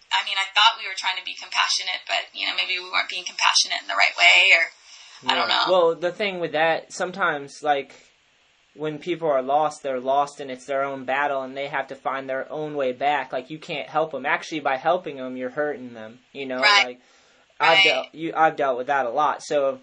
[0.09, 2.89] I mean, I thought we were trying to be compassionate, but you know, maybe we
[2.89, 4.65] weren't being compassionate in the right way, or
[5.29, 5.65] I don't know.
[5.69, 7.93] Well, the thing with that, sometimes like
[8.75, 11.95] when people are lost, they're lost and it's their own battle and they have to
[11.95, 13.33] find their own way back.
[13.33, 14.25] Like you can't help them.
[14.25, 16.21] Actually, by helping them, you're hurting them.
[16.33, 16.87] You know, Right.
[16.87, 17.01] like
[17.61, 17.85] I've Right.
[17.85, 19.43] dealt you I've dealt with that a lot.
[19.43, 19.81] So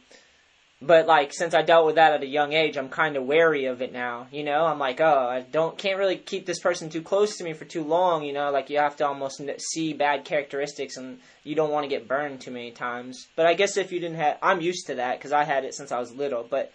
[0.81, 3.65] but like since I dealt with that at a young age, I'm kind of wary
[3.65, 4.27] of it now.
[4.31, 7.43] You know, I'm like, oh, I don't can't really keep this person too close to
[7.43, 8.23] me for too long.
[8.23, 9.41] You know, like you have to almost
[9.71, 13.27] see bad characteristics, and you don't want to get burned too many times.
[13.35, 15.73] But I guess if you didn't have, I'm used to that because I had it
[15.73, 16.43] since I was little.
[16.43, 16.73] But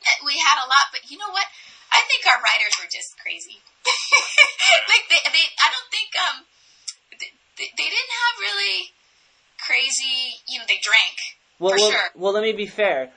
[0.26, 1.46] we had a lot, but you know what?
[1.90, 3.58] I think our writers were just crazy.
[4.92, 6.36] like they, they, I don't think um,
[7.16, 8.92] they, they didn't have really
[9.58, 10.44] crazy.
[10.46, 12.00] You know, they drank well, well, sure.
[12.16, 13.10] well, let me be fair.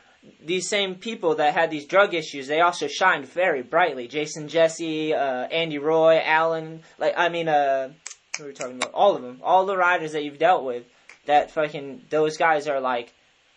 [0.45, 4.07] These same people that had these drug issues, they also shined very brightly.
[4.07, 7.91] Jason Jessee, uh, Andy Roy, Alan, like I mean, uh,
[8.37, 8.93] who are we talking about?
[8.93, 10.83] All of them, all the riders that you've dealt with.
[11.25, 13.13] That fucking those guys are like,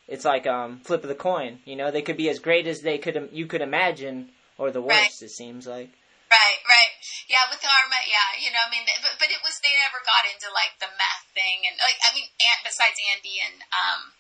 [0.07, 1.59] it's like um flip of the coin.
[1.65, 4.81] You know, they could be as great as they could you could imagine, or the
[4.83, 5.03] Right.
[5.07, 5.23] worst.
[5.23, 5.91] It seems like.
[6.31, 6.93] Right, right.
[7.31, 10.27] Yeah, with Karma, yeah, you know, I mean, but but it was they never got
[10.27, 14.15] into like the meth thing, and like I mean, and besides Andy and um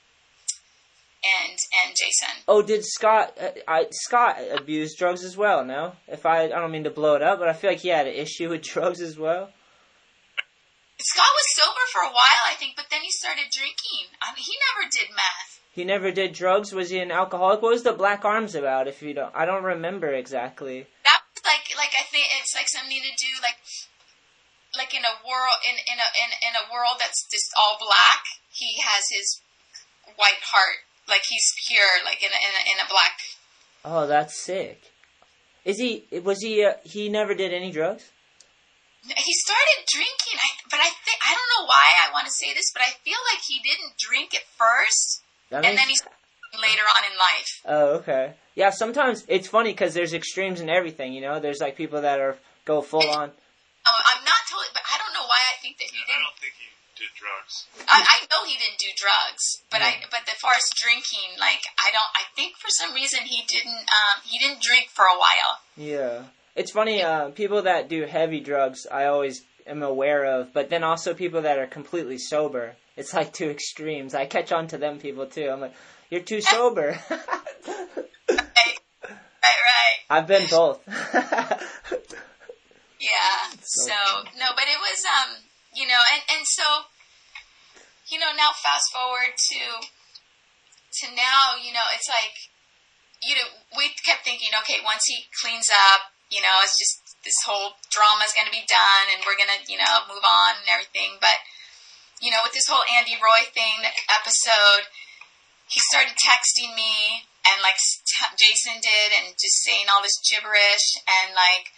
[1.44, 2.42] and and Jason.
[2.48, 3.36] Oh, did Scott?
[3.40, 5.64] Uh, I Scott abused drugs as well.
[5.64, 7.88] No, if I I don't mean to blow it up, but I feel like he
[7.88, 9.50] had an issue with drugs as well.
[10.98, 14.16] Scott was sober for a while, I think, but then he started drinking.
[14.22, 15.60] I mean, he never did meth.
[15.76, 16.72] He never did drugs.
[16.72, 17.60] Was he an alcoholic?
[17.60, 18.88] What was the Black Arms about?
[18.88, 20.88] If you don't, I don't remember exactly.
[21.04, 23.60] That was like like I think it's like something to do like
[24.72, 28.24] like in a world in in a in, in a world that's just all black.
[28.48, 29.44] He has his
[30.16, 33.18] white heart, like he's pure, like in a, in a, in a black.
[33.84, 34.82] Oh, that's sick.
[35.64, 36.04] Is he?
[36.24, 36.64] Was he?
[36.64, 38.10] Uh, he never did any drugs.
[39.06, 42.52] He started drinking, I, but I think I don't know why I want to say
[42.54, 46.60] this, but I feel like he didn't drink at first, That and then makes- he's
[46.60, 47.50] later on in life.
[47.66, 48.34] Oh, okay.
[48.56, 51.12] Yeah, sometimes it's funny because there's extremes in everything.
[51.12, 53.30] You know, there's like people that are go full on.
[53.86, 56.26] Oh, I'm not totally, but I don't know why I think that he I didn't.
[56.96, 57.66] Don't think he did drugs.
[57.88, 61.62] I, I know he didn't do drugs, but I but as far as drinking, like
[61.78, 62.10] I don't.
[62.14, 63.74] I think for some reason he didn't.
[63.74, 65.60] Um, he didn't drink for a while.
[65.76, 66.24] Yeah,
[66.54, 67.02] it's funny.
[67.02, 71.42] Uh, people that do heavy drugs, I always am aware of, but then also people
[71.42, 72.76] that are completely sober.
[72.96, 74.14] It's like two extremes.
[74.14, 75.48] I catch on to them people too.
[75.50, 75.74] I'm like,
[76.10, 76.98] you're too sober.
[77.10, 77.20] Right,
[78.30, 78.78] right,
[79.42, 79.98] right.
[80.10, 80.80] I've been both.
[83.06, 83.60] Yeah.
[83.62, 83.94] So So
[84.38, 85.30] no, but it was um,
[85.76, 86.88] you know, and and so,
[88.08, 92.48] you know, now fast forward to to now, you know, it's like,
[93.20, 97.36] you know, we kept thinking, okay, once he cleans up, you know, it's just this
[97.44, 100.56] whole drama is going to be done and we're going to, you know, move on
[100.64, 101.20] and everything.
[101.20, 101.36] But,
[102.24, 104.88] you know, with this whole Andy Roy thing, episode,
[105.68, 107.76] he started texting me and like
[108.40, 111.75] Jason did and just saying all this gibberish and like,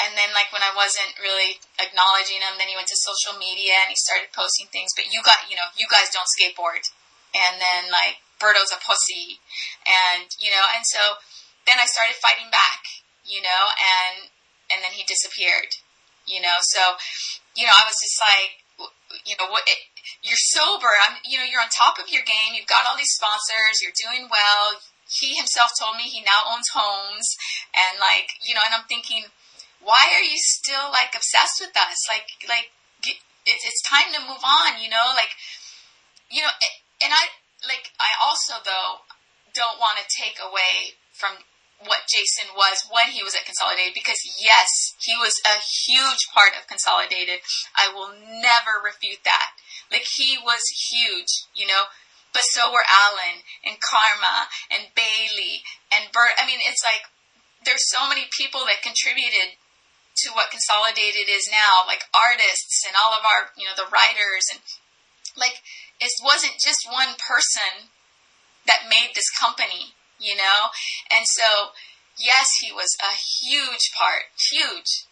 [0.00, 3.76] and then like when I wasn't really acknowledging him, then he went to social media
[3.84, 4.90] and he started posting things.
[4.96, 6.82] But you got, you know, you guys don't skateboard.
[7.30, 9.38] And then like Berto's a pussy,
[9.86, 11.20] and you know, and so
[11.68, 12.82] then I started fighting back,
[13.22, 14.32] you know, and
[14.72, 15.76] and then he disappeared,
[16.26, 16.58] you know.
[16.64, 16.80] So,
[17.54, 18.66] you know, I was just like,
[19.22, 19.62] you know, what?
[19.68, 19.78] It,
[20.24, 20.90] you're sober.
[21.06, 22.56] I'm, you know, you're on top of your game.
[22.56, 23.78] You've got all these sponsors.
[23.78, 24.80] You're doing well.
[25.06, 27.26] He himself told me he now owns homes,
[27.74, 29.26] and like, you know, and I'm thinking,
[29.80, 31.98] why are you still like obsessed with us?
[32.08, 32.70] Like, like
[33.02, 35.32] it's it's time to move on, you know, like,
[36.30, 36.52] you know,
[37.02, 37.32] and I
[37.66, 39.04] like I also though
[39.52, 41.42] don't want to take away from
[41.80, 44.68] what Jason was when he was at Consolidated because yes,
[45.00, 45.56] he was a
[45.88, 47.40] huge part of Consolidated.
[47.72, 49.56] I will never refute that.
[49.88, 50.60] Like he was
[50.92, 51.88] huge, you know.
[52.32, 56.38] But so were Alan and Karma and Bailey and Bert.
[56.38, 57.08] I mean, it's like
[57.64, 59.58] there's so many people that contributed
[60.16, 64.50] to what Consolidated is now, like artists and all of our, you know, the writers
[64.52, 64.60] and
[65.36, 65.62] like
[66.00, 67.88] it wasn't just one person
[68.66, 70.68] that made this company you know?
[71.10, 71.72] And so,
[72.20, 75.08] yes, he was a huge part, huge.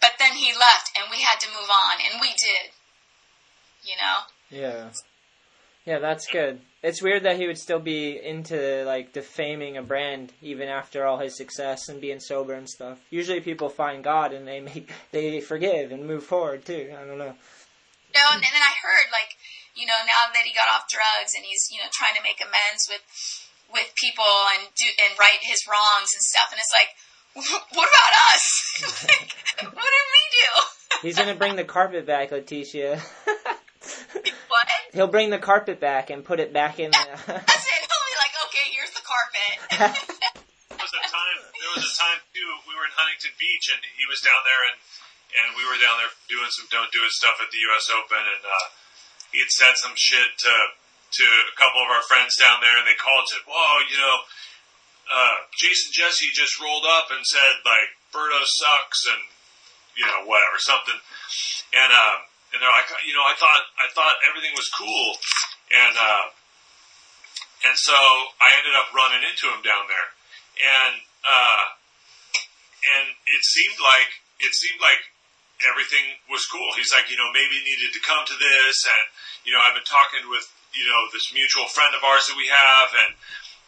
[0.00, 2.72] But then he left and we had to move on, and we did,
[3.84, 4.24] you know?
[4.48, 4.88] Yeah.
[5.84, 6.60] Yeah, that's good.
[6.82, 11.18] It's weird that he would still be into like defaming a brand even after all
[11.18, 12.98] his success and being sober and stuff.
[13.10, 16.92] Usually people find God and they make they forgive and move forward too.
[16.92, 17.34] I don't know.
[18.12, 19.36] No, and, then I heard like,
[19.76, 22.40] you know, now that he got off drugs and he's, you know, trying to make
[22.40, 23.04] amends with
[23.72, 24.24] with people
[24.58, 26.50] and do and right his wrongs and stuff.
[26.50, 26.90] And it's like,
[27.76, 28.44] what about us?
[29.06, 29.32] like,
[29.62, 30.48] what did we do?
[31.02, 33.00] He's gonna bring the carpet back, Leticia.
[33.80, 34.66] What?
[34.92, 36.90] He'll bring the carpet back and put it back in.
[36.92, 37.38] Yeah, the...
[37.46, 37.80] That's it.
[37.80, 39.54] He'll be like, okay, here's the carpet.
[40.74, 41.38] there was a time.
[41.54, 42.50] There was a time too.
[42.66, 44.76] We were in Huntington Beach, and he was down there, and
[45.30, 47.86] and we were down there doing some don't do it stuff at the U.S.
[47.94, 48.66] Open, and uh,
[49.30, 50.54] he had said some shit to
[51.10, 53.98] to a couple of our friends down there, and they called and said, "Whoa, you
[53.98, 54.16] know,
[55.10, 59.22] uh, Jason Jessee just rolled up and said like Berto sucks and
[59.94, 64.16] you know whatever something," and um, and they're like, you know, I thought I thought
[64.26, 65.08] everything was cool,
[65.70, 66.26] and uh,
[67.70, 70.08] and so I ended up running into him down there,
[70.58, 70.94] and
[71.24, 71.64] uh,
[72.98, 74.10] and it seemed like
[74.42, 75.02] it seemed like
[75.70, 76.64] everything was cool.
[76.74, 79.04] He's like, you know, maybe needed to come to this, and
[79.44, 82.46] you know, I've been talking with you know, this mutual friend of ours that we
[82.46, 83.10] have, and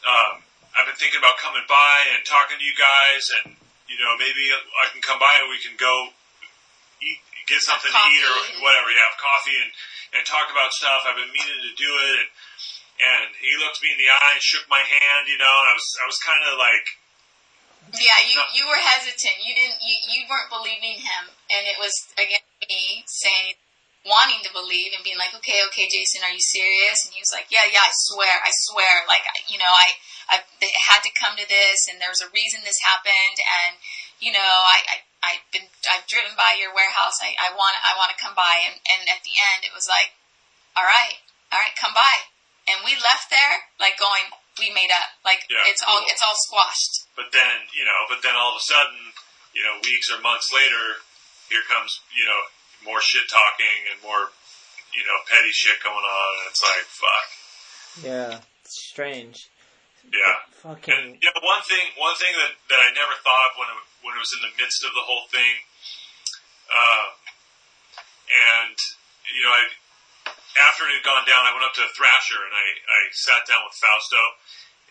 [0.07, 0.33] um,
[0.79, 3.59] I've been thinking about coming by and talking to you guys, and
[3.91, 6.15] you know, maybe I can come by and we can go
[7.03, 7.21] eat,
[7.53, 8.89] get something to eat or whatever.
[8.89, 9.71] Yeah, have coffee and
[10.17, 11.05] and talk about stuff.
[11.05, 12.31] I've been meaning to do it, and
[13.03, 15.75] and he looked me in the eye and shook my hand, you know, and I
[15.77, 16.87] was I was kind of like.
[17.93, 19.43] Yeah, you you were hesitant.
[19.45, 23.59] You didn't you, you weren't believing him, and it was again me saying
[24.03, 27.07] wanting to believe and being like, okay, okay, Jason, are you serious?
[27.07, 29.07] And he was like, yeah, yeah, I swear, I swear.
[29.07, 29.95] Like, you know, I,
[30.27, 30.43] I
[30.91, 33.39] had to come to this and there was a reason this happened.
[33.39, 33.79] And,
[34.19, 37.23] you know, I, I, I've been, I've driven by your warehouse.
[37.23, 38.67] I, I want, I want to come by.
[38.67, 40.19] And, and at the end, it was like,
[40.75, 41.17] all right,
[41.55, 42.31] all right, come by.
[42.67, 45.19] And we left there like going, we made up.
[45.27, 45.99] Like yeah, it's cool.
[45.99, 47.07] all, it's all squashed.
[47.15, 49.15] But then, you know, but then all of a sudden,
[49.55, 51.03] you know, weeks or months later,
[51.51, 52.41] here comes, you know,
[52.87, 54.31] more shit talking and more,
[54.95, 56.31] you know, petty shit going on.
[56.43, 57.27] And it's like, fuck.
[58.03, 58.35] Yeah,
[58.65, 59.51] it's strange.
[60.11, 60.37] Yeah.
[60.67, 60.95] Fucking.
[60.95, 63.79] And, you know, one thing, one thing that, that I never thought of when it,
[64.03, 65.55] when it was in the midst of the whole thing,
[66.71, 67.07] uh,
[68.33, 68.77] and
[69.29, 69.63] you know, I
[70.69, 73.65] after it had gone down, I went up to Thrasher and I, I sat down
[73.65, 74.23] with Fausto,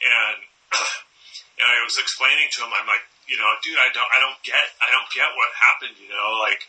[0.02, 0.38] and
[1.62, 4.40] and I was explaining to him, I'm like, you know, dude, I don't, I don't
[4.42, 6.66] get, I don't get what happened, you know, like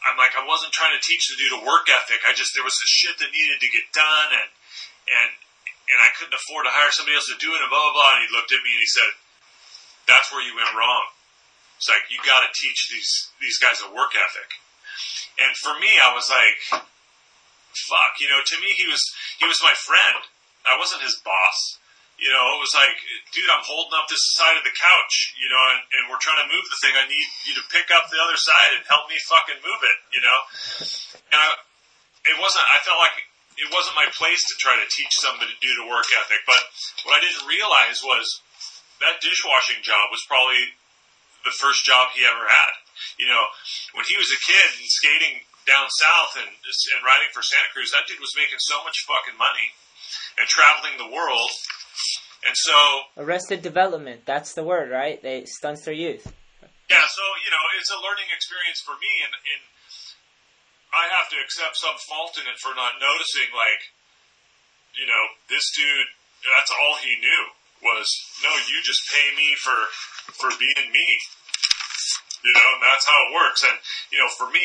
[0.00, 2.24] I'm like, I wasn't trying to teach the dude a work ethic.
[2.24, 4.50] I just there was this shit that needed to get done, and
[5.10, 5.30] and
[5.90, 8.12] and I couldn't afford to hire somebody else to do it, and blah blah blah.
[8.18, 9.10] And he looked at me and he said,
[10.06, 11.10] "That's where you went wrong."
[11.76, 14.50] It's like you got to teach these these guys a work ethic.
[15.40, 16.84] And for me, I was like,
[17.90, 18.40] "Fuck," you know.
[18.40, 19.02] To me, he was
[19.38, 20.26] he was my friend.
[20.68, 21.80] I wasn't his boss
[22.20, 22.92] you know, it was like,
[23.32, 26.44] dude, I'm holding up this side of the couch, you know, and, and we're trying
[26.44, 26.92] to move the thing.
[26.92, 29.98] I need you to pick up the other side and help me fucking move it,
[30.12, 30.38] you know?
[31.32, 31.48] And I,
[32.28, 33.16] it wasn't, I felt like
[33.58, 36.62] it wasn't my place to try to teach somebody to do the work ethic, but
[37.04, 38.24] what I didn't realize was
[39.00, 40.76] that dishwashing job was probably
[41.44, 42.72] the first job he ever had.
[43.16, 43.44] You know,
[43.96, 47.92] when he was a kid and skating down south and and riding for Santa Cruz,
[47.92, 49.72] that dude was making so much fucking money
[50.36, 51.50] and traveling the world.
[52.44, 52.76] And so,
[53.20, 54.24] Arrested development.
[54.24, 55.20] That's the word, right?
[55.20, 56.24] They stunts their youth.
[56.88, 59.62] yeah, so you know, it's a learning experience for me, and, and
[60.90, 63.50] I have to accept some fault in it for not noticing.
[63.54, 63.82] Like,
[64.98, 66.10] you know, this dude.
[66.40, 67.42] That's all he knew
[67.84, 68.08] was
[68.40, 68.48] no.
[68.48, 69.76] You just pay me for
[70.40, 71.08] for being me.
[72.40, 73.60] You know, and that's how it works.
[73.62, 73.76] And
[74.08, 74.64] you know, for me,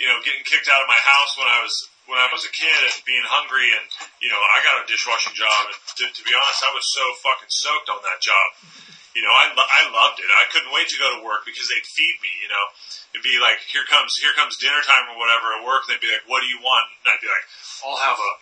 [0.00, 2.52] you know, getting kicked out of my house when I was when I was a
[2.52, 3.84] kid and being hungry, and
[4.20, 5.72] you know, I got a dishwashing job.
[5.72, 8.48] And to, to be honest, I was so fucking stoked on that job.
[9.16, 10.28] You know, I lo- I loved it.
[10.28, 12.32] I couldn't wait to go to work because they'd feed me.
[12.44, 12.64] You know,
[13.14, 15.86] it'd be like, here comes here comes dinner time or whatever at work.
[15.86, 16.92] And they'd be like, what do you want?
[17.00, 17.46] And I'd be like,
[17.86, 18.32] I'll have a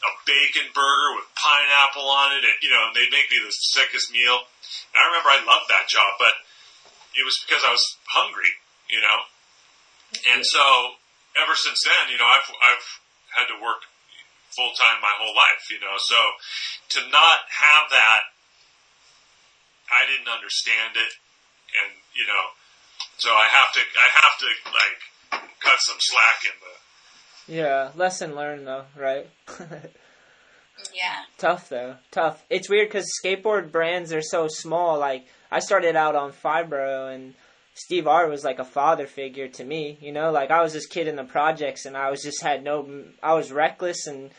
[0.00, 3.52] a bacon burger with pineapple on it, and you know, and they'd make me the
[3.52, 4.48] sickest meal.
[4.92, 6.32] And I remember I loved that job, but
[7.16, 8.48] it was because I was hungry.
[8.88, 9.18] You know,
[10.34, 10.96] and so
[11.38, 12.86] ever since then, you know, I've I've
[13.36, 13.86] had to work
[14.50, 15.96] full time my whole life, you know.
[15.98, 16.18] So
[16.96, 18.22] to not have that,
[19.90, 21.12] I didn't understand it,
[21.78, 22.44] and you know,
[23.18, 24.98] so I have to I have to like
[25.60, 26.74] cut some slack in the.
[27.50, 29.26] Yeah, lesson learned though, right?
[30.94, 31.24] Yeah.
[31.38, 32.44] Tough though, tough.
[32.50, 34.98] It's weird because skateboard brands are so small.
[34.98, 37.34] Like I started out on Fibro, and
[37.74, 39.98] Steve R was like a father figure to me.
[40.00, 42.62] You know, like I was this kid in the projects, and I was just had
[42.62, 43.04] no.
[43.22, 44.30] I was reckless and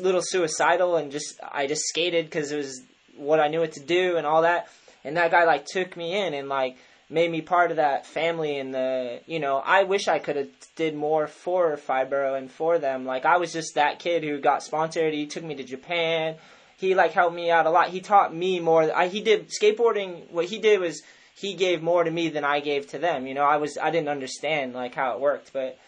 [0.00, 2.82] little suicidal, and just I just skated because it was
[3.16, 4.68] what I knew what to do and all that.
[5.04, 6.76] And that guy like took me in and like
[7.12, 10.48] made me part of that family and the you know I wish I could have
[10.76, 14.62] did more for Fibro and for them like I was just that kid who got
[14.62, 16.36] sponsored he took me to Japan
[16.78, 20.30] he like helped me out a lot he taught me more I, he did skateboarding
[20.30, 21.02] what he did was
[21.34, 23.90] he gave more to me than I gave to them you know I was I
[23.90, 25.78] didn't understand like how it worked but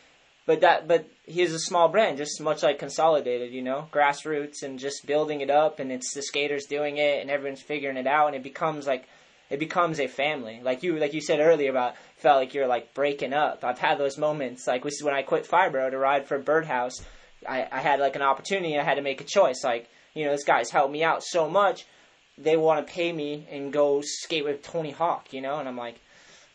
[0.47, 4.79] but that but he's a small brand just much like consolidated you know grassroots and
[4.79, 8.29] just building it up and it's the skaters doing it and everyone's figuring it out
[8.29, 9.07] and it becomes like
[9.51, 10.61] it becomes a family.
[10.63, 13.63] Like you, like you said earlier about felt like you're like breaking up.
[13.63, 14.67] I've had those moments.
[14.67, 17.05] Like is when I quit Fibro to ride for Birdhouse.
[17.49, 18.79] I, I had like an opportunity.
[18.79, 19.63] I had to make a choice.
[19.63, 21.87] Like you know, this guy's helped me out so much.
[22.37, 25.33] They want to pay me and go skate with Tony Hawk.
[25.33, 26.01] You know, and I'm like,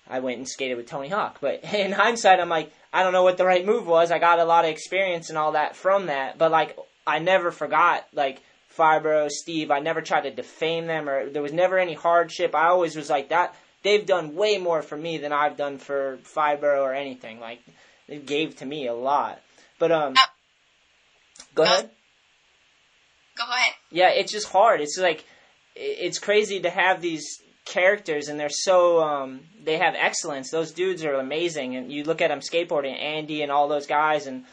[0.10, 1.38] I went and skated with Tony Hawk.
[1.42, 4.12] But in hindsight, I'm like, I don't know what the right move was.
[4.12, 6.38] I got a lot of experience and all that from that.
[6.38, 8.42] But like, I never forgot like
[8.78, 9.72] Fibro, Steve.
[9.72, 12.56] I never tried to defame them, or there was never any hardship.
[12.56, 13.56] I always was like that.
[13.84, 17.40] They've done way more for me than I've done for Fibro or anything.
[17.40, 17.62] Like
[18.08, 19.42] they gave to me a lot.
[19.78, 20.16] But um,
[21.56, 21.90] go ahead.
[23.38, 23.74] Go ahead.
[23.92, 24.82] Yeah, it's just hard.
[24.82, 25.24] It's like
[25.76, 30.50] it's crazy to have these characters and they're so um they have excellence.
[30.50, 34.28] Those dudes are amazing and you look at them skateboarding, Andy and all those guys
[34.28, 34.46] and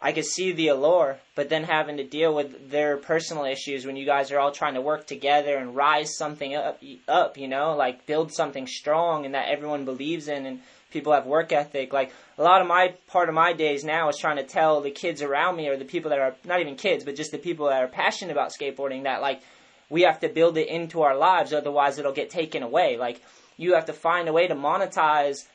[0.00, 3.96] I could see the allure, but then having to deal with their personal issues when
[3.96, 7.74] you guys are all trying to work together and rise something up, up, you know,
[7.74, 10.60] like build something strong and that everyone believes in and
[10.92, 11.92] people have work ethic.
[11.92, 14.92] Like a lot of my part of my days now is trying to tell the
[14.92, 17.66] kids around me or the people that are not even kids, but just the people
[17.66, 19.42] that are passionate about skateboarding that like
[19.90, 22.96] we have to build it into our lives, otherwise it'll get taken away.
[22.96, 23.22] Like
[23.56, 25.46] you have to find a way to monetize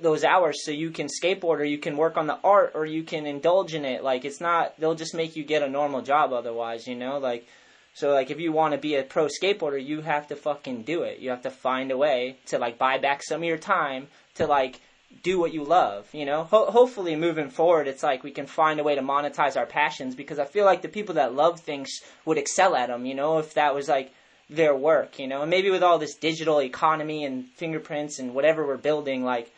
[0.00, 3.02] those hours so you can skateboard or you can work on the art or you
[3.02, 4.02] can indulge in it.
[4.02, 7.18] Like it's not they'll just make you get a normal job otherwise, you know?
[7.18, 7.46] Like
[7.94, 11.02] so like if you want to be a pro skateboarder, you have to fucking do
[11.02, 11.18] it.
[11.18, 14.46] You have to find a way to like buy back some of your time to
[14.46, 14.80] like
[15.22, 16.44] do what you love, you know?
[16.44, 20.14] Ho- hopefully moving forward it's like we can find a way to monetize our passions
[20.14, 23.38] because I feel like the people that love things would excel at them, you know,
[23.38, 24.12] if that was like
[24.50, 25.42] their work, you know?
[25.42, 29.52] And maybe with all this digital economy and fingerprints and whatever we're building like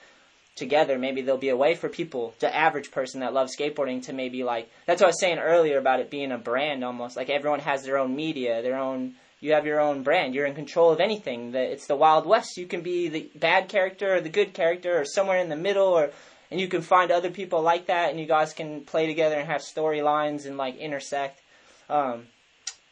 [0.56, 4.12] together, maybe there'll be a way for people, the average person that loves skateboarding, to
[4.12, 4.70] maybe like.
[4.86, 7.16] That's what I was saying earlier about it being a brand almost.
[7.16, 9.14] Like everyone has their own media, their own.
[9.40, 10.34] You have your own brand.
[10.34, 11.54] You're in control of anything.
[11.54, 12.58] It's the Wild West.
[12.58, 15.88] You can be the bad character or the good character or somewhere in the middle,
[15.88, 16.10] or
[16.50, 19.48] and you can find other people like that, and you guys can play together and
[19.48, 21.40] have storylines and like intersect.
[21.88, 22.26] Um,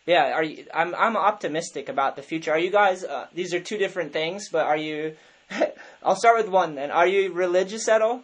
[0.07, 0.65] yeah, are you?
[0.73, 2.53] I'm I'm optimistic about the future.
[2.53, 3.05] Are you guys?
[3.05, 5.16] Uh, these are two different things, but are you?
[6.03, 6.91] I'll start with one then.
[6.91, 8.23] Are you religious at all?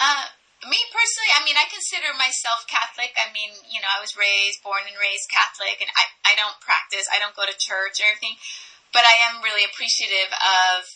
[0.00, 0.24] Uh,
[0.66, 3.14] me personally, I mean, I consider myself Catholic.
[3.14, 6.58] I mean, you know, I was raised, born and raised Catholic, and I, I don't
[6.58, 8.34] practice, I don't go to church or anything,
[8.90, 10.90] but I am really appreciative of,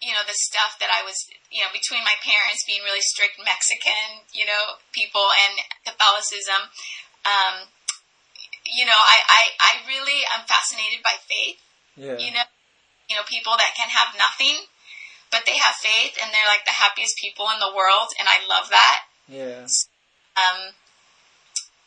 [0.00, 3.36] you know, the stuff that I was, you know, between my parents being really strict
[3.36, 6.72] Mexican, you know, people and Catholicism.
[7.28, 7.68] Um,
[8.64, 11.60] you know, I, I, I really am fascinated by faith.
[11.98, 12.16] Yeah.
[12.16, 12.46] You know,
[13.10, 14.68] you know, people that can have nothing,
[15.30, 18.46] but they have faith and they're like the happiest people in the world, and I
[18.48, 19.00] love that.
[19.28, 19.66] Yeah.
[20.36, 20.72] Um,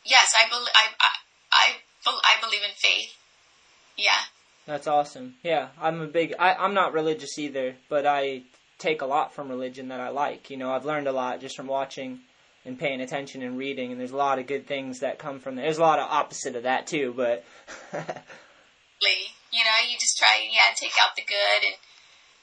[0.04, 1.10] yes, I believe I, I
[1.52, 1.66] I
[2.06, 3.14] I believe in faith.
[3.96, 4.20] Yeah.
[4.66, 5.34] That's awesome.
[5.42, 6.34] Yeah, I'm a big.
[6.38, 8.42] I, I'm not religious either, but I
[8.78, 10.50] take a lot from religion that I like.
[10.50, 12.20] You know, I've learned a lot just from watching
[12.64, 15.56] and paying attention and reading, and there's a lot of good things that come from
[15.56, 15.64] there.
[15.64, 17.44] There's a lot of opposite of that too, but.
[19.52, 21.76] You know, you just try, yeah, take out the good, and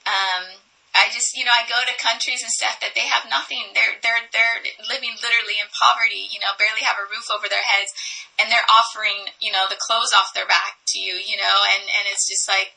[0.06, 0.46] um,
[0.96, 3.78] I just, you know, I go to countries and stuff that they have nothing.
[3.78, 4.58] They're they're they're
[4.90, 6.26] living literally in poverty.
[6.34, 7.94] You know, barely have a roof over their heads,
[8.42, 11.22] and they're offering, you know, the clothes off their back to you.
[11.22, 12.74] You know, and and it's just like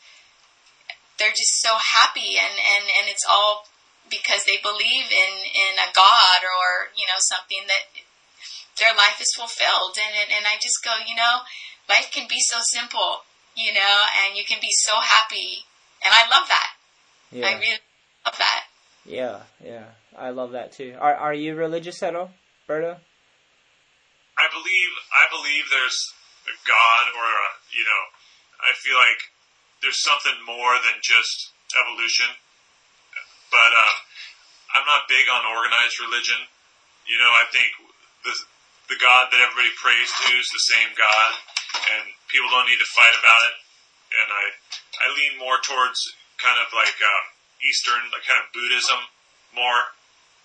[1.16, 3.64] they're just so happy, and and and it's all
[4.12, 7.88] because they believe in in a God or you know something that
[8.76, 11.48] their life is fulfilled, and and, and I just go, you know,
[11.88, 13.24] life can be so simple,
[13.56, 15.64] you know, and you can be so happy,
[16.04, 16.76] and I love that.
[17.32, 17.80] yeah, I really
[18.26, 18.64] love that.
[19.04, 19.84] yeah, yeah.
[20.16, 20.94] I love that too.
[20.98, 22.30] Are Are you religious at all,
[22.68, 22.96] Berto?
[24.38, 25.98] I believe I believe there's
[26.48, 28.02] a God or a you know
[28.62, 29.20] I feel like
[29.82, 32.30] there's something more than just evolution.
[33.50, 33.96] But um,
[34.78, 36.40] I'm not big on organized religion.
[37.04, 37.68] You know, I think
[38.24, 38.34] the
[38.88, 41.30] the God that everybody prays to is the same God,
[41.96, 43.56] and people don't need to fight about it.
[44.12, 44.44] And I
[45.02, 45.98] I lean more towards
[46.40, 47.24] kind of like um,
[47.62, 49.00] Eastern, like kind of Buddhism
[49.54, 49.82] more,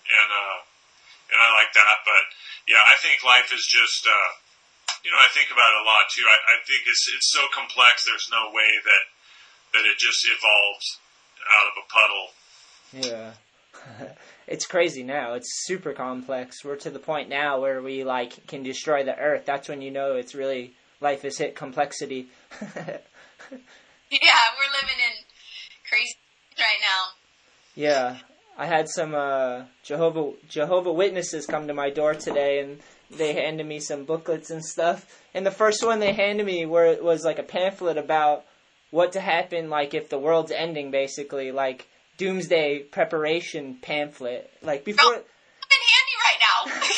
[0.07, 0.59] and uh,
[1.33, 1.97] and I like that.
[2.05, 2.23] But
[2.67, 4.29] yeah, I think life is just, uh,
[5.03, 6.25] you know, I think about it a lot too.
[6.25, 8.05] I, I think it's it's so complex.
[8.05, 9.03] There's no way that
[9.73, 10.87] that it just evolves
[11.47, 12.27] out of a puddle.
[12.93, 13.29] Yeah.
[14.47, 15.33] it's crazy now.
[15.33, 16.63] It's super complex.
[16.63, 19.45] We're to the point now where we like can destroy the earth.
[19.45, 22.29] That's when you know it's really life has hit complexity.
[24.09, 25.15] Yeah, we're living in
[25.83, 26.15] crazy
[26.59, 27.13] right now.
[27.75, 28.17] yeah.
[28.59, 32.79] I had some uh Jehovah Jehovah Witnesses come to my door today and
[33.11, 35.05] they handed me some booklets and stuff.
[35.35, 38.45] And the first one they handed me where it was like a pamphlet about
[38.89, 44.51] what to happen like if the world's ending basically, like doomsday preparation pamphlet.
[44.63, 45.23] Like before It's
[45.69, 46.87] been handy right now.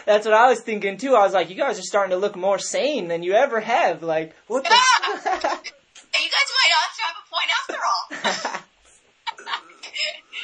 [0.06, 1.14] That's what I was thinking too.
[1.14, 4.02] I was like, you guys are starting to look more sane than you ever have.
[4.02, 4.70] Like, what the?
[4.70, 4.78] Hey,
[5.24, 7.78] you guys might also have a point after
[8.54, 8.60] all.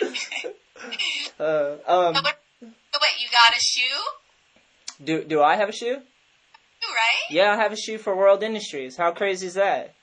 [1.41, 5.97] uh, um, So what- wait, you got a shoe, do do I have a shoe?
[5.97, 7.31] right?
[7.31, 8.97] Yeah, I have a shoe for World Industries.
[8.97, 9.95] How crazy is that?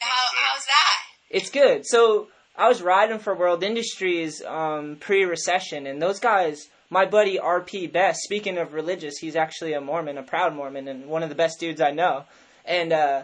[0.00, 0.98] How how's that?
[1.30, 1.84] It's good.
[1.86, 6.68] So I was riding for World Industries um, pre-recession, and those guys.
[6.90, 8.20] My buddy RP Best.
[8.22, 11.58] Speaking of religious, he's actually a Mormon, a proud Mormon, and one of the best
[11.58, 12.24] dudes I know.
[12.64, 13.22] And uh,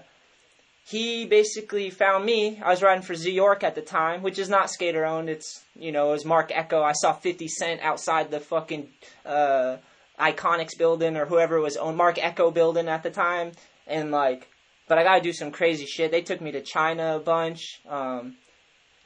[0.84, 2.60] he basically found me.
[2.62, 5.28] I was riding for Zoo York at the time, which is not skater owned.
[5.28, 6.82] It's you know it was Marc Ecko.
[6.82, 8.88] I saw Fifty Cent outside the fucking
[9.24, 9.76] uh,
[10.18, 13.52] Iconix building or whoever it was owned Marc Ecko building at the time,
[13.86, 14.48] and like,
[14.88, 16.10] but I gotta do some crazy shit.
[16.10, 17.80] They took me to China a bunch.
[17.88, 18.36] Um,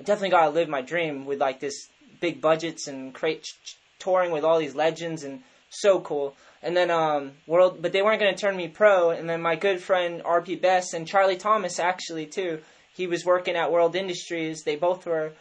[0.00, 1.88] I definitely gotta live my dream with like this
[2.20, 3.36] big budgets and cra-
[3.98, 6.36] touring with all these legends and so cool.
[6.64, 9.10] And then um world, but they weren't gonna turn me pro.
[9.10, 12.60] And then my good friend RP Best and Charlie Thomas actually too.
[12.96, 14.62] He was working at World Industries.
[14.62, 15.32] They both were,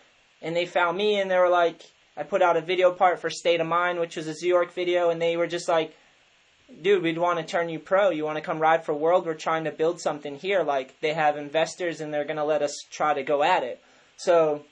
[0.41, 1.81] and they found me and they were like,
[2.17, 4.73] I put out a video part for State of Mind, which was a New York
[4.73, 5.95] video, and they were just like,
[6.81, 8.09] dude, we'd want to turn you pro.
[8.09, 9.25] You want to come ride for World?
[9.25, 10.63] We're trying to build something here.
[10.63, 13.81] Like they have investors and they're gonna let us try to go at it.
[14.17, 14.63] So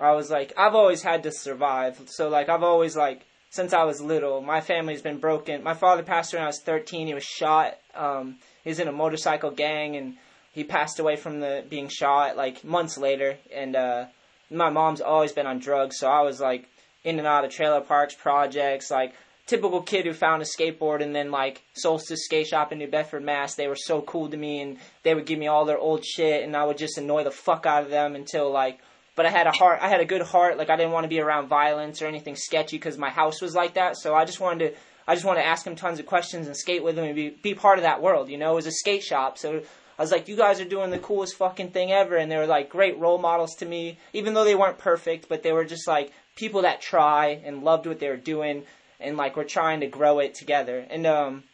[0.00, 2.00] I was like, I've always had to survive.
[2.06, 3.24] So like I've always like
[3.54, 5.62] since I was little, my family's been broken.
[5.62, 7.06] My father passed away when I was 13.
[7.06, 7.74] He was shot.
[7.94, 10.16] Um, he was in a motorcycle gang and
[10.50, 13.36] he passed away from the being shot like months later.
[13.54, 14.06] And uh,
[14.50, 16.68] my mom's always been on drugs, so I was like
[17.04, 19.14] in and out of trailer parks, projects, like
[19.46, 23.22] typical kid who found a skateboard and then like Solstice Skate Shop in New Bedford,
[23.22, 23.54] Mass.
[23.54, 26.42] They were so cool to me and they would give me all their old shit
[26.42, 28.80] and I would just annoy the fuck out of them until like.
[29.16, 29.78] But I had a heart.
[29.80, 30.58] I had a good heart.
[30.58, 33.54] Like I didn't want to be around violence or anything sketchy because my house was
[33.54, 33.96] like that.
[33.96, 34.78] So I just wanted to.
[35.06, 37.30] I just wanted to ask him tons of questions and skate with him and be
[37.30, 38.28] be part of that world.
[38.28, 39.62] You know, it was a skate shop, so
[39.98, 42.16] I was like, you guys are doing the coolest fucking thing ever.
[42.16, 45.42] And they were like great role models to me, even though they weren't perfect, but
[45.42, 48.64] they were just like people that try and loved what they were doing
[48.98, 50.84] and like we're trying to grow it together.
[50.90, 51.44] And, um,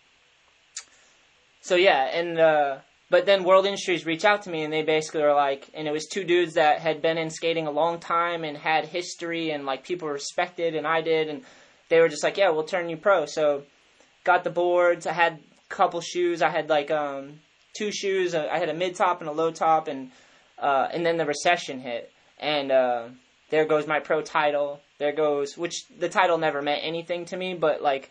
[1.61, 2.79] so yeah, and, uh,
[3.11, 5.93] but then World Industries reached out to me and they basically were like, and it
[5.93, 9.67] was two dudes that had been in skating a long time and had history and
[9.67, 11.29] like people respected and I did.
[11.29, 11.43] And
[11.89, 13.27] they were just like, yeah, we'll turn you pro.
[13.27, 13.65] So
[14.25, 15.07] got the boards.
[15.07, 16.41] I had a couple shoes.
[16.41, 17.41] I had like, um,
[17.77, 18.35] two shoes.
[18.35, 20.11] I had a mid top and a low top, and
[20.59, 23.09] uh, and then the recession hit, and uh,
[23.51, 24.81] there goes my pro title.
[24.99, 28.11] There goes which the title never meant anything to me, but like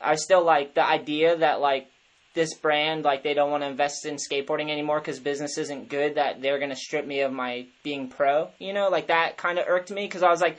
[0.00, 1.88] I still like the idea that like
[2.36, 6.14] this brand like they don't want to invest in skateboarding anymore because business isn't good
[6.14, 8.88] that they're gonna strip me of my being pro you know?
[8.88, 10.58] Like that kind of irked me because i was like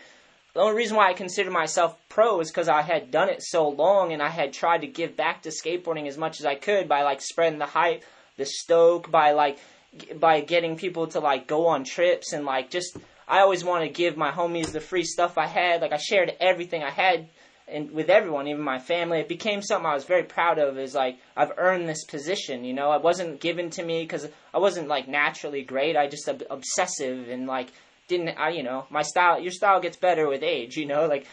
[0.54, 3.70] the only reason why i consider myself pro is because i had done it so
[3.70, 6.90] long and i had tried to give back to skateboarding as much as i could
[6.90, 8.04] by like spreading the hype
[8.38, 9.58] the stoke by like
[10.20, 12.98] by getting people to like go on trips and like just
[13.28, 15.82] i always want to give my homies the free stuff i had.
[15.82, 17.28] Like i shared everything i had
[17.68, 20.78] and with everyone, even my family, it became something I was very proud of.
[20.78, 22.94] Is like I've earned this position, you know.
[22.94, 25.98] It wasn't given to me because I wasn't like naturally great.
[25.98, 27.68] I just ob- obsessive and like
[28.08, 29.40] didn't I, you know, my style.
[29.40, 31.08] Your style gets better with age, you know.
[31.08, 31.28] Like,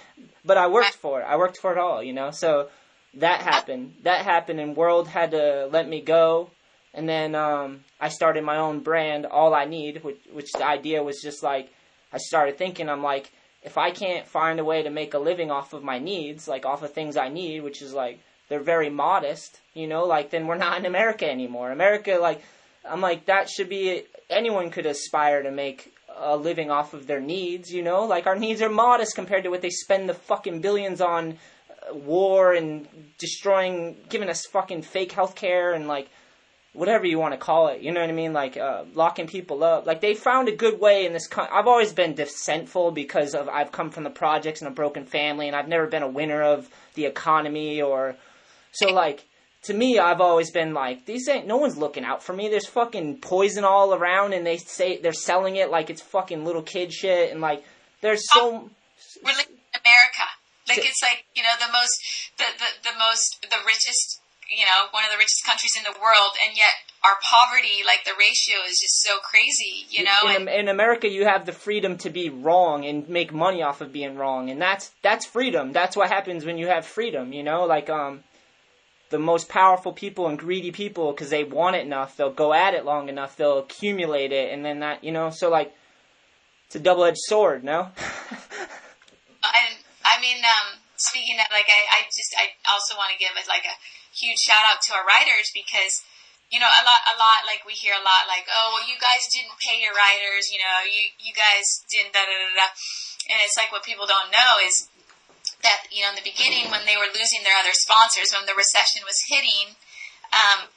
[0.44, 1.24] but I worked for it.
[1.24, 2.30] I worked for it all, you know.
[2.30, 2.68] So
[3.14, 3.94] that happened.
[4.02, 6.50] That happened, and World had to let me go.
[6.92, 11.02] And then um, I started my own brand, All I Need, which, which the idea
[11.02, 11.70] was just like
[12.12, 12.88] I started thinking.
[12.88, 13.30] I'm like
[13.64, 16.66] if I can't find a way to make a living off of my needs, like
[16.66, 20.46] off of things I need, which is like they're very modest, you know, like then
[20.46, 21.72] we're not in America anymore.
[21.72, 22.42] America, like
[22.88, 27.20] I'm like that should be anyone could aspire to make a living off of their
[27.20, 30.60] needs, you know, like our needs are modest compared to what they spend the fucking
[30.60, 31.38] billions on
[31.70, 32.86] uh, war and
[33.18, 36.08] destroying, giving us fucking fake healthcare and like
[36.74, 37.80] whatever you want to call it.
[37.80, 38.32] You know what I mean?
[38.34, 39.86] Like uh, locking people up.
[39.86, 41.26] Like they found a good way in this.
[41.26, 45.06] Con- I've always been dissentful because of I've come from the projects and a broken
[45.06, 48.16] family, and I've never been a winner of the economy or
[48.72, 48.92] so.
[48.92, 49.24] Like
[49.62, 51.46] to me, I've always been like these ain't.
[51.46, 52.48] No one's looking out for me.
[52.48, 56.62] There's fucking poison all around, and they say they're selling it like it's fucking little
[56.62, 57.64] kid shit, and like
[58.02, 58.70] there's so.
[59.22, 60.26] We're living in America.
[60.68, 62.00] Like it's like you know the most
[62.38, 64.20] the, the the most the richest
[64.56, 66.74] you know one of the richest countries in the world, and yet
[67.04, 69.86] our poverty like the ratio is just so crazy.
[69.90, 73.62] You know, in, in America, you have the freedom to be wrong and make money
[73.62, 75.72] off of being wrong, and that's that's freedom.
[75.72, 77.32] That's what happens when you have freedom.
[77.32, 78.24] You know, like um,
[79.10, 82.74] the most powerful people and greedy people, because they want it enough, they'll go at
[82.74, 85.74] it long enough, they'll accumulate it, and then that you know, so like
[86.66, 87.88] it's a double edged sword, no.
[89.44, 93.32] I I mean, um, speaking of like, I, I just I also want to give
[93.34, 93.74] it like a
[94.14, 96.02] huge shout out to our writers because
[96.52, 98.94] you know, a lot, a lot, like we hear a lot, like, oh, well, you
[99.00, 102.68] guys didn't pay your writers, you know, you, you guys didn't, da, da, da, da.
[103.26, 104.86] And it's like what people don't know is
[105.66, 108.54] that, you know, in the beginning when they were losing their other sponsors, when the
[108.54, 109.74] recession was hitting,
[110.30, 110.68] um,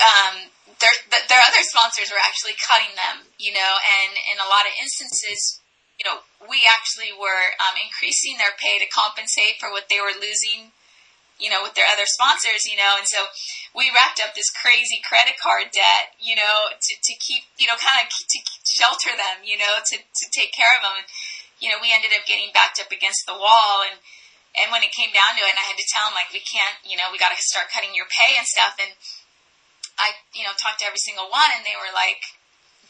[0.00, 0.34] um,
[0.80, 0.94] their,
[1.28, 5.60] their other sponsors were actually cutting them, you know, and in a lot of instances,
[6.00, 10.14] you know, we actually were um, increasing their pay to compensate for what they were
[10.14, 10.74] losing
[11.38, 13.30] you know, with their other sponsors, you know, and so
[13.74, 17.78] we racked up this crazy credit card debt, you know, to, to keep, you know,
[17.78, 21.02] kind of to shelter them, you know, to, to take care of them.
[21.02, 21.08] And,
[21.62, 24.02] you know, we ended up getting backed up against the wall and,
[24.58, 26.42] and when it came down to it, and I had to tell them, like, we
[26.42, 28.74] can't, you know, we got to start cutting your pay and stuff.
[28.80, 28.90] And
[30.00, 32.34] I, you know, talked to every single one, and they were like,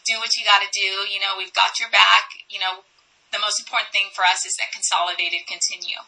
[0.07, 1.05] do what you got to do.
[1.11, 2.31] You know, we've got your back.
[2.49, 2.87] You know,
[3.35, 6.01] the most important thing for us is that consolidated continue.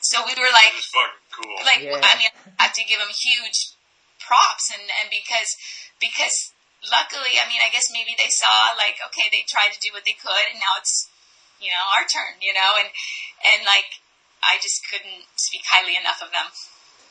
[0.00, 1.58] So we were like, fucking cool.
[1.66, 2.00] like Yeah.
[2.02, 3.74] I mean, I have to give them huge
[4.18, 5.56] props, and and because
[6.00, 6.54] because
[6.86, 10.04] luckily, I mean, I guess maybe they saw like okay, they tried to do what
[10.06, 11.10] they could, and now it's
[11.58, 12.90] you know our turn, you know, and
[13.42, 14.02] and like
[14.42, 16.50] I just couldn't speak highly enough of them.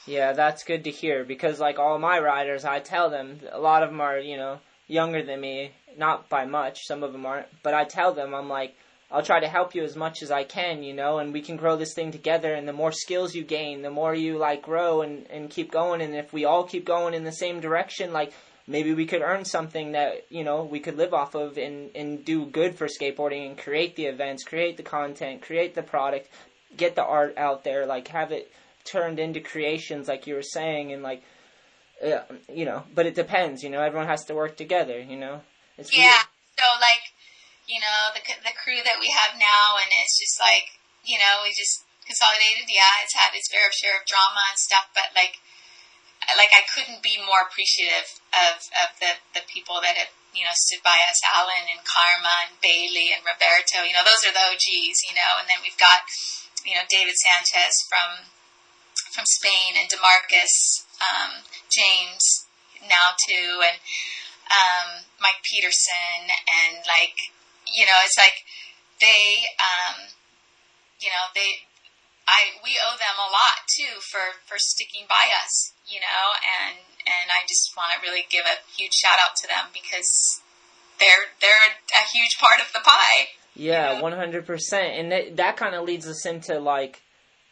[0.08, 3.84] Yeah, that's good to hear because like all my riders, I tell them a lot
[3.84, 6.86] of them are you know younger than me, not by much.
[6.86, 8.76] Some of them aren't, but I tell them I'm like
[9.10, 11.56] I'll try to help you as much as I can, you know, and we can
[11.56, 12.54] grow this thing together.
[12.54, 16.02] And the more skills you gain, the more you like grow and and keep going.
[16.02, 18.34] And if we all keep going in the same direction, like
[18.68, 22.26] maybe we could earn something that you know we could live off of and and
[22.26, 26.28] do good for skateboarding and create the events, create the content, create the product,
[26.76, 28.52] get the art out there, like have it
[28.84, 31.22] turned into creations like you were saying and like
[32.02, 35.42] uh, you know but it depends you know everyone has to work together you know
[35.78, 36.04] it's Yeah.
[36.04, 36.14] weird.
[36.58, 37.04] So like,
[37.68, 41.44] you know, the the crew that we have now, and it's just like, you know,
[41.44, 42.72] we just consolidated.
[42.72, 45.44] Yeah, it's had its fair share of drama and stuff, but like,
[46.40, 50.56] like I couldn't be more appreciative of of the the people that have you know
[50.56, 53.84] stood by us, Alan and Karma and Bailey and Roberto.
[53.84, 55.00] You know, those are the OGs.
[55.12, 56.08] You know, and then we've got
[56.64, 58.32] you know David Sanchez from
[59.12, 62.48] from Spain and Demarcus um, James
[62.88, 63.78] now too, and
[64.48, 67.36] um, Mike Peterson, and like
[67.74, 68.46] you know, it's like
[69.00, 70.10] they, um,
[71.00, 71.68] you know, they,
[72.28, 76.78] I we owe them a lot too for for sticking by us, you know, and
[77.08, 80.42] and I just want to really give a huge shout out to them because
[81.00, 83.32] they're they're a huge part of the pie.
[83.56, 87.02] Yeah, one hundred percent, and that that kind of leads us into like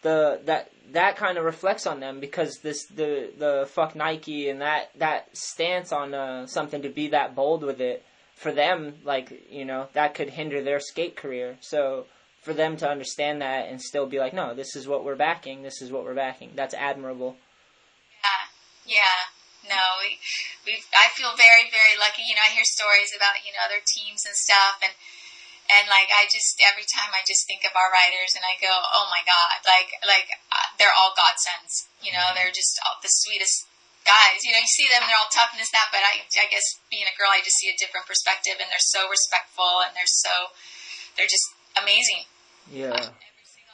[0.02, 4.62] the that that kind of reflects on them because this the the fuck Nike and
[4.62, 8.06] that that stance on uh, something to be that bold with it
[8.36, 11.57] for them like you know that could hinder their skate career.
[11.62, 12.06] So
[12.45, 15.64] for them to understand that and still be like, no, this is what we're backing.
[15.64, 16.53] This is what we're backing.
[16.53, 17.41] That's admirable.
[18.22, 19.18] Yeah, yeah.
[19.66, 20.22] No, we,
[20.62, 20.78] we.
[20.94, 22.22] I feel very, very lucky.
[22.22, 24.94] You know, I hear stories about you know other teams and stuff, and
[25.74, 28.70] and like I just every time I just think of our riders and I go,
[28.70, 31.90] oh my god, like like uh, they're all godsends.
[31.98, 33.66] You know, they're just all the sweetest
[34.06, 34.40] guys.
[34.45, 36.65] You know, you see them, they're all tough and this that, but I I guess
[36.88, 40.15] being a girl, I just see a different perspective, and they're so respectful and they're
[40.22, 40.53] so
[41.18, 42.30] they're just amazing.
[42.72, 43.11] Yeah.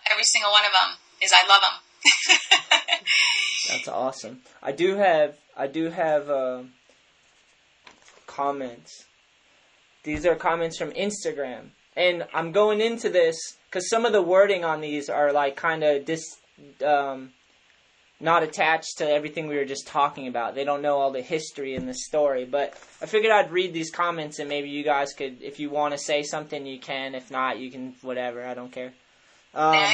[0.09, 0.89] Every single one of them
[1.21, 1.77] is I love them.
[3.69, 4.41] That's awesome.
[4.61, 6.63] I do have I do have uh,
[8.27, 9.05] comments.
[10.03, 13.37] These are comments from Instagram, and I'm going into this
[13.69, 16.37] because some of the wording on these are like kind of dis
[16.85, 17.31] um,
[18.21, 20.55] not attached to everything we were just talking about.
[20.55, 23.91] They don't know all the history in the story, but I figured I'd read these
[23.91, 27.15] comments and maybe you guys could, if you want to say something, you can.
[27.15, 28.45] If not, you can whatever.
[28.45, 28.93] I don't care.
[29.53, 29.93] Um,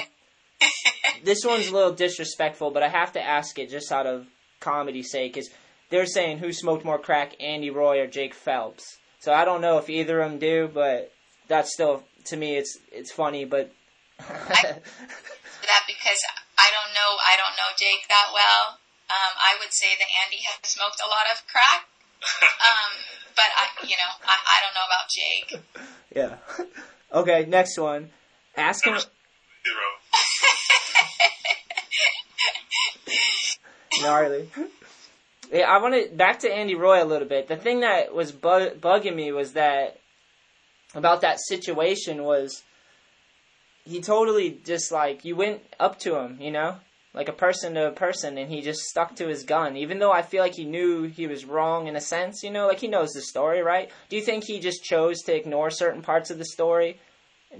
[1.23, 4.27] this one's a little disrespectful, but I have to ask it just out of
[4.59, 5.37] comedy's sake.
[5.37, 5.49] Is
[5.89, 8.97] they're saying who smoked more crack, Andy Roy or Jake Phelps?
[9.19, 11.11] So I don't know if either of them do, but
[11.47, 13.45] that's still to me it's it's funny.
[13.45, 13.71] But
[14.19, 14.81] that
[15.87, 16.19] because
[16.87, 18.79] don't know I don't know Jake that well.
[19.11, 21.87] Um, I would say that Andy has smoked a lot of crack.
[22.57, 22.91] Um,
[23.35, 25.61] but I, you know, I, I don't know about Jake.
[26.15, 26.37] yeah.
[27.09, 28.09] Okay, next one.
[28.57, 28.97] Ask him.
[28.97, 29.07] Zero.
[34.01, 34.49] Gnarly.
[35.53, 37.47] Yeah, I want to back to Andy Roy a little bit.
[37.47, 40.01] The thing that was bu- bugging me was that
[40.93, 42.63] about that situation was
[43.87, 46.75] he totally just like you went up to him, you know,
[47.13, 49.77] like a person to a person, and he just stuck to his gun.
[49.77, 52.67] Even though I feel like he knew he was wrong in a sense, you know,
[52.67, 53.89] like he knows the story, right?
[54.09, 56.99] Do you think he just chose to ignore certain parts of the story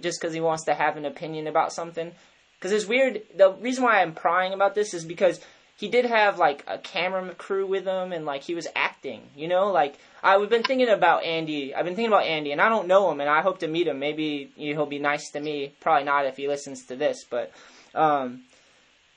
[0.02, 2.12] just because he wants to have an opinion about something?
[2.60, 3.22] Because it's weird.
[3.36, 5.40] The reason why I'm prying about this is because
[5.78, 9.48] he did have like a camera crew with him and like he was acting you
[9.48, 9.72] know?
[9.72, 13.12] Like i've been thinking about andy i've been thinking about andy and i don't know
[13.12, 14.00] him and i hope to meet him.
[14.00, 15.72] Maybe you know, he'll be nice to me.
[15.80, 17.52] Probably not if he listens to this but
[17.96, 18.44] um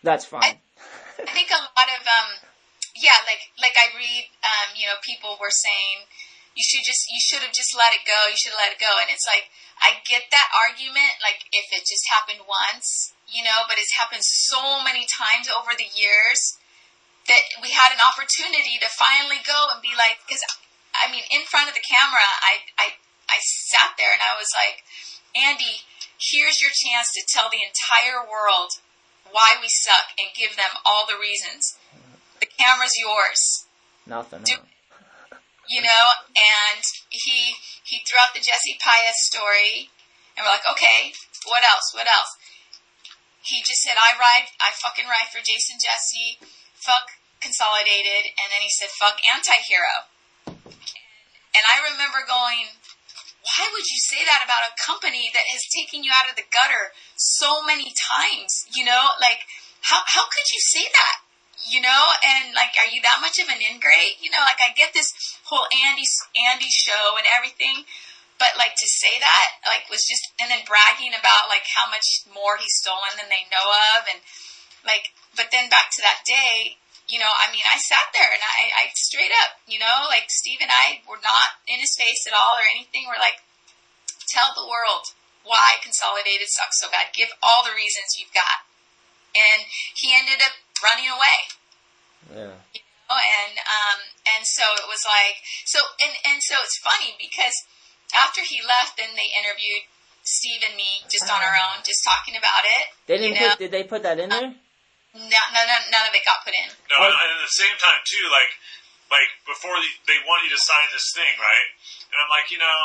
[0.02, 0.42] that's fine.
[0.44, 0.58] I,
[1.20, 2.30] I think a lot of um
[2.96, 6.04] yeah like like i read um you know people were saying
[6.56, 8.92] you should just you should have just let it go you should let it go.
[9.00, 9.48] And it's like
[9.80, 14.27] i get that argument like if it just happened once you know, but it's happened
[14.27, 16.59] so many times over the years
[17.31, 20.43] that we had an opportunity to finally go and be like, because
[20.94, 22.86] I mean, in front of the camera, I, I,
[23.31, 24.82] I sat there and I was like,
[25.31, 25.86] Andy,
[26.19, 28.82] here's your chance to tell the entire world
[29.31, 31.78] why we suck and give them all the reasons.
[32.43, 33.70] The camera's yours.
[34.07, 34.43] Nothing.
[34.43, 34.59] Do,
[35.70, 36.05] you know,
[36.35, 37.55] and he
[37.85, 39.90] he threw out the Jesse Pius story,
[40.35, 41.15] and we're like, okay,
[41.47, 41.94] what else?
[41.94, 42.32] What else?
[43.42, 46.38] He just said, I ride, I fucking ride for Jason Jessee,
[46.76, 50.12] fuck Consolidated, and then he said, fuck Antihero.
[50.44, 52.76] And I remember going,
[53.40, 56.44] why would you say that about a company that has taken you out of the
[56.52, 58.68] gutter so many times?
[58.76, 59.48] You know, like,
[59.80, 61.16] how, how could you say that?
[61.64, 64.20] You know, and like, are you that much of an ingrate?
[64.20, 65.12] You know, like I get this
[65.44, 66.04] whole Andy,
[66.36, 67.84] Andy show and everything,
[68.40, 72.24] but like to say that like was just and then bragging about like how much
[72.32, 74.24] more he's stolen than they know of and
[74.82, 78.40] like but then back to that day you know i mean i sat there and
[78.40, 82.26] i i straight up you know like steve and i were not in his face
[82.26, 83.06] at all or anything.
[83.06, 83.44] We're like
[84.26, 85.14] tell the world
[85.46, 87.14] why consolidated sucks so bad.
[87.14, 88.66] Give all the reasons you've got.
[89.32, 91.38] And he ended up running away.
[92.30, 92.54] Yeah.
[92.74, 92.88] You know?
[93.10, 97.54] and um and so it was like so and and so it's funny because
[98.18, 99.86] after he left, then they interviewed
[100.22, 102.84] Steve and me just on our own, just talking about it.
[103.06, 103.54] They didn't you know?
[103.54, 103.62] put.
[103.62, 104.52] Did they put that in there?
[105.10, 106.70] No, no, no, none of it got put in.
[106.86, 108.52] No, and at the same time too, like,
[109.10, 111.68] like before the, they want you to sign this thing, right?
[112.14, 112.78] And I'm like, you know,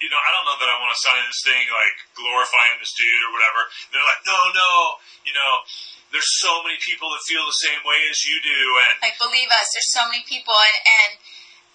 [0.00, 2.96] you know, I don't know that I want to sign this thing, like glorifying this
[2.96, 3.60] dude or whatever.
[3.92, 4.70] they're like, no, no,
[5.28, 5.52] you know,
[6.08, 9.52] there's so many people that feel the same way as you do, and Like, believe
[9.52, 11.12] us, there's so many people, and and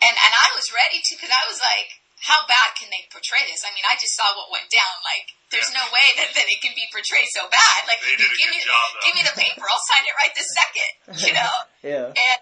[0.01, 3.45] and, and I was ready to because I was like, how bad can they portray
[3.45, 3.61] this?
[3.61, 4.95] I mean, I just saw what went down.
[5.06, 7.85] Like, there's no way that, that it can be portrayed so bad.
[7.85, 10.15] Like, They did a give good me job, give me the paper, I'll sign it
[10.18, 10.91] right this second.
[11.22, 11.53] You know.
[11.93, 12.07] yeah.
[12.10, 12.39] And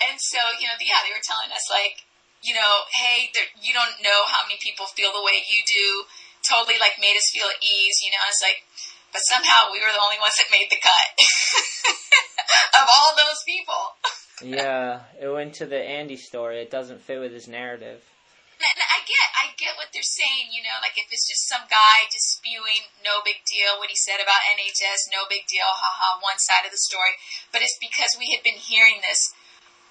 [0.00, 2.08] and so you know, yeah, they were telling us like,
[2.40, 6.08] you know, hey, there, you don't know how many people feel the way you do.
[6.40, 8.24] Totally like made us feel at ease, you know.
[8.32, 8.64] It's like,
[9.12, 11.08] but somehow we were the only ones that made the cut
[12.80, 13.82] of all those people.
[14.56, 16.64] yeah, it went to the Andy story.
[16.64, 18.00] It doesn't fit with his narrative.
[18.60, 20.52] And I get, I get what they're saying.
[20.52, 23.80] You know, like if it's just some guy just spewing, no big deal.
[23.80, 25.64] What he said about NHS, no big deal.
[25.64, 27.16] Haha, one side of the story.
[27.48, 29.32] But it's because we had been hearing this.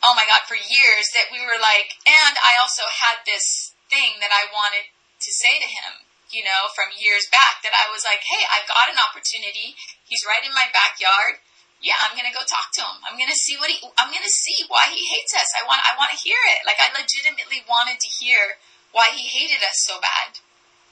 [0.06, 4.22] Oh my God, for years that we were like, and I also had this thing
[4.22, 6.06] that I wanted to say to him.
[6.30, 9.74] You know, from years back, that I was like, hey, I've got an opportunity.
[10.06, 11.42] He's right in my backyard
[11.82, 13.00] yeah, I'm gonna go talk to him.
[13.08, 13.80] I'm gonna see what he.
[13.98, 15.48] I'm gonna see why he hates us.
[15.56, 15.80] I want.
[15.80, 16.60] I want to hear it.
[16.68, 18.60] Like I legitimately wanted to hear
[18.92, 20.40] why he hated us so bad.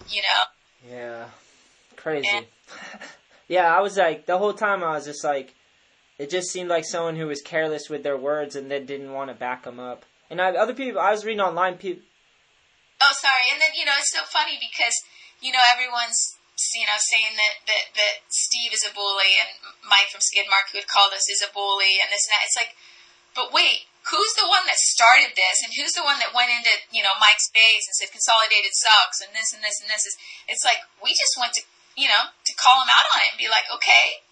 [0.08, 0.42] You know.
[0.88, 1.26] Yeah,
[1.98, 2.28] crazy.
[2.32, 2.46] And,
[3.48, 4.84] yeah, I was like the whole time.
[4.84, 5.54] I was just like,
[6.18, 9.30] it just seemed like someone who was careless with their words and then didn't want
[9.30, 10.06] to back them up.
[10.30, 11.78] And I, other people, I was reading online.
[11.78, 12.04] People.
[13.02, 13.44] Oh, sorry.
[13.52, 14.94] And then you know it's so funny because
[15.42, 16.37] you know everyone's
[16.74, 20.82] you know, saying that, that, that Steve is a bully and Mike from Skidmark who
[20.82, 22.50] had called us is a bully and this and that.
[22.50, 22.74] It's like,
[23.38, 26.74] but wait, who's the one that started this and who's the one that went into,
[26.90, 30.18] you know, Mike's base and said consolidated sucks and this and this and this is,
[30.50, 31.62] it's like, we just went to,
[31.94, 34.26] you know, to call him out on it and be like, okay,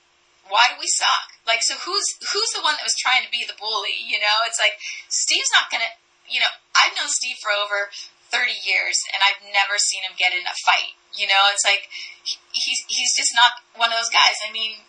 [0.49, 1.37] why do we suck?
[1.45, 4.01] Like, so who's, who's the one that was trying to be the bully?
[4.01, 4.81] You know, it's like,
[5.13, 5.93] Steve's not gonna,
[6.25, 7.93] you know, I've known Steve for over
[8.33, 10.97] 30 years and I've never seen him get in a fight.
[11.15, 11.87] You know, it's like
[12.23, 14.35] he's he's just not one of those guys.
[14.43, 14.83] I mean,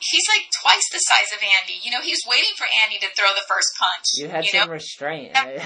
[0.00, 1.78] he's like twice the size of Andy.
[1.80, 4.06] You know, he was waiting for Andy to throw the first punch.
[4.18, 4.76] You had you some know?
[4.78, 5.32] restraint.
[5.36, 5.62] I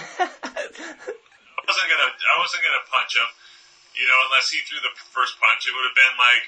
[1.65, 3.29] wasn't gonna I wasn't gonna punch him.
[3.97, 6.45] You know, unless he threw the first punch, it would have been like,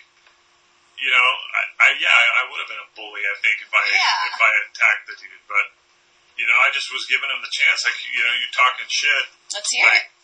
[1.00, 3.24] you know, I, I yeah, I, I would have been a bully.
[3.24, 4.28] I think if I Yeah.
[4.28, 5.66] if I had attacked the dude, but
[6.36, 7.82] you know, I just was giving him the chance.
[7.82, 9.24] Like, you know, you talking shit.
[9.50, 10.17] Let's hear like, it.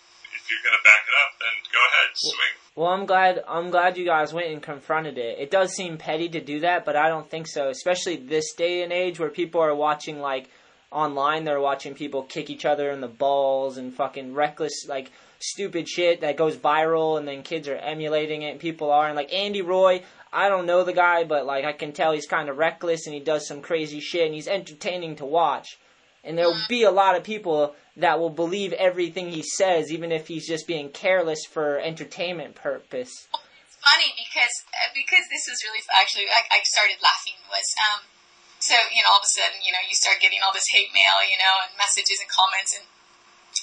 [0.44, 2.54] If you're gonna back it up, then go ahead, swing.
[2.76, 3.42] Well, I'm glad.
[3.48, 5.38] I'm glad you guys went and confronted it.
[5.38, 7.68] It does seem petty to do that, but I don't think so.
[7.70, 10.50] Especially this day and age where people are watching like
[10.90, 15.88] online, they're watching people kick each other in the balls and fucking reckless, like stupid
[15.88, 18.50] shit that goes viral, and then kids are emulating it.
[18.50, 20.02] and People are and like Andy Roy.
[20.30, 23.14] I don't know the guy, but like I can tell he's kind of reckless and
[23.14, 25.78] he does some crazy shit, and he's entertaining to watch.
[26.24, 30.26] And there'll be a lot of people that will believe everything he says, even if
[30.26, 33.28] he's just being careless for entertainment purpose.
[33.68, 38.08] It's funny because uh, because this was really actually I, I started laughing was um
[38.56, 40.88] so you know all of a sudden you know you start getting all this hate
[40.96, 42.88] mail you know and messages and comments and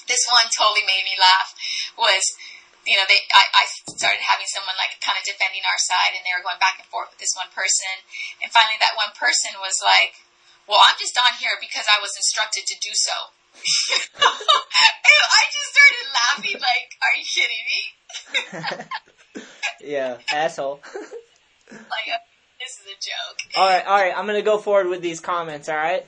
[0.06, 1.50] this one totally made me laugh
[1.98, 2.22] was
[2.86, 3.64] you know they I, I
[3.98, 6.86] started having someone like kind of defending our side and they were going back and
[6.86, 8.06] forth with this one person
[8.38, 10.14] and finally that one person was like
[10.68, 13.16] well I'm just on here because I was instructed to do so
[14.22, 17.80] and I just started laughing like are you kidding me
[19.92, 20.80] yeah, asshole.
[21.70, 22.20] like uh,
[22.60, 24.16] this is a joke all right, all right.
[24.16, 25.68] I'm gonna go forward with these comments.
[25.68, 26.06] All right.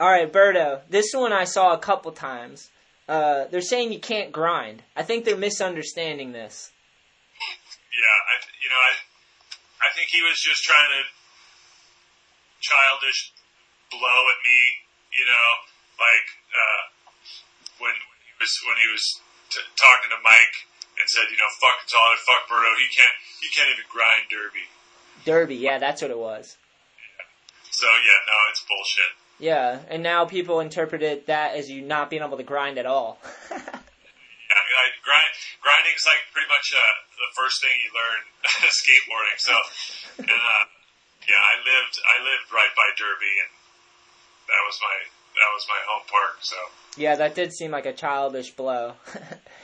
[0.00, 0.80] All right, Berto.
[0.88, 2.70] This one I saw a couple times.
[3.08, 4.82] Uh, they're saying you can't grind.
[4.96, 6.72] I think they're misunderstanding this.
[7.92, 11.02] Yeah, I, you know, I, I think he was just trying to
[12.60, 13.32] childish
[13.90, 14.60] blow at me.
[15.16, 15.48] You know,
[15.96, 16.82] like uh,
[17.80, 19.04] when, when he was when he was
[19.48, 20.56] t- talking to Mike
[21.00, 22.68] and said, you know, fuck Tyler, fuck Berto.
[22.76, 24.66] He can't he can't even grind derby.
[25.24, 26.56] Derby, yeah, that's what it was.
[27.00, 27.24] Yeah.
[27.72, 29.12] So yeah, no, it's bullshit.
[29.38, 33.18] Yeah, and now people interpreted that as you not being able to grind at all.
[34.46, 37.90] Yeah, I mean, I, grind, grinding is like pretty much uh, the first thing you
[37.90, 38.22] learn
[38.78, 39.38] skateboarding.
[39.42, 39.54] So,
[40.22, 40.62] and, uh,
[41.28, 43.52] yeah, I lived I lived right by Derby, and
[44.46, 44.96] that was my
[45.34, 46.36] that was my home park.
[46.40, 46.56] So
[46.96, 48.94] yeah, that did seem like a childish blow.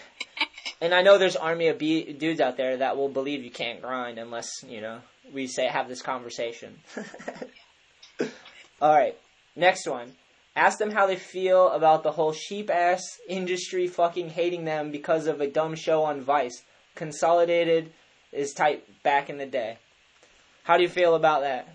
[0.81, 4.19] and I know there's army of dudes out there that will believe you can't grind
[4.19, 5.01] unless you know
[5.33, 6.79] we say have this conversation.
[8.81, 9.17] All right,
[9.57, 10.13] next one.
[10.55, 15.27] Ask them how they feel about the whole sheep ass industry fucking hating them because
[15.27, 16.63] of a dumb show on Vice.
[16.95, 17.91] Consolidated
[18.33, 19.79] is tight back in the day.
[20.63, 21.67] How do you feel about that?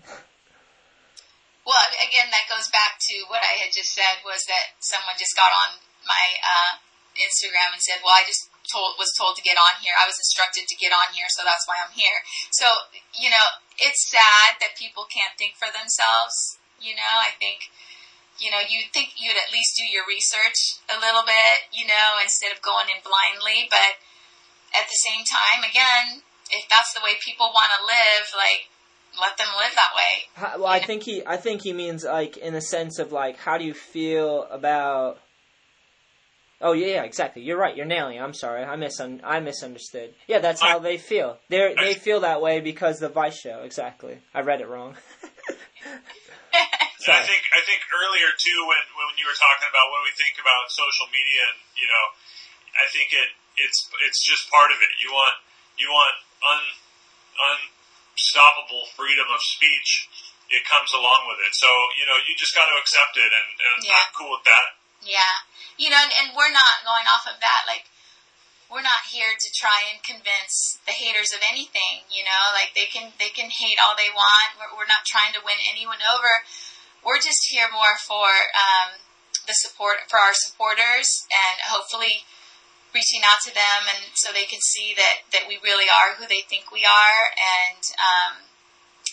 [1.68, 5.36] Well, again, that goes back to what I had just said was that someone just
[5.36, 5.76] got on
[6.08, 6.80] my uh,
[7.12, 9.92] Instagram and said, "Well, I just told was told to get on here.
[9.92, 12.24] I was instructed to get on here, so that's why I'm here."
[12.56, 12.64] So,
[13.12, 16.56] you know, it's sad that people can't think for themselves.
[16.80, 17.68] You know, I think,
[18.40, 22.16] you know, you think you'd at least do your research a little bit, you know,
[22.22, 23.68] instead of going in blindly.
[23.68, 24.00] But
[24.72, 28.72] at the same time, again, if that's the way people want to live, like
[29.20, 30.24] let them live that way.
[30.34, 33.38] How, well, I think he, I think he means like in a sense of like,
[33.38, 35.18] how do you feel about
[36.60, 37.42] Oh yeah, yeah, exactly.
[37.42, 37.76] You're right.
[37.76, 38.20] You're nailing it.
[38.20, 38.64] I'm sorry.
[38.64, 40.14] I misun- I misunderstood.
[40.26, 41.38] Yeah, that's how they feel.
[41.48, 43.62] They they feel that way because the Vice show.
[43.62, 44.18] Exactly.
[44.34, 44.96] I read it wrong.
[47.08, 50.36] I think I think earlier too when when you were talking about what we think
[50.42, 52.04] about social media and you know
[52.74, 54.90] I think it it's it's just part of it.
[54.98, 55.38] You want
[55.78, 56.62] you want un
[57.38, 57.58] un
[58.18, 60.10] unstoppable freedom of speech.
[60.50, 61.54] It comes along with it.
[61.54, 63.94] So you know you just got to accept it, and, and Yeah.
[63.94, 64.66] I'm cool with that.
[65.06, 65.34] Yeah.
[65.78, 67.62] You know, and, and we're not going off of that.
[67.70, 67.86] Like,
[68.66, 72.02] we're not here to try and convince the haters of anything.
[72.10, 74.58] You know, like they can they can hate all they want.
[74.58, 76.42] We're, we're not trying to win anyone over.
[77.06, 78.26] We're just here more for
[78.58, 78.98] um,
[79.46, 82.26] the support for our supporters and hopefully
[82.94, 86.24] reaching out to them and so they can see that that we really are who
[86.26, 87.20] they think we are.
[87.36, 88.32] And um,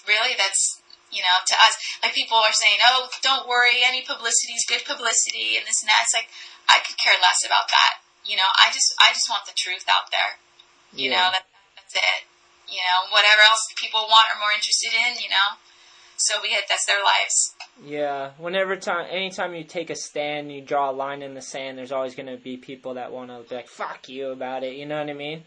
[0.07, 0.81] really that's
[1.11, 4.83] you know to us like people are saying oh don't worry any publicity is good
[4.85, 6.05] publicity and this and that.
[6.05, 6.29] It's like
[6.69, 8.01] i could care less about that.
[8.25, 10.37] You know i just i just want the truth out there.
[10.93, 11.27] You Yeah.
[11.27, 11.45] know that,
[11.75, 12.21] that's it.
[12.69, 15.59] You know whatever else people want or more interested in you know.
[16.17, 20.61] So be it that's their lives Yeah, whenever time, anytime you take a stand, you
[20.61, 21.77] draw a line in the sand.
[21.77, 24.75] There's always going to be people that want to be like, "Fuck you" about it.
[24.75, 25.43] You know what I mean?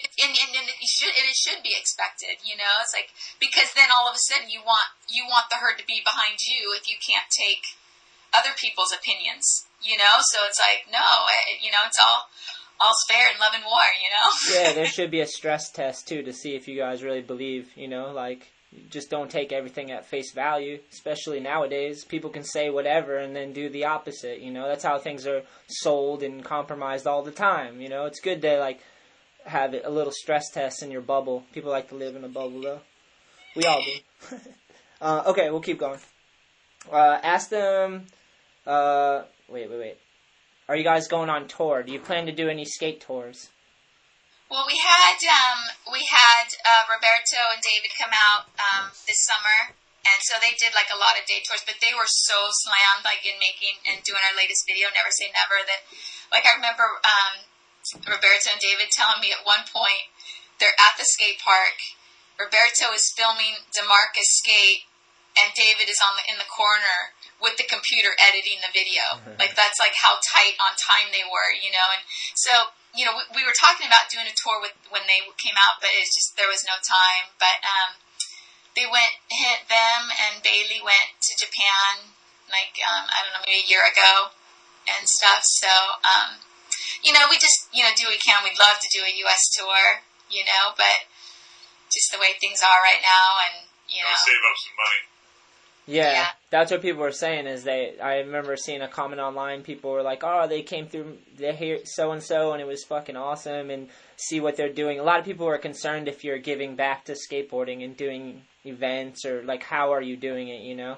[0.00, 3.68] and, and, and it should and it should be expected you know it's like because
[3.76, 6.72] then all of a sudden you want you want the herd to be behind you
[6.72, 7.76] if you can't take
[8.32, 11.04] other people's opinions you know so it's like no
[11.52, 12.32] it, you know it's all
[12.80, 16.08] all's fair in love and war you know Yeah, there should be a stress test
[16.08, 17.68] too to see if you guys really believe.
[17.76, 18.48] You know, like
[18.88, 20.78] just don't take everything at face value.
[20.92, 24.40] Especially nowadays, people can say whatever and then do the opposite.
[24.40, 27.80] You know, that's how things are sold and compromised all the time.
[27.80, 28.80] You know, it's good to like
[29.44, 31.44] have a little stress test in your bubble.
[31.52, 32.80] People like to live in a bubble though.
[33.56, 34.36] We all do.
[35.00, 36.00] uh, okay, we'll keep going.
[36.90, 38.06] Uh, ask them.
[38.66, 39.98] Uh, wait, wait, wait.
[40.68, 41.82] Are you guys going on tour?
[41.82, 43.48] Do you plan to do any skate tours?
[44.50, 49.78] Well, we had um, we had uh, Roberto and David come out um, this summer,
[50.02, 51.62] and so they did like a lot of day tours.
[51.62, 55.30] But they were so slammed, like in making and doing our latest video, "Never Say
[55.30, 55.86] Never." That,
[56.34, 57.46] like, I remember um,
[58.02, 60.10] Roberto and David telling me at one point
[60.58, 61.78] they're at the skate park.
[62.34, 64.90] Roberto is filming Demarcus skate,
[65.38, 69.22] and David is on the in the corner with the computer editing the video.
[69.38, 71.86] like that's like how tight on time they were, you know.
[71.94, 72.02] And
[72.34, 75.54] so you know, we, we were talking about doing a tour with when they came
[75.54, 77.30] out, but it's just there was no time.
[77.38, 77.98] But um,
[78.74, 82.14] they went, hit them and Bailey went to Japan,
[82.50, 84.34] like um, I don't know, maybe a year ago,
[84.86, 85.42] and stuff.
[85.42, 85.70] So
[86.02, 86.42] um,
[87.02, 88.42] you know, we just you know do what we can.
[88.42, 89.42] We'd love to do a U.S.
[89.54, 91.06] tour, you know, but
[91.90, 93.54] just the way things are right now, and
[93.86, 95.09] you know, Save up some money.
[95.90, 96.26] Yeah, Yeah.
[96.50, 97.46] that's what people were saying.
[97.46, 97.98] Is they?
[98.00, 99.62] I remember seeing a comment online.
[99.62, 101.18] People were like, "Oh, they came through.
[101.36, 105.00] They hear so and so, and it was fucking awesome." And see what they're doing.
[105.00, 109.24] A lot of people were concerned if you're giving back to skateboarding and doing events
[109.24, 110.60] or like how are you doing it?
[110.62, 110.96] You know,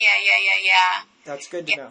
[0.00, 1.04] yeah, yeah, yeah, yeah.
[1.24, 1.90] that's good to know.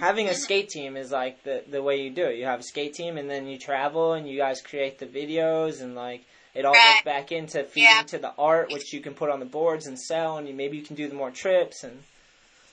[0.00, 2.38] Having a skate team is like the the way you do it.
[2.38, 5.82] You have a skate team, and then you travel, and you guys create the videos,
[5.82, 6.96] and like it all Right.
[6.96, 8.02] goes back into feeding Yeah.
[8.02, 10.76] to the art, which you can put on the boards and sell, and you, maybe
[10.76, 12.04] you can do the more trips and.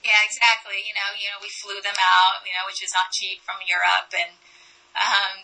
[0.03, 0.80] Yeah, exactly.
[0.88, 3.60] You know, you know, we flew them out, you know, which is not cheap from
[3.68, 4.31] Europe, and
[4.95, 5.43] um,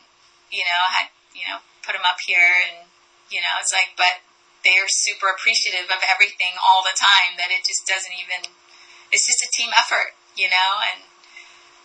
[0.52, 2.88] you know, had you know, put them up here, and
[3.28, 4.24] you know, it's like, but
[4.64, 7.36] they are super appreciative of everything all the time.
[7.36, 8.48] That it just doesn't even.
[9.12, 11.04] It's just a team effort, you know, and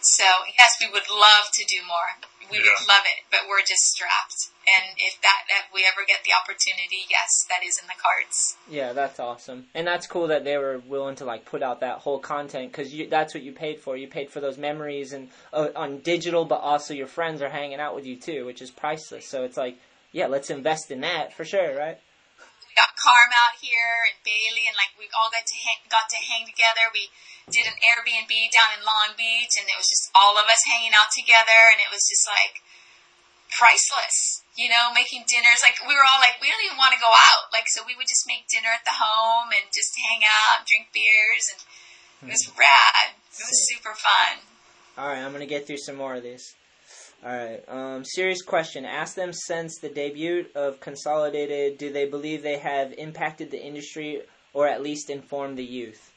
[0.02, 0.24] so
[0.59, 2.16] yes, we would love to do more.
[2.51, 4.51] We would love it, but we're just strapped.
[4.66, 8.56] And if that if we ever get the opportunity, yes, that is in the cards.
[8.68, 11.98] Yeah, that's awesome, and that's cool that they were willing to like put out that
[11.98, 13.97] whole content because that's what you paid for.
[13.97, 17.78] You paid for those memories and uh, on digital, but also your friends are hanging
[17.78, 19.27] out with you too, which is priceless.
[19.27, 19.78] So it's like,
[20.10, 21.98] yeah, let's invest in that for sure, right?
[22.70, 26.06] we got Carm out here and Bailey, and like we all got to hang, got
[26.06, 26.86] to hang together.
[26.94, 27.10] We
[27.51, 30.94] did an Airbnb down in Long Beach, and it was just all of us hanging
[30.94, 32.62] out together, and it was just like
[33.51, 34.47] priceless.
[34.59, 35.62] You know, making dinners.
[35.64, 37.51] Like we were all like, we don't even want to go out.
[37.52, 40.90] Like so, we would just make dinner at the home and just hang out, drink
[40.94, 41.60] beers, and
[42.31, 43.16] it was rad.
[43.35, 43.78] It was Sick.
[43.78, 44.44] super fun.
[44.98, 46.55] All right, I'm gonna get through some more of these.
[47.24, 48.85] All right, um, serious question.
[48.85, 54.22] Ask them since the debut of Consolidated, do they believe they have impacted the industry
[54.52, 56.10] or at least informed the youth?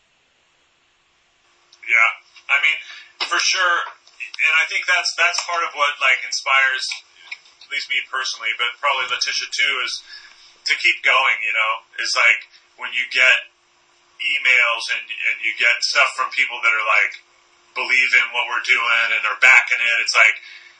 [1.84, 2.10] Yeah,
[2.48, 2.78] I mean,
[3.28, 6.86] for sure, and I think that's that's part of what like inspires,
[7.64, 10.00] at least me personally, but probably Letitia too, is
[10.72, 11.38] to keep going.
[11.44, 12.40] You know, is like
[12.80, 13.52] when you get
[14.24, 17.20] emails and and you get stuff from people that are like
[17.74, 19.96] believe in what we're doing and are backing it.
[20.02, 20.38] It's like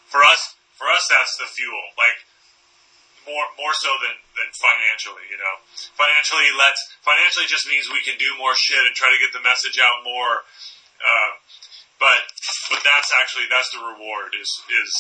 [0.08, 1.84] for us, for us, that's the fuel.
[1.98, 2.22] Like
[3.26, 5.26] more more so than than financially.
[5.28, 5.56] You know,
[5.98, 9.44] financially, let's financially just means we can do more shit and try to get the
[9.44, 10.46] message out more.
[11.04, 11.32] Uh,
[12.00, 12.22] but
[12.72, 14.92] but that's actually that's the reward is is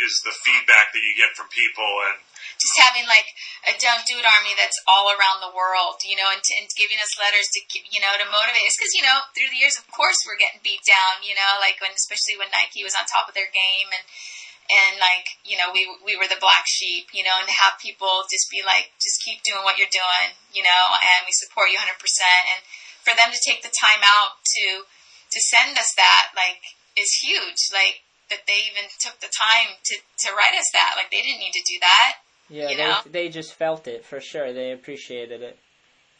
[0.00, 2.18] is the feedback that you get from people and
[2.58, 3.28] just having like
[3.66, 7.00] a do it army that's all around the world, you know, and, t- and giving
[7.00, 8.76] us letters to, you know, to motivate us.
[8.76, 11.80] Because, you know, through the years, of course, we're getting beat down, you know, like
[11.80, 14.04] when, especially when Nike was on top of their game and,
[14.70, 17.80] and like, you know, we, we were the black sheep, you know, and to have
[17.80, 21.72] people just be like, just keep doing what you're doing, you know, and we support
[21.72, 21.90] you 100%.
[21.90, 22.60] And
[23.04, 24.88] for them to take the time out to,
[25.34, 26.62] to send us that, like,
[26.94, 27.58] is huge.
[27.74, 30.94] Like, that they even took the time to, to write us that.
[30.96, 32.24] Like, they didn't need to do that.
[32.48, 33.00] Yeah, You know?
[33.04, 34.52] they they just felt it for sure.
[34.52, 35.56] They appreciated it.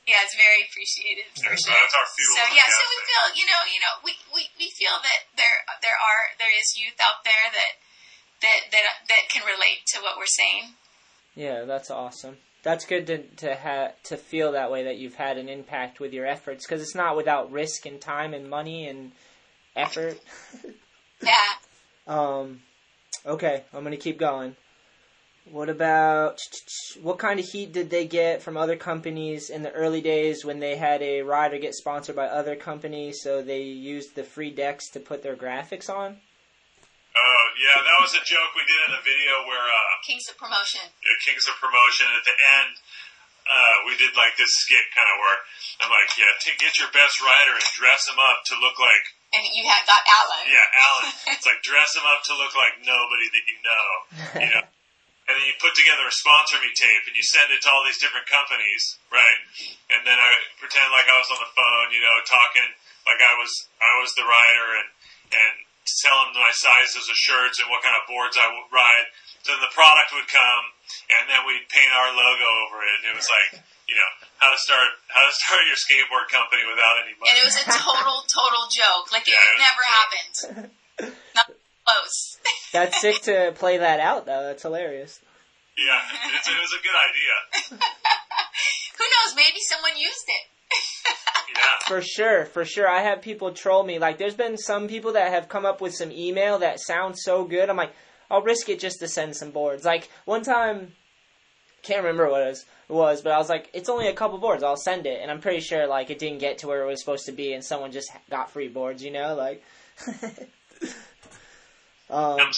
[0.05, 1.73] Yeah, it's very appreciated for that's, sure.
[1.73, 2.36] that's our fuel.
[2.36, 5.65] So yeah, so we feel you know you know we, we, we feel that there
[5.81, 7.73] there are there is youth out there that
[8.45, 10.77] that that that can relate to what we're saying.
[11.36, 12.36] Yeah, that's awesome.
[12.65, 16.12] That's good to to have to feel that way that you've had an impact with
[16.12, 19.12] your efforts because it's not without risk and time and money and
[19.77, 20.19] effort.
[21.23, 21.32] Yeah.
[22.07, 22.61] Um,
[23.24, 24.57] okay, I'm gonna keep going.
[25.51, 26.39] What about
[27.03, 30.59] what kind of heat did they get from other companies in the early days when
[30.59, 34.91] they had a rider get sponsored by other companies, so they used the free decks
[34.91, 36.19] to put their graphics on?
[37.15, 40.35] Oh yeah, that was a joke we did in a video where uh, Kings of
[40.35, 40.82] promotion.
[40.82, 42.74] at Kings of Promotion at the end.
[43.45, 45.36] Uh, we did like this skit kind of where
[45.85, 49.05] I'm like, yeah, t- get your best rider and dress him up to look like,
[49.36, 50.49] And you had got Alan.
[50.49, 51.12] yeah, Alan.
[51.36, 53.85] it's like dress him up to look like nobody that you know,
[54.49, 54.65] you know.
[55.28, 57.85] And then you put together a sponsor me tape and you send it to all
[57.85, 59.41] these different companies, right?
[59.93, 60.31] And then I
[60.61, 62.69] pretend like I was on the phone, you know, talking
[63.09, 64.89] like I was I was the rider and
[65.36, 65.55] and
[66.05, 69.06] tell them my sizes of shirts and what kind of boards I would ride.
[69.44, 70.65] Then the product would come
[71.12, 74.48] and then we'd paint our logo over it and it was like, you know, how
[74.48, 77.28] to start how to start your skateboard company without any money.
[77.28, 79.12] And it was a total total joke.
[79.12, 79.97] Like it, Yeah, it it was never a joke.
[80.01, 80.35] happened.
[81.36, 81.47] Not
[81.85, 82.16] close.
[82.73, 84.43] That's sick to play that out, though.
[84.48, 85.20] That's hilarious.
[85.77, 86.01] yeah,
[86.35, 87.35] it's, it was a good idea.
[88.97, 89.36] Who knows?
[89.36, 90.44] Maybe someone used it.
[91.49, 91.62] Yeah.
[91.87, 92.89] For sure, for sure.
[92.89, 93.99] I have people troll me.
[93.99, 97.45] Like, there's been some people that have come up with some email that sounds so
[97.45, 97.69] good.
[97.69, 97.93] I'm like,
[98.31, 99.85] I'll risk it just to send some boards.
[99.85, 100.93] Like, one time,
[101.83, 104.39] can't remember what it was, it was, but I was like, it's only a couple
[104.39, 104.62] boards.
[104.62, 105.21] I'll send it.
[105.21, 107.53] And I'm pretty sure, like, it didn't get to where it was supposed to be
[107.53, 109.35] and someone just got free boards, you know?
[109.35, 109.62] Like,
[112.11, 112.51] um,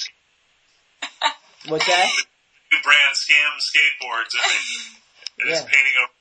[1.68, 2.10] what's that?
[2.84, 4.60] Brand scam skateboards and they
[5.38, 5.54] and Yeah.
[5.54, 6.12] just painting over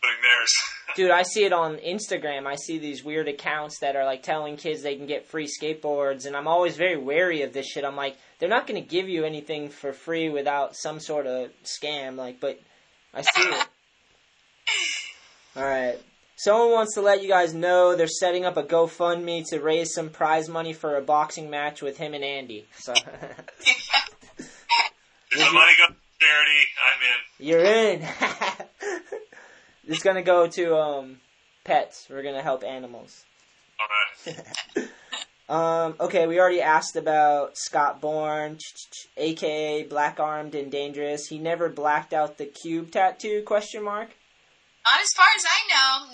[0.00, 0.52] putting theirs.
[0.96, 2.46] Dude, I see it on Instagram.
[2.46, 6.26] I see these weird accounts that are like telling kids they can get free skateboards,
[6.26, 7.84] and I'm always very wary of this shit.
[7.84, 11.50] I'm like, they're not going to give you anything for free without some sort of
[11.64, 12.16] scam.
[12.16, 12.60] Like, but
[13.14, 13.68] I see it.
[15.56, 15.98] All right.
[16.36, 20.08] Someone wants to let you guys know they're setting up a GoFundMe to raise some
[20.08, 22.66] prize money for a boxing match with him and Andy.
[22.78, 23.04] So the
[25.36, 27.46] money goes to charity, I'm in.
[27.46, 28.06] you're in.
[29.90, 31.20] It's gonna go to um
[31.64, 32.06] pets.
[32.08, 33.24] We're gonna help animals.
[33.78, 34.88] All right.
[35.50, 38.56] Um, okay, we already asked about Scott Bourne,
[39.16, 41.26] aka Black Armed and Dangerous.
[41.26, 43.42] He never blacked out the cube tattoo?
[43.44, 44.10] Question mark.
[44.86, 46.12] Not as far as I know.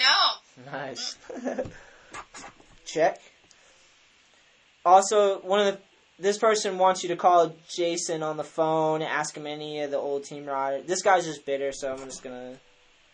[0.64, 0.72] No.
[0.72, 1.18] Nice.
[2.86, 3.20] Check.
[4.86, 5.80] Also, one of the
[6.18, 9.90] this person wants you to call Jason on the phone, and ask him any of
[9.90, 10.86] the old team riders.
[10.86, 12.54] This guy's just bitter, so I'm just gonna.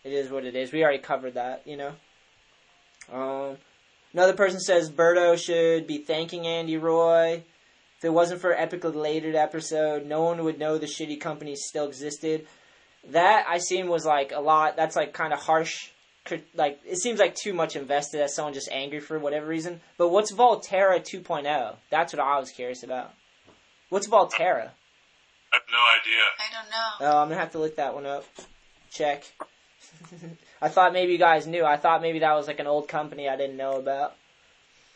[0.03, 0.71] It is what it is.
[0.71, 1.93] We already covered that, you know.
[3.11, 3.57] Um,
[4.13, 7.43] another person says Berto should be thanking Andy Roy.
[7.97, 11.87] If it wasn't for Epicly Later'd episode, no one would know the shitty company still
[11.87, 12.45] existed.
[13.11, 14.75] That I seen was like a lot.
[14.75, 15.89] That's like kind of harsh.
[16.53, 19.79] Like it seems like too much invested as someone just angry for whatever reason.
[19.97, 21.75] But what's Volterra 2.0?
[21.89, 23.13] That's what I was curious about.
[23.89, 24.71] What's Volterra?
[25.51, 26.23] I have no idea.
[26.39, 27.07] I don't know.
[27.07, 28.25] Oh, I'm gonna have to look that one up.
[28.89, 29.23] Check.
[30.61, 31.65] I thought maybe you guys knew.
[31.65, 34.15] I thought maybe that was like an old company I didn't know about.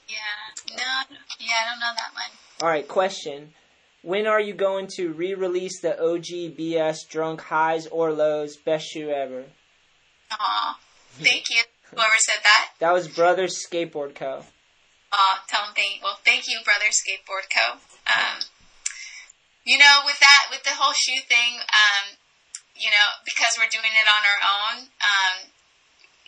[0.07, 0.75] Yeah.
[0.75, 1.17] No.
[1.39, 2.31] Yeah, I don't know that one.
[2.61, 3.53] All right, question.
[4.01, 9.09] When are you going to re-release the OG BS Drunk Highs or Lows Best Shoe
[9.09, 9.45] Ever?
[10.31, 10.79] Aw.
[11.19, 11.63] Thank you.
[11.91, 12.69] Whoever said that.
[12.79, 14.43] That was Brothers Skateboard Co.
[15.11, 16.03] Aw, tell them thank.
[16.03, 17.79] Well, thank you, brother Skateboard Co.
[18.07, 18.39] Um,
[19.65, 22.17] you know, with that, with the whole shoe thing, um,
[22.77, 25.35] you know, because we're doing it on our own, um,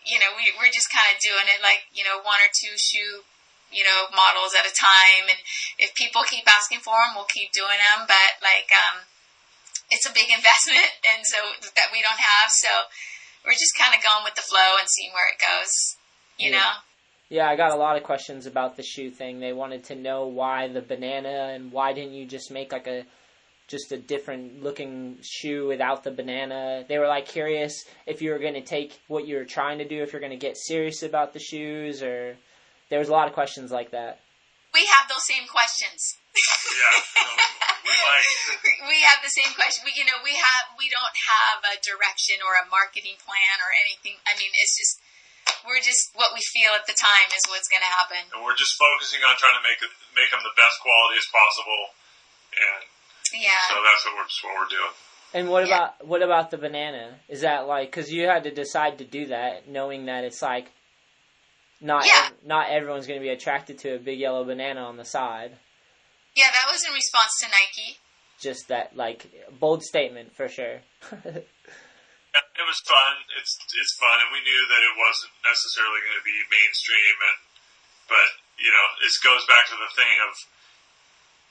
[0.05, 2.73] you know, we we're just kind of doing it like you know one or two
[2.77, 3.23] shoe
[3.71, 5.29] you know, models at a time.
[5.29, 5.39] And
[5.77, 8.09] if people keep asking for them, we'll keep doing them.
[8.09, 9.05] But like, um,
[9.89, 11.37] it's a big investment, and so
[11.77, 12.49] that we don't have.
[12.49, 12.69] So
[13.45, 15.95] we're just kind of going with the flow and seeing where it goes.
[16.37, 16.59] You Yeah.
[16.59, 16.71] know.
[17.29, 19.39] Yeah, I got a lot of questions about the shoe thing.
[19.39, 23.05] They wanted to know why the banana and why didn't you just make like a
[23.69, 26.83] just a different looking shoe without the banana.
[26.89, 29.87] They were like curious if you were going to take what you were trying to
[29.87, 32.35] do, if you're going to get serious about the shoes, or
[32.89, 34.19] there was a lot of questions like that.
[34.73, 36.17] We have those same questions.
[36.33, 36.97] Yeah.
[37.13, 37.25] So
[37.85, 38.29] we like.
[38.93, 39.85] we have the same question.
[39.85, 43.69] We, you know, we have we don't have a direction or a marketing plan or
[43.85, 44.17] anything.
[44.25, 45.01] I mean, it's just
[45.65, 48.21] we're just what we feel at the time is what's going to happen.
[48.33, 51.29] And we're just focusing on trying to make it, make them the best quality as
[51.29, 51.81] possible,
[52.53, 52.81] and
[53.33, 53.49] Yeah.
[53.67, 54.93] so that's what we're just what we're doing.
[55.33, 55.75] And what Yeah.
[55.75, 57.19] about what about the banana?
[57.27, 60.71] Is that like because you had to decide to do that, knowing that it's like
[61.81, 62.27] not Yeah.
[62.27, 65.57] ev- not everyone's going to be attracted to a big yellow banana on the side.
[66.35, 67.97] Yeah, that was in response to Nike.
[68.39, 69.27] Just that like
[69.59, 70.81] bold statement for sure.
[71.11, 71.41] Yeah,
[72.59, 73.13] It was fun.
[73.39, 77.37] It's it's fun, and we knew that it wasn't necessarily going to be mainstream, and
[78.07, 78.27] but
[78.59, 80.33] you know, this goes back to the thing of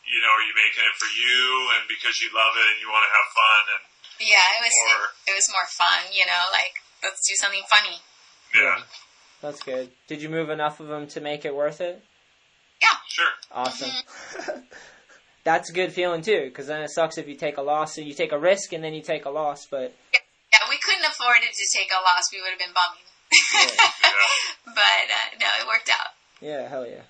[0.08, 1.38] you know, are you making it for you
[1.76, 3.82] and because you love it and you want to have fun and
[4.28, 6.00] Yeah, it was Or- it, it was more fun.
[6.12, 6.74] You know, like
[7.04, 8.00] let's do something funny.
[8.56, 8.82] yeah,
[9.40, 9.90] That's good.
[10.08, 12.02] Did you move enough of them to make it worth it?
[12.80, 12.96] Yeah.
[13.08, 13.32] Sure.
[13.52, 13.90] Awesome.
[15.44, 17.94] That's a good feeling too, because then it sucks if you take a loss.
[17.94, 21.04] So you take a risk and then you take a loss, but Yeah, we couldn't
[21.06, 22.28] afford it to take a loss.
[22.32, 23.04] We would have been bumming.
[23.54, 24.12] Yeah.
[24.64, 26.10] but uh, no, it worked out.
[26.40, 27.02] yeah, hell yeah.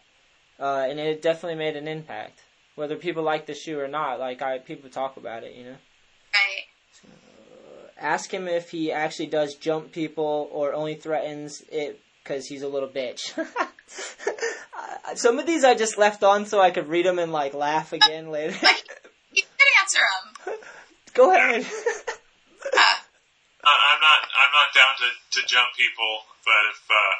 [0.60, 2.40] Uh, and it definitely made an impact,
[2.78, 4.20] whether people like the shoe or not.
[4.20, 5.76] Like I, people talk about it, you know.
[6.32, 6.64] Right.
[8.00, 12.68] Ask him if he actually does jump people or only threatens it because he's a
[12.68, 13.36] little bitch.
[13.36, 17.54] Uh, Some of these I just left on so I could read them and like
[17.54, 18.54] laugh again later.
[19.34, 19.98] You can answer
[20.46, 20.54] them.
[21.14, 21.66] Go ahead.
[21.66, 22.78] Uh,
[23.66, 25.08] I- I'm not I'm not down to,
[25.40, 27.14] to jump people, but if uh,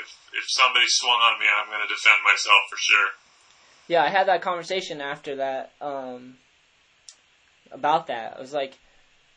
[0.00, 0.08] if
[0.40, 3.08] if somebody swung on me, I'm going to defend myself for sure.
[3.88, 6.36] Yeah, I had that conversation after that um,
[7.70, 8.34] about that.
[8.36, 8.74] I was like,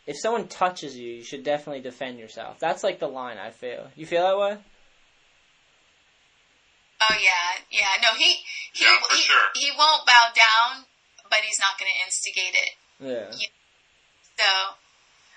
[0.07, 2.57] if someone touches you, you should definitely defend yourself.
[2.59, 3.89] That's like the line I feel.
[3.95, 4.57] You feel that way?
[7.01, 8.01] oh yeah, yeah.
[8.01, 8.41] No, he
[8.73, 9.47] he Yeah, for he, sure.
[9.55, 10.85] he won't bow down,
[11.30, 12.71] but he's not going to instigate it.
[12.99, 13.31] Yeah.
[14.39, 14.49] So,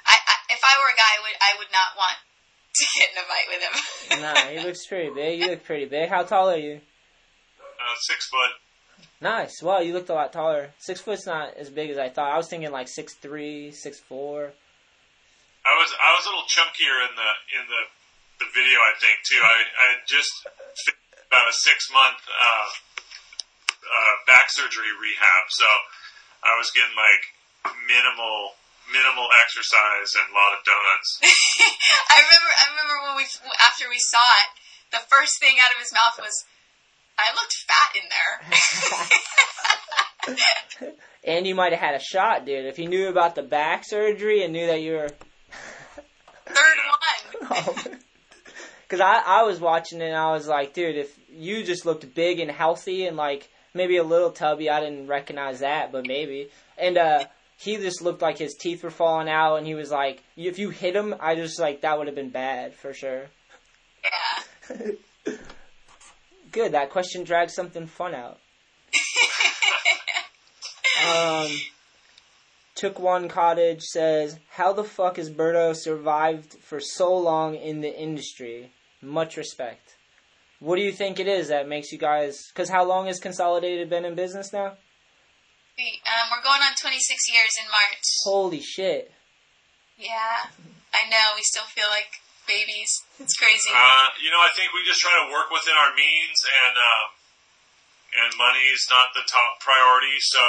[0.06, 2.16] I, I if I were a guy, I would I would not want
[2.74, 4.20] to get in a fight with him.
[4.22, 5.40] nah, he looks pretty big.
[5.40, 6.09] You look pretty big.
[6.09, 6.80] How tall are you?
[7.60, 8.51] Uh, six foot.
[9.20, 9.62] Nice.
[9.62, 10.70] Wow, you looked a lot taller.
[10.79, 12.33] Six foot's not as big as I thought.
[12.33, 14.53] I was thinking like six three, six four.
[15.65, 17.83] I was I was a little chunkier in the in the
[18.45, 18.79] the video.
[18.83, 19.41] I think too.
[19.43, 20.33] I I just
[21.27, 22.69] about a six month uh,
[23.87, 25.69] uh, back surgery rehab, so
[26.43, 27.24] I was getting like
[27.87, 28.59] minimal
[28.91, 31.23] minimal exercise and a lot of donuts.
[32.11, 33.27] I remember I remember when we
[33.62, 34.51] after we saw it,
[34.91, 36.45] the first thing out of his mouth was,
[37.23, 38.32] "I looked fat in there."
[41.24, 42.66] And you might have had a shot, dude.
[42.66, 45.09] If you knew about the back surgery and knew that you were
[46.47, 47.99] Third one.
[48.89, 52.15] Because I, I was watching it and I was like, dude, if you just looked
[52.15, 56.51] big and healthy and like maybe a little tubby, I didn't recognize that, but maybe.
[56.77, 57.24] And uh,
[57.57, 60.69] he just looked like his teeth were falling out, and he was like, if you
[60.69, 63.28] hit him, I just like that would have been bad for sure.
[64.05, 64.93] Yeah.
[66.53, 68.39] Good, that question dragged something fun out.
[71.09, 71.51] um,
[72.74, 77.99] took one cottage says, "How the fuck has Berto survived for so long in the
[77.99, 78.73] industry?
[79.01, 79.97] Much respect.
[80.61, 82.39] What do you think it is that makes you guys?
[82.53, 84.77] Because how long has Consolidated been in business now?
[85.79, 88.05] Um, we're going on 26 years in March.
[88.24, 89.11] Holy shit!
[89.97, 90.51] Yeah,
[90.93, 91.33] I know.
[91.35, 92.22] We still feel like
[92.53, 92.93] babies.
[93.16, 93.73] It's crazy.
[93.73, 97.09] Uh, you know, I think we just try to work within our means, and um,
[98.12, 100.20] and money is not the top priority.
[100.20, 100.43] So,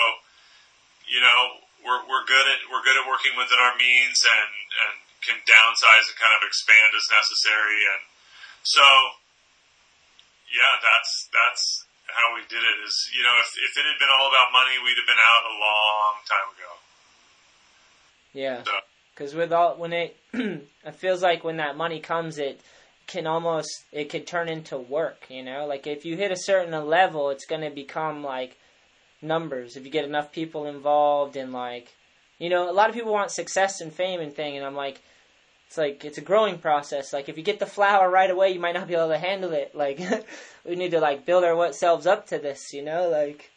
[1.08, 4.52] you know, we're we're good at we're good at working within our means, and
[4.84, 4.94] and
[5.24, 7.80] can downsize and kind of expand as necessary.
[7.96, 8.04] And
[8.68, 8.84] so,
[10.52, 11.64] yeah, that's that's
[12.12, 12.78] how we did it.
[12.84, 15.44] Is you know, if if it had been all about money, we'd have been out
[15.48, 16.72] a long time ago.
[18.34, 18.74] Yeah, So,
[19.14, 22.60] because with all when it, it feels like when that money comes, it
[23.07, 25.26] can almost it could turn into work.
[25.30, 28.57] You know, like if you hit a certain level, it's gonna become like
[29.22, 29.76] numbers.
[29.76, 31.94] If you get enough people involved and like,
[32.40, 35.02] you know, a lot of people want success and fame and thing, and I'm like,
[35.68, 37.14] It's like it's a growing process.
[37.14, 39.52] Like if you get the flower right away, you might not be able to handle
[39.53, 39.76] it.
[39.76, 39.99] Like
[40.65, 42.73] we need to like build ourselves up to this.
[42.73, 43.52] You know, like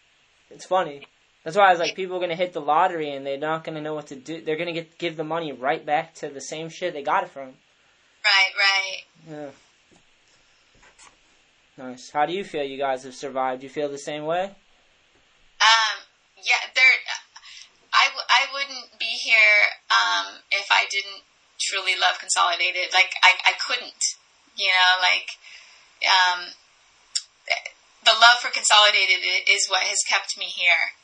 [0.50, 1.06] it's funny.
[1.46, 3.80] That's why I was like, people are gonna hit the lottery and they're not gonna
[3.80, 4.40] know what to do.
[4.40, 7.30] They're gonna get give the money right back to the same shit they got it
[7.30, 7.54] from.
[8.24, 8.98] Right, right.
[9.30, 9.50] Yeah.
[11.76, 12.10] Nice.
[12.10, 13.62] How do you feel you guys have survived?
[13.62, 14.42] You feel the same way?
[15.62, 16.02] Um,
[16.34, 16.98] yeah, there.
[17.94, 21.22] I, w- I wouldn't be here um, if I didn't
[21.60, 22.92] truly love Consolidated.
[22.92, 24.02] Like I, I couldn't.
[24.56, 25.30] You know, like
[26.10, 26.50] um,
[28.02, 30.95] the love for Consolidated is what has kept me here.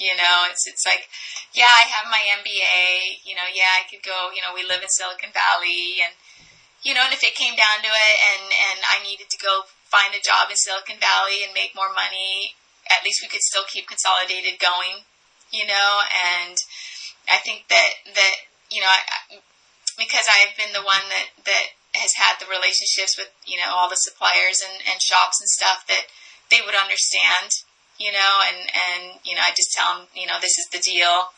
[0.00, 1.12] You know, it's it's like,
[1.52, 3.20] yeah, I have my MBA.
[3.20, 4.32] You know, yeah, I could go.
[4.32, 6.16] You know, we live in Silicon Valley, and
[6.80, 9.68] you know, and if it came down to it, and and I needed to go
[9.92, 12.56] find a job in Silicon Valley and make more money,
[12.88, 15.04] at least we could still keep Consolidated going.
[15.52, 16.56] You know, and
[17.28, 18.36] I think that that
[18.72, 19.36] you know, I,
[20.00, 23.92] because I've been the one that that has had the relationships with you know all
[23.92, 26.08] the suppliers and, and shops and stuff that
[26.48, 27.68] they would understand,
[28.00, 30.80] you know, and and you know I just tell them you know this is the
[30.80, 31.30] deal,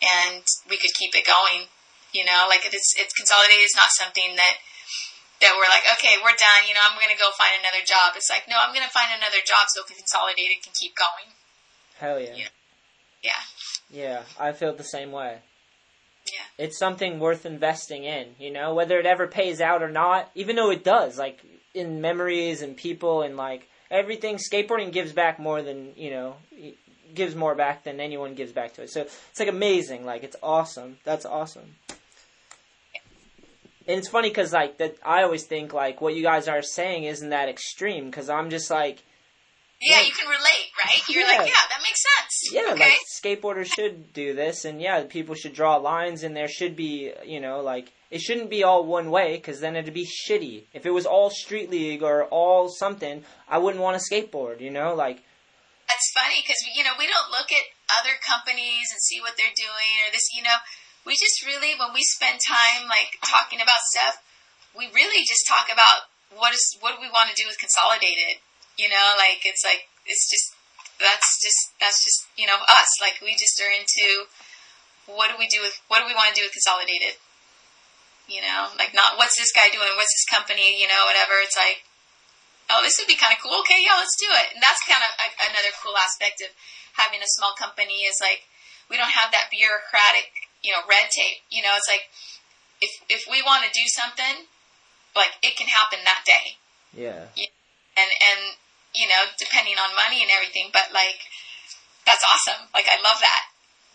[0.00, 1.68] and we could keep it going,
[2.16, 4.64] you know, like it's it's consolidated is not something that
[5.44, 8.16] that we're like okay we're done, you know I'm gonna go find another job.
[8.16, 11.36] It's like no I'm gonna find another job so consolidated can keep going.
[12.00, 12.34] Hell yeah.
[12.34, 12.52] Yeah.
[13.22, 13.42] Yeah.
[13.90, 15.38] Yeah, I feel the same way.
[16.26, 16.64] Yeah.
[16.64, 20.56] It's something worth investing in, you know, whether it ever pays out or not, even
[20.56, 21.40] though it does, like
[21.74, 26.36] in memories and people and like everything, skateboarding gives back more than, you know,
[27.14, 28.90] gives more back than anyone gives back to it.
[28.90, 30.98] So it's like amazing, like it's awesome.
[31.04, 31.76] That's awesome.
[33.86, 37.04] And it's funny because like that, I always think like what you guys are saying
[37.04, 39.02] isn't that extreme because I'm just like,
[39.80, 41.08] Yeah, you can relate, right?
[41.08, 41.38] You're Yeah.
[41.38, 42.52] like, yeah, that makes sense.
[42.52, 42.84] Yeah, okay.
[42.84, 47.12] like skateboarders should do this, and yeah, people should draw lines, and there should be,
[47.24, 50.64] you know, like it shouldn't be all one way, because then it'd be shitty.
[50.72, 54.70] If it was all street league or all something, I wouldn't want to skateboard, you
[54.70, 55.22] know, like
[55.88, 57.64] That's funny because you know we don't look at
[58.00, 60.32] other companies and see what they're doing or this.
[60.32, 60.56] You know,
[61.04, 64.20] we just really when we spend time like talking about stuff,
[64.76, 68.40] we really just talk about what is what do we want to do with consolidated.
[68.76, 70.56] You know, like it's like it's just
[70.96, 73.00] that's just that's just you know us.
[73.00, 74.28] Like we just are into
[75.08, 77.16] what do we do with what do we want to do with consolidated.
[78.28, 81.40] You know, like not what's this guy doing, what's this company, you know, whatever.
[81.40, 81.88] It's like
[82.70, 83.56] oh, this would be kind of cool.
[83.64, 84.54] Okay, yeah, let's do it.
[84.54, 86.52] And that's kind of a, another cool aspect of
[86.96, 88.44] having a small company is like
[88.92, 91.40] we don't have that bureaucratic, you know, red tape.
[91.48, 92.08] You know, it's like
[92.80, 94.46] if if we want to do something,
[95.16, 96.60] like it can happen that day.
[96.92, 97.32] yeah,
[97.96, 98.40] And and
[98.94, 101.20] you know, depending on money and everything, but like
[102.04, 102.68] that's awesome.
[102.72, 103.42] Like I love that.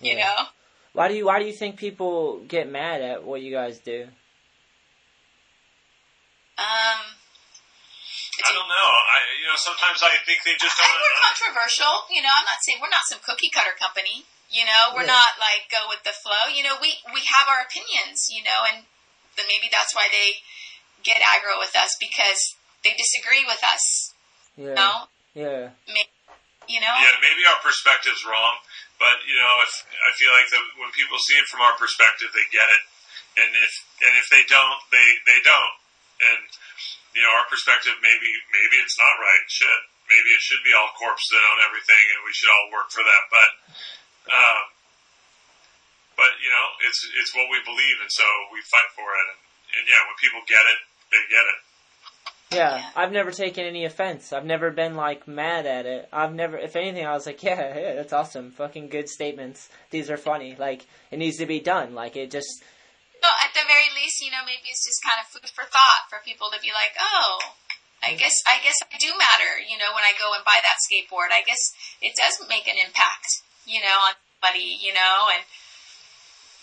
[0.01, 0.51] You know?
[0.91, 4.07] Why do you Why do you think people get mad at what you guys do?
[6.57, 6.99] Um
[8.43, 8.89] I don't know.
[9.13, 10.89] I you know sometimes I think they just don't.
[10.89, 11.93] we're controversial.
[12.09, 14.25] You know, I'm not saying we're not some cookie cutter company.
[14.49, 15.17] You know, we're Yeah.
[15.17, 16.49] not like go with the flow.
[16.49, 18.29] You know, we we have our opinions.
[18.29, 18.85] You know, and
[19.37, 20.41] then maybe that's why they
[21.01, 24.13] get aggro with us because they disagree with us.
[24.55, 24.95] Yeah, You know,
[25.33, 25.63] yeah,
[26.69, 26.93] you know.
[26.93, 28.61] Yeah, maybe our perspective's wrong,
[29.01, 32.29] but you know, if I feel like the, when people see it from our perspective,
[32.31, 32.83] they get it,
[33.41, 33.73] and if
[34.05, 35.73] and if they don't, they they don't,
[36.23, 36.43] and
[37.13, 39.45] you know, our perspective maybe maybe it's not right.
[39.51, 39.79] Shit,
[40.09, 43.03] maybe it should be all corpse that own everything, and we should all work for
[43.05, 43.23] that.
[43.29, 43.49] But
[44.33, 44.63] um,
[46.15, 49.25] but you know, it's it's what we believe, and so we fight for it.
[49.29, 49.39] And,
[49.77, 50.79] and yeah, when people get it,
[51.09, 51.59] they get it.
[52.55, 52.89] yeah.
[52.95, 54.33] I've never taken any offense.
[54.33, 56.09] I've never been like mad at it.
[56.13, 58.51] I've never, if anything, I was like, yeah, yeah, that's awesome.
[58.51, 59.69] Fucking good statements.
[59.89, 60.55] These are funny.
[60.57, 61.93] Like it needs to be done.
[61.93, 62.63] Like it just
[63.23, 66.11] So at the very least, you know, maybe it's just kind of food for thought
[66.11, 67.55] for people to be like, oh.
[68.03, 70.75] I guess I guess I do matter, you know, when I go and buy that
[70.83, 71.31] skateboard.
[71.31, 71.71] I guess
[72.01, 74.13] it does make an impact, you know, on
[74.43, 75.41] somebody, you know, and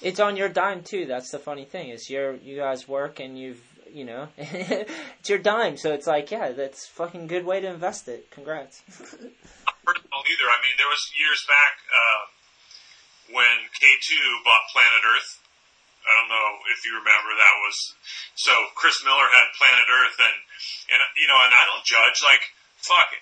[0.02, 1.06] it's on your dime too.
[1.06, 5.38] That's the funny thing is your you guys work and you've you know it's your
[5.38, 5.78] dime.
[5.78, 8.30] So it's like yeah, that's a fucking good way to invest it.
[8.30, 8.82] Congrats.
[9.80, 10.44] personal either.
[10.44, 12.22] I mean, there was years back uh,
[13.32, 15.39] when K2 bought Planet Earth.
[16.01, 17.77] I don't know if you remember that was
[18.35, 20.39] so Chris Miller had Planet Earth and
[20.97, 22.43] and you know and I don't judge like
[22.81, 23.12] fuck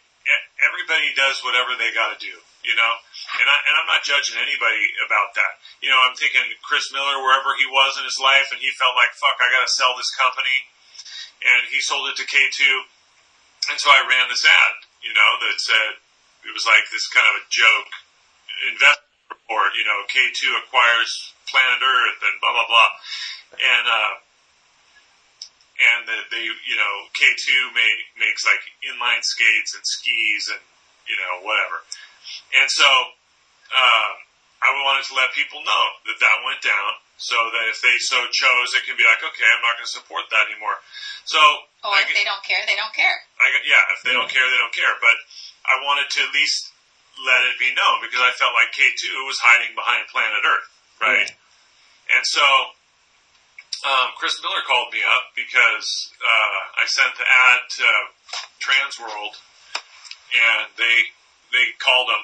[0.61, 2.35] everybody does whatever they got to do
[2.67, 2.95] you know?
[3.39, 5.63] And I and I'm not judging anybody about that.
[5.81, 8.99] You know I'm thinking Chris Miller wherever he was in his life and he felt
[8.99, 10.59] like fuck I got to sell this company
[11.45, 12.61] and he sold it to K2
[13.75, 16.03] and so I ran this ad you know that said
[16.47, 17.91] it was like this kind of a joke
[18.67, 19.75] investment report.
[19.79, 22.91] You know, K2 acquires Planet Earth and blah blah blah.
[23.57, 24.13] And uh,
[25.79, 30.63] and that they, you know, K2 make, makes like inline skates and skis and
[31.07, 31.87] you know whatever.
[32.59, 32.89] And so
[33.73, 34.13] um,
[34.59, 38.19] I wanted to let people know that that went down, so that if they so
[38.31, 40.79] chose, it can be like, okay, I'm not going to support that anymore.
[41.27, 41.39] So
[41.87, 43.17] Or I if they don't care, they don't care.
[43.39, 44.95] I, yeah, if they don't care, they don't care.
[44.99, 45.17] But
[45.67, 46.75] I wanted to at least
[47.23, 50.71] let it be known because I felt like K2 was hiding behind Planet Earth,
[51.01, 51.31] right?
[52.09, 52.45] And so
[53.87, 57.89] um, Chris Miller called me up because uh, I sent the ad to
[58.59, 59.39] Transworld,
[60.35, 60.97] and they
[61.55, 62.23] they called them,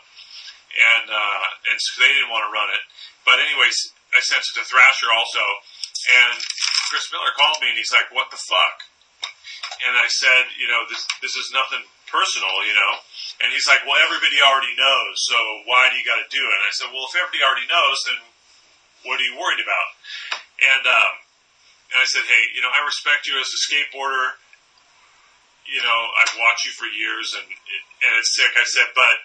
[0.74, 2.82] and uh, and they didn't want to run it.
[3.22, 5.44] But anyways, I sent it to Thrasher also,
[6.26, 6.36] and
[6.90, 8.76] Chris Miller called me and he's like, "What the fuck?"
[9.86, 12.92] And I said, "You know, this this is nothing personal, you know."
[13.46, 15.38] And he's like, "Well, everybody already knows, so
[15.70, 17.98] why do you got to do it?" And I said, "Well, if everybody already knows,
[18.10, 18.33] then
[19.04, 19.88] what are you worried about?"
[20.60, 21.12] And um,
[21.94, 24.40] and I said, "Hey, you know, I respect you as a skateboarder.
[25.64, 29.16] You know, I've watched you for years, and and it's sick." I said, "But."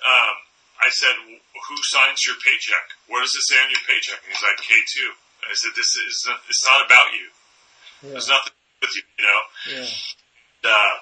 [0.00, 0.36] Um,
[0.80, 2.96] I said, "Who signs your paycheck?
[3.04, 5.12] What does it say on your paycheck?" And he's like, "K 2
[5.44, 7.28] I said, "This is not, it's not about you.
[8.16, 9.40] There's nothing with you, you know."
[9.76, 10.72] Yeah.
[10.72, 10.94] uh,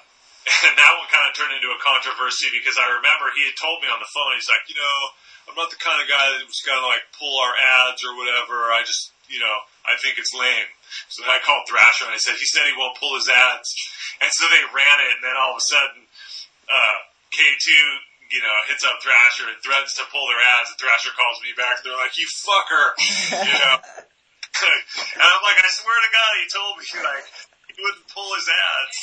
[0.67, 3.83] and that one kind of turned into a controversy because I remember he had told
[3.83, 4.97] me on the phone, he's like, you know,
[5.49, 8.13] I'm not the kind of guy that was going to like pull our ads or
[8.13, 8.69] whatever.
[8.69, 10.69] I just, you know, I think it's lame.
[11.09, 13.69] So then I called Thrasher and I said, he said he won't pull his ads.
[14.21, 16.05] And so they ran it and then all of a sudden,
[16.69, 16.97] uh,
[17.33, 17.69] K2,
[18.29, 21.57] you know, hits up Thrasher and threatens to pull their ads and Thrasher calls me
[21.57, 21.81] back.
[21.81, 22.85] They're like, you fucker,
[23.49, 23.77] you know.
[25.15, 27.27] and I'm like, I swear to God, he told me like
[27.69, 28.97] he wouldn't pull his ads.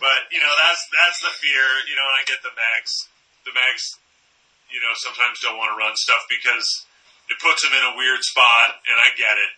[0.00, 1.66] but you know, that's that's the fear.
[1.90, 3.10] You know, and I get the mags.
[3.44, 4.00] The mags,
[4.74, 6.66] you know, sometimes don't want to run stuff because
[7.30, 9.52] it puts them in a weird spot, and I get it.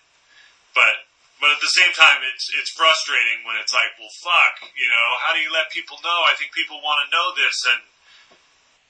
[0.76, 1.08] But
[1.40, 5.06] but at the same time, it's it's frustrating when it's like, well, fuck, you know,
[5.24, 6.20] how do you let people know?
[6.28, 7.80] I think people want to know this, and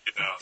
[0.06, 0.34] you know,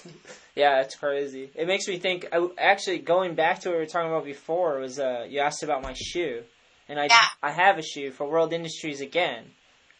[0.56, 1.51] Yeah, it's crazy.
[1.55, 2.27] It makes me think.
[2.32, 5.62] I, actually, going back to what we were talking about before was uh, you asked
[5.62, 6.43] about my shoe,
[6.89, 7.28] and I Yeah.
[7.43, 9.52] I have a shoe for World Industries again,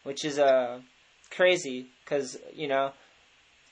[0.03, 0.81] which is uh
[1.29, 2.93] crazy because you know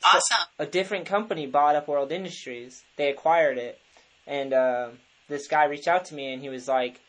[0.05, 0.47] Awesome.
[0.60, 2.84] a different company bought up World Industries.
[2.97, 3.79] They acquired it,
[4.28, 4.89] and uh,
[5.28, 6.99] this guy reached out to me and he was like,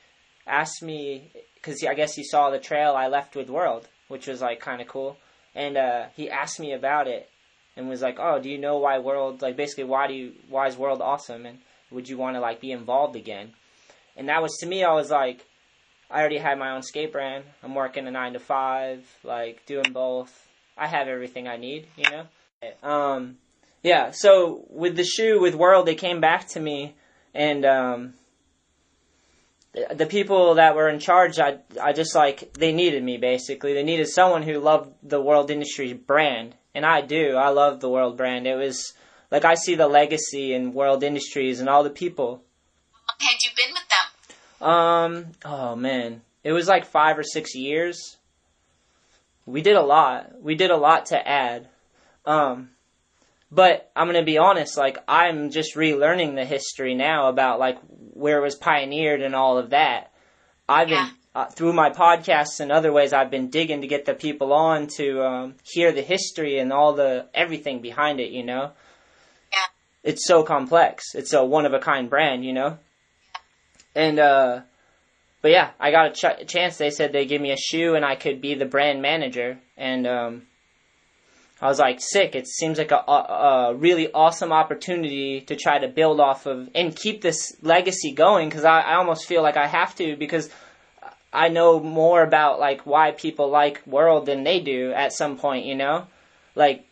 [0.46, 4.40] asked me because I guess he saw the trail I left with World, which was
[4.40, 5.16] like kind of cool,
[5.54, 7.28] and uh, he asked me about it
[7.76, 9.42] and was like, "Oh, do you know why World?
[9.42, 11.46] Like basically, why do you why is World awesome?
[11.46, 11.58] And
[11.90, 13.52] would you want to like be involved again?"
[14.16, 15.44] And that was to me, I was like,
[16.10, 17.44] I already had my own skate brand.
[17.62, 20.48] I'm working a nine to five, like doing both.
[20.76, 22.26] I have everything I need, you know.
[22.82, 23.38] Um,
[23.82, 24.10] yeah.
[24.12, 26.94] So with the shoe with World, they came back to me,
[27.34, 28.14] and um,
[29.72, 33.74] the- people that were in charge, I I just like they needed me basically.
[33.74, 37.36] They needed someone who loved the World Industries brand, and I do.
[37.36, 38.46] I love the World brand.
[38.46, 38.94] It was
[39.30, 42.42] like I see the legacy in World Industries and all the people.
[42.92, 44.68] How long had you been with them?
[44.68, 45.26] Um.
[45.44, 48.16] Oh man, it was like five or six years.
[49.46, 50.40] We did a lot.
[50.40, 51.68] We did a lot to add.
[52.26, 52.70] Um.
[53.50, 54.76] But I'm gonna be honest.
[54.76, 57.78] Like I'm just relearning the history now about like
[58.12, 60.12] where it was pioneered and all of that.
[60.68, 63.12] I've been uh, through my podcasts and other ways.
[63.12, 66.94] I've been digging to get the people on to um, hear the history and all
[66.94, 68.30] the everything behind it.
[68.30, 68.72] You know.
[69.52, 70.10] Yeah.
[70.10, 71.14] It's so complex.
[71.14, 72.44] It's a one of a kind brand.
[72.44, 72.78] You know.
[73.94, 74.62] And uh,
[75.42, 76.78] but yeah, I got a ch- chance.
[76.78, 79.58] They said they give me a shoe and I could be the brand manager.
[79.76, 80.42] And um,
[81.64, 82.34] I was like, sick.
[82.34, 86.94] It seems like a, a, really awesome opportunity to try to build off of and
[86.94, 88.50] keep this legacy going.
[88.50, 90.50] Because I, I almost feel like I have to because
[91.32, 95.64] I know more about like why people like World than they do at some point.
[95.64, 96.06] You know,
[96.54, 96.84] like.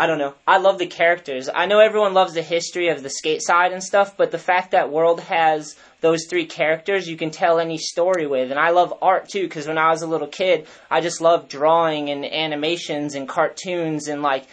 [0.00, 0.32] I don't know.
[0.46, 1.50] I love the characters.
[1.54, 4.70] I know everyone loves the history of the skate side and stuff, but the fact
[4.70, 8.50] that World has those three characters you can tell any story with.
[8.50, 11.50] And I love art too, because when I was a little kid, I just loved
[11.50, 14.46] drawing and animations and cartoons and like,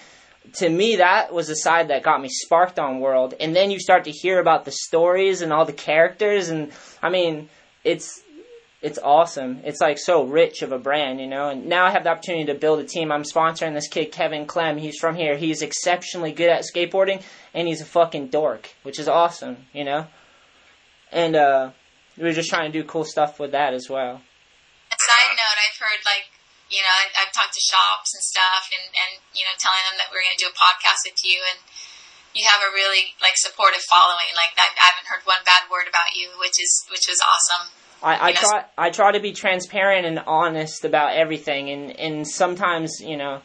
[0.55, 3.33] to me, that was the side that got me sparked on World.
[3.39, 7.09] And then you start to hear about the stories and all the characters, and I
[7.09, 7.47] mean,
[7.85, 8.21] it's
[8.81, 9.61] it's awesome.
[9.63, 11.49] It's like so rich of a brand, you know.
[11.49, 13.11] And now I have the opportunity to build a team.
[13.11, 14.77] I'm sponsoring this kid Kevin Clem.
[14.77, 15.35] He's from here.
[15.35, 17.23] He's exceptionally good at skateboarding,
[17.53, 20.05] and he's a fucking dork, which is awesome, you know.
[21.11, 21.71] And uh,
[22.17, 24.21] we're just trying to do cool stuff with that as well.
[24.93, 26.27] Side note, I've heard like,
[26.69, 29.97] you know, I, I've talked to shops and stuff, and and you know, telling them
[29.97, 31.63] that we're going to do a podcast with you, and
[32.37, 34.29] you have a really like supportive following.
[34.37, 37.73] Like I, I haven't heard one bad word about you, which is which was awesome.
[38.01, 42.99] I, I try I try to be transparent and honest about everything and, and sometimes,
[43.01, 43.41] you know,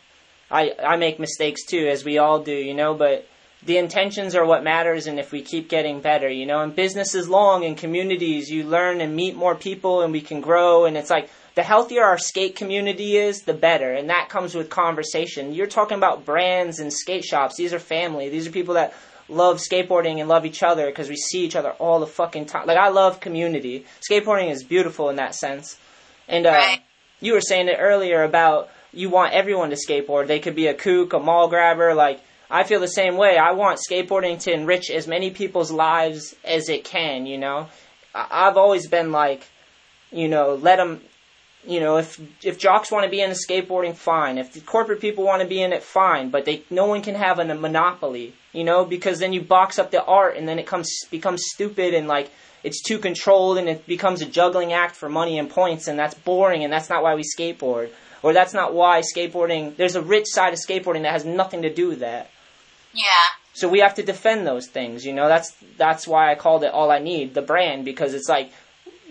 [0.51, 3.27] I I make mistakes too, as we all do, you know, but
[3.65, 7.15] the intentions are what matters and if we keep getting better, you know, and business
[7.15, 10.97] is long and communities you learn and meet more people and we can grow and
[10.97, 13.93] it's like the healthier our skate community is, the better.
[13.93, 15.55] And that comes with conversation.
[15.55, 17.57] You're talking about brands and skate shops.
[17.57, 18.31] These are family.
[18.31, 18.95] These are people that
[19.33, 22.67] love skateboarding and love each other because we see each other all the fucking time.
[22.67, 23.85] Like I love community.
[24.09, 25.79] Skateboarding is beautiful in that sense.
[26.29, 26.81] And uh, Right.
[27.21, 30.27] you were saying it earlier about you want everyone to skateboard.
[30.27, 31.95] They could be a kook, a mall grabber.
[31.95, 32.21] Like
[32.51, 33.39] I feel the same way.
[33.39, 37.27] I want skateboarding to enrich as many people's lives as it can.
[37.27, 37.69] You know,
[38.15, 39.49] I- I've always been like,
[40.11, 41.01] you know, let them.
[41.67, 44.37] You know, if if jocks want to be into skateboarding, fine.
[44.37, 46.31] If the corporate people want to be in it, fine.
[46.31, 48.35] But they no one can have a monopoly.
[48.53, 51.95] You know, because then you box up the art, and then it comes becomes stupid
[51.95, 52.31] and like
[52.65, 56.15] it's too controlled, and it becomes a juggling act for money and points, and that's
[56.15, 57.91] boring, and that's not why we skateboard,
[58.23, 59.77] or that's not why skateboarding.
[59.77, 62.31] There's a rich side of skateboarding that has nothing to do with that.
[62.93, 63.07] Yeah.
[63.55, 65.29] So we have to defend those things, you know.
[65.29, 68.51] That's that's why I called it all I need, the brand, because it's like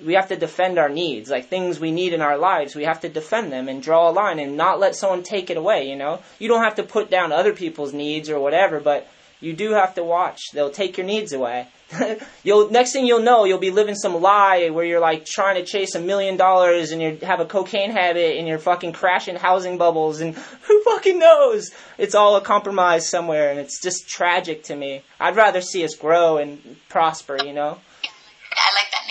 [0.06, 2.76] we have to defend our needs, like things we need in our lives.
[2.76, 5.58] We have to defend them and draw a line and not let someone take it
[5.58, 6.22] away, you know.
[6.40, 9.08] You don't have to put down other people's needs or whatever, but
[9.42, 10.40] you do have to watch.
[10.54, 11.68] They'll take your needs away.
[12.44, 15.66] you'll next thing you'll know, you'll be living some lie where you're like trying to
[15.66, 19.78] chase a million dollars and you have a cocaine habit and you're fucking crashing housing
[19.78, 21.72] bubbles and who fucking knows?
[21.98, 25.02] It's all a compromise somewhere and it's just tragic to me.
[25.20, 27.80] I'd rather see us grow and prosper, you know.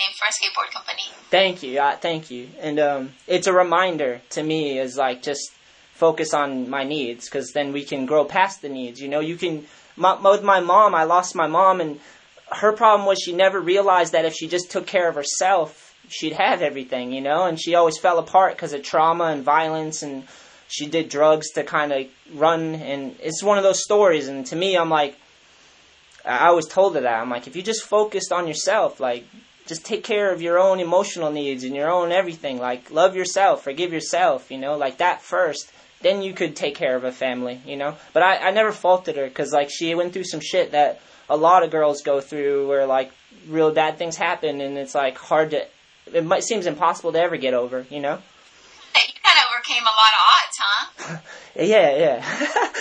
[0.01, 1.03] Name for a skateboard company.
[1.29, 5.51] Thank you, uh, thank you, and um, it's a reminder to me is like just
[5.93, 8.99] focus on my needs because then we can grow past the needs.
[8.99, 9.67] You know, you can.
[9.95, 11.99] My, with my mom, I lost my mom, and
[12.51, 16.33] her problem was she never realized that if she just took care of herself, she'd
[16.33, 17.11] have everything.
[17.11, 20.23] You know, and she always fell apart because of trauma and violence, and
[20.67, 22.73] she did drugs to kind of run.
[22.73, 24.27] And it's one of those stories.
[24.27, 25.15] And to me, I'm like,
[26.25, 27.05] I always told that.
[27.05, 29.25] I'm like, if you just focused on yourself, like,
[29.65, 32.59] just take care of your own emotional needs and your own everything.
[32.59, 35.71] Like, love yourself, forgive yourself, you know, like that first.
[36.01, 37.95] Then you could take care of a family, you know.
[38.11, 40.99] But I, I never faulted her because, like, she went through some shit that
[41.29, 43.11] a lot of girls go through where, like,
[43.47, 45.67] real bad things happen and it's, like, hard to.
[46.11, 48.17] It might seems impossible to ever get over, you know.
[48.95, 51.17] Hey, you kind of overcame a lot of odds, huh?
[51.53, 52.73] Yeah, yeah.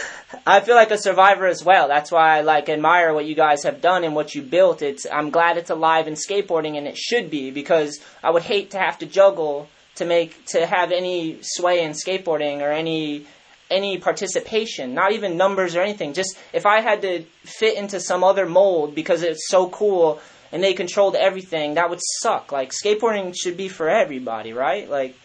[0.47, 1.89] I feel like a survivor as well.
[1.89, 4.81] That's why I like admire what you guys have done and what you built.
[4.81, 8.71] It's I'm glad it's alive in skateboarding and it should be because I would hate
[8.71, 13.27] to have to juggle to make to have any sway in skateboarding or any
[13.73, 16.13] any participation, not even numbers or anything.
[16.13, 20.21] Just if I had to fit into some other mold because it's so cool
[20.53, 22.53] and they controlled everything, that would suck.
[22.53, 24.89] Like skateboarding should be for everybody, right?
[24.89, 25.17] Like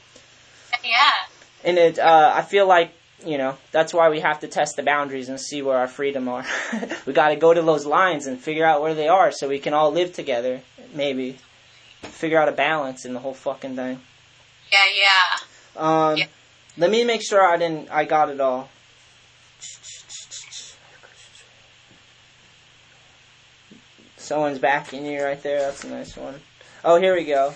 [0.84, 1.35] Yeah.
[1.66, 2.92] And it uh, I feel like
[3.26, 6.28] you know that's why we have to test the boundaries and see where our freedom
[6.30, 6.46] are.
[7.06, 9.60] we got to go to those lines and figure out where they are so we
[9.60, 10.62] can all live together.
[10.94, 11.38] Maybe
[12.02, 14.00] figure out a balance in the whole fucking thing.
[14.72, 15.82] Yeah, yeah.
[15.82, 16.28] Um, Yeah.
[16.78, 17.90] Let me make sure I didn't.
[17.90, 18.70] I got it all.
[24.18, 25.60] Someone's backing you right there.
[25.60, 26.42] That's a nice one.
[26.84, 27.54] Oh, here we go.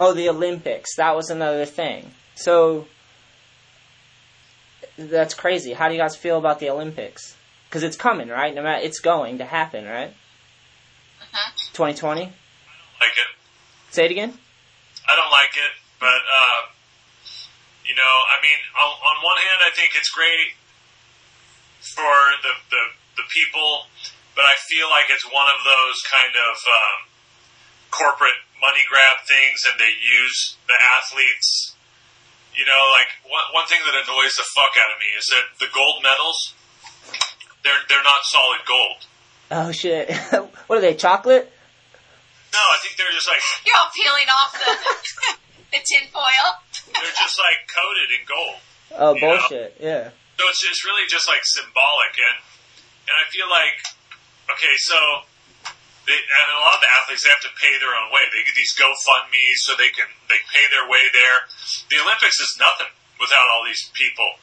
[0.00, 0.96] Oh, the Olympics.
[0.96, 2.10] That was another thing.
[2.34, 2.86] So
[4.96, 5.74] that's crazy.
[5.74, 7.36] How do you guys feel about the Olympics?
[7.68, 8.54] Because it's coming, right?
[8.54, 10.14] No matter, it's going to happen, right?
[11.20, 11.72] Mhm.
[11.74, 12.22] 2020.
[12.24, 12.32] Like
[13.12, 13.28] it.
[13.90, 14.32] Say it again.
[15.06, 16.60] I don't like it, but uh,
[17.84, 20.54] you know, I mean, on, on one hand, I think it's great
[21.94, 22.82] for the, the
[23.16, 23.86] the people,
[24.36, 26.98] but I feel like it's one of those kind of um,
[27.90, 31.74] corporate money grab things, and they use the athletes.
[32.54, 35.46] You know, like one one thing that annoys the fuck out of me is that
[35.58, 36.54] the gold medals,
[37.64, 39.00] they're they're not solid gold.
[39.50, 40.10] Oh shit!
[40.68, 40.94] what are they?
[40.94, 41.50] Chocolate?
[42.52, 44.72] No, I think they're just like You're all peeling off the
[45.78, 46.46] the tin foil.
[46.90, 48.58] they're just like coated in gold.
[48.98, 49.22] Oh Yeah.
[49.22, 49.70] bullshit!
[49.78, 50.10] Yeah.
[50.36, 52.36] So it's, it's really just like symbolic, and
[53.06, 53.78] and I feel like
[54.58, 54.98] okay, so
[56.10, 58.26] they, and a lot of the athletes they have to pay their own way.
[58.34, 61.46] They get these GoFundmes so they can they pay their way there.
[61.86, 62.90] The Olympics is nothing
[63.22, 64.42] without all these people,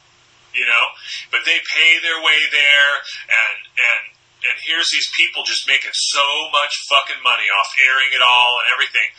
[0.55, 0.85] you know.
[1.29, 2.91] But they pay their way there,
[3.27, 4.01] and and
[4.47, 6.23] and here's these people just making so
[6.55, 9.09] much fucking money off airing it all and everything,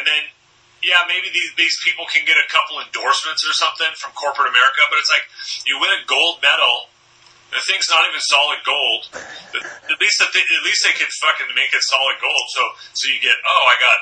[0.00, 0.24] and then
[0.80, 4.80] yeah, maybe these, these people can get a couple endorsements or something from corporate America,
[4.88, 5.28] but it's like
[5.68, 6.88] you win a gold medal
[7.50, 9.02] the thing's not even solid gold.
[9.90, 12.46] At least that they, at least they can fucking make it solid gold.
[12.54, 12.62] So
[12.94, 13.98] so you get oh I got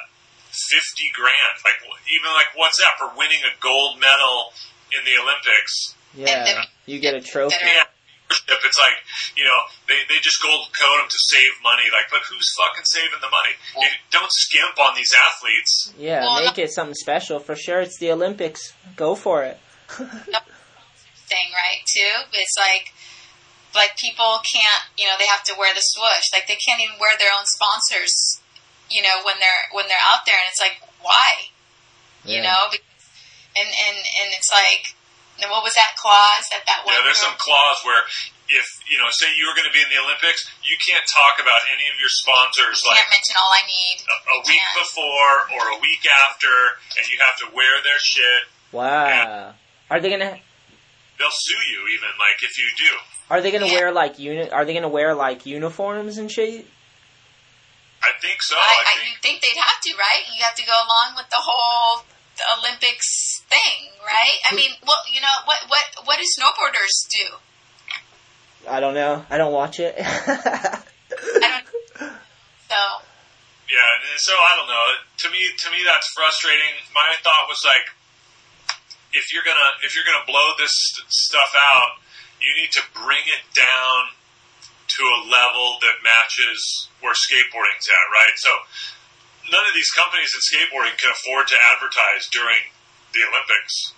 [0.53, 1.55] fifty grand.
[1.65, 4.53] Like even like what's that for winning a gold medal
[4.93, 5.97] in the Olympics?
[6.17, 7.57] Yeah, you get a trophy.
[7.61, 7.89] Yeah.
[8.29, 8.97] If it's like,
[9.37, 9.57] you know,
[9.89, 11.89] they, they just gold code them to save money.
[11.89, 13.57] Like, but who's fucking saving the money?
[13.81, 15.95] You don't skimp on these athletes.
[15.97, 17.81] Yeah, Well, make it something special for sure.
[17.81, 18.75] It's the Olympics.
[18.97, 19.59] Go for it.
[21.29, 21.81] thing, right?
[21.85, 22.15] Too.
[22.33, 22.93] It's like
[23.75, 26.33] like people can't, you know, they have to wear the swoosh.
[26.33, 28.41] Like they can't even wear their own sponsors,
[28.89, 31.53] you know, when they're when they're out there, and it's like, why?
[32.29, 32.85] You know, because,
[33.57, 34.93] and and and it's like,
[35.41, 36.93] and what was that clause that that one?
[36.93, 38.05] Yeah, there's some clause where
[38.49, 41.37] if, you know, say you were going to be in the Olympics, you can't talk
[41.37, 43.97] about any of your sponsors like can't mention all I need.
[44.09, 44.77] a, a week can't.
[44.81, 46.53] before or a week after,
[46.97, 48.43] and you have to wear their shit.
[48.73, 49.53] Wow.
[49.93, 50.41] Are they gonna
[51.17, 52.93] They'll sue you even, like, if you do.
[53.31, 53.75] Are they gonna Yeah.
[53.75, 56.67] wear like uni- Are they gonna wear like uniforms and shit?
[58.03, 58.57] I think so.
[58.57, 59.07] I, I I, think.
[59.11, 60.23] you think they'd have to, right?
[60.35, 62.05] You have to go along with the whole
[62.59, 64.39] Olympics thing, right?
[64.51, 68.71] I mean, well, you know, what what what do snowboarders do?
[68.71, 69.25] I don't know.
[69.31, 69.95] I don't watch it.
[69.99, 70.81] I
[71.43, 71.67] don't.
[72.69, 72.77] So
[73.69, 74.85] Yeah, so I don't know.
[75.19, 76.73] To me, to me, that's frustrating.
[76.95, 77.91] My thought was like,
[79.13, 81.99] if you're gonna if you're gonna blow this st- stuff out,
[82.49, 84.17] you need to bring it down
[84.89, 88.37] to a level that matches where skateboarding's at, right?
[88.41, 88.53] So
[89.53, 92.73] none of these companies in skateboarding can afford to advertise during
[93.13, 93.93] the Olympics.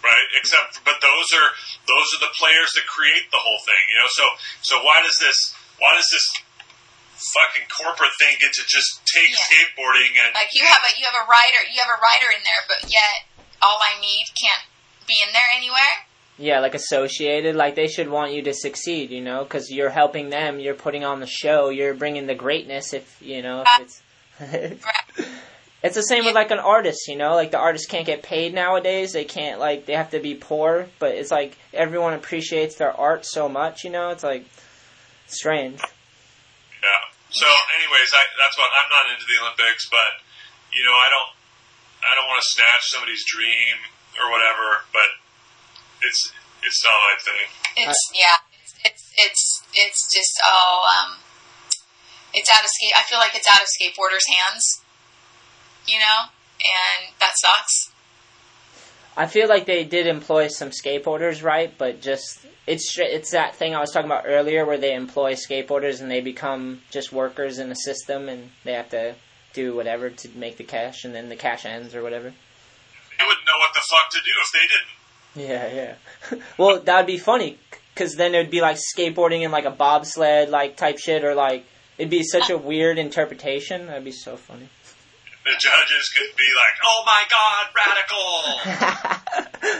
[0.00, 1.48] Right, except, but those are
[1.84, 4.08] those are the players that create the whole thing, you know.
[4.08, 4.24] So,
[4.64, 5.36] so why does this
[5.76, 6.24] why does this
[7.36, 9.44] fucking corporate thing get to just take Yeah.
[9.44, 12.40] skateboarding and like you have a you have a rider you have a rider in
[12.40, 13.28] there, but yet
[13.60, 14.64] all I need can't
[15.04, 16.08] be in there anywhere.
[16.40, 17.54] Yeah, like associated.
[17.54, 20.58] Like they should want you to succeed, you know, because you're helping them.
[20.58, 21.68] You're putting on the show.
[21.68, 22.94] You're bringing the greatness.
[22.94, 24.02] If you know, if
[24.40, 24.82] it's.
[25.82, 28.52] It's the same with like an artist, you know, like the artist can't get paid
[28.52, 29.14] nowadays.
[29.16, 33.24] They can't like they have to be poor, but it's like everyone appreciates their art
[33.24, 34.10] so much, you know.
[34.10, 34.44] It's like
[35.26, 35.80] strange.
[35.80, 37.02] Yeah.
[37.30, 40.20] So, anyways, I, that's what I'm not into the Olympics, but
[40.76, 41.30] you know, I don't,
[42.04, 43.80] I don't want to snatch somebody's dream
[44.20, 45.08] or whatever, but
[46.02, 47.86] it's it's not my thing.
[47.88, 51.18] It's yeah, it's it's it's it's just all um,
[52.34, 52.92] it's out of skate.
[52.96, 54.82] I feel like it's out of skateboarders' hands,
[55.86, 56.30] you know,
[56.60, 57.92] and that sucks.
[59.16, 61.72] I feel like they did employ some skateboarders, right?
[61.76, 65.34] But just it's str- it's that thing I was talking about earlier, where they employ
[65.34, 69.14] skateboarders and they become just workers in the system, and they have to
[69.52, 72.30] do whatever to make the cash, and then the cash ends or whatever.
[72.30, 74.99] They wouldn't know what the fuck to do if they didn't.
[75.34, 75.94] Yeah, yeah.
[76.58, 77.58] well, that'd be funny
[77.94, 81.64] because then it'd be like skateboarding and like a bobsled like type shit, or like
[81.98, 83.86] it'd be such a weird interpretation.
[83.86, 84.68] That'd be so funny.
[85.44, 87.66] The judges could be like, "Oh my god,
[88.84, 89.70] radical!"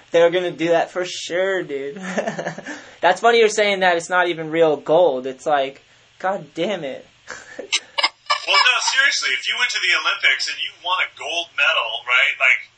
[0.10, 1.96] they were gonna do that for sure, dude.
[3.00, 5.26] That's funny you're saying that it's not even real gold.
[5.26, 5.82] It's like,
[6.18, 7.06] god damn it.
[7.28, 12.04] Well, no, seriously, if you went to the Olympics and you won a gold medal,
[12.04, 12.36] right?
[12.36, 12.73] Like,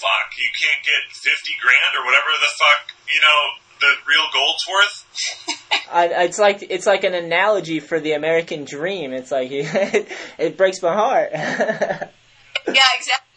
[0.00, 1.28] fuck, you can't get 50
[1.60, 3.40] grand or whatever the fuck, you know,
[3.80, 4.96] the real gold's worth.
[5.92, 9.12] I, it's like it's like an analogy for the American dream.
[9.12, 11.30] It's like it breaks my heart.
[12.66, 13.29] Yeah, exactly.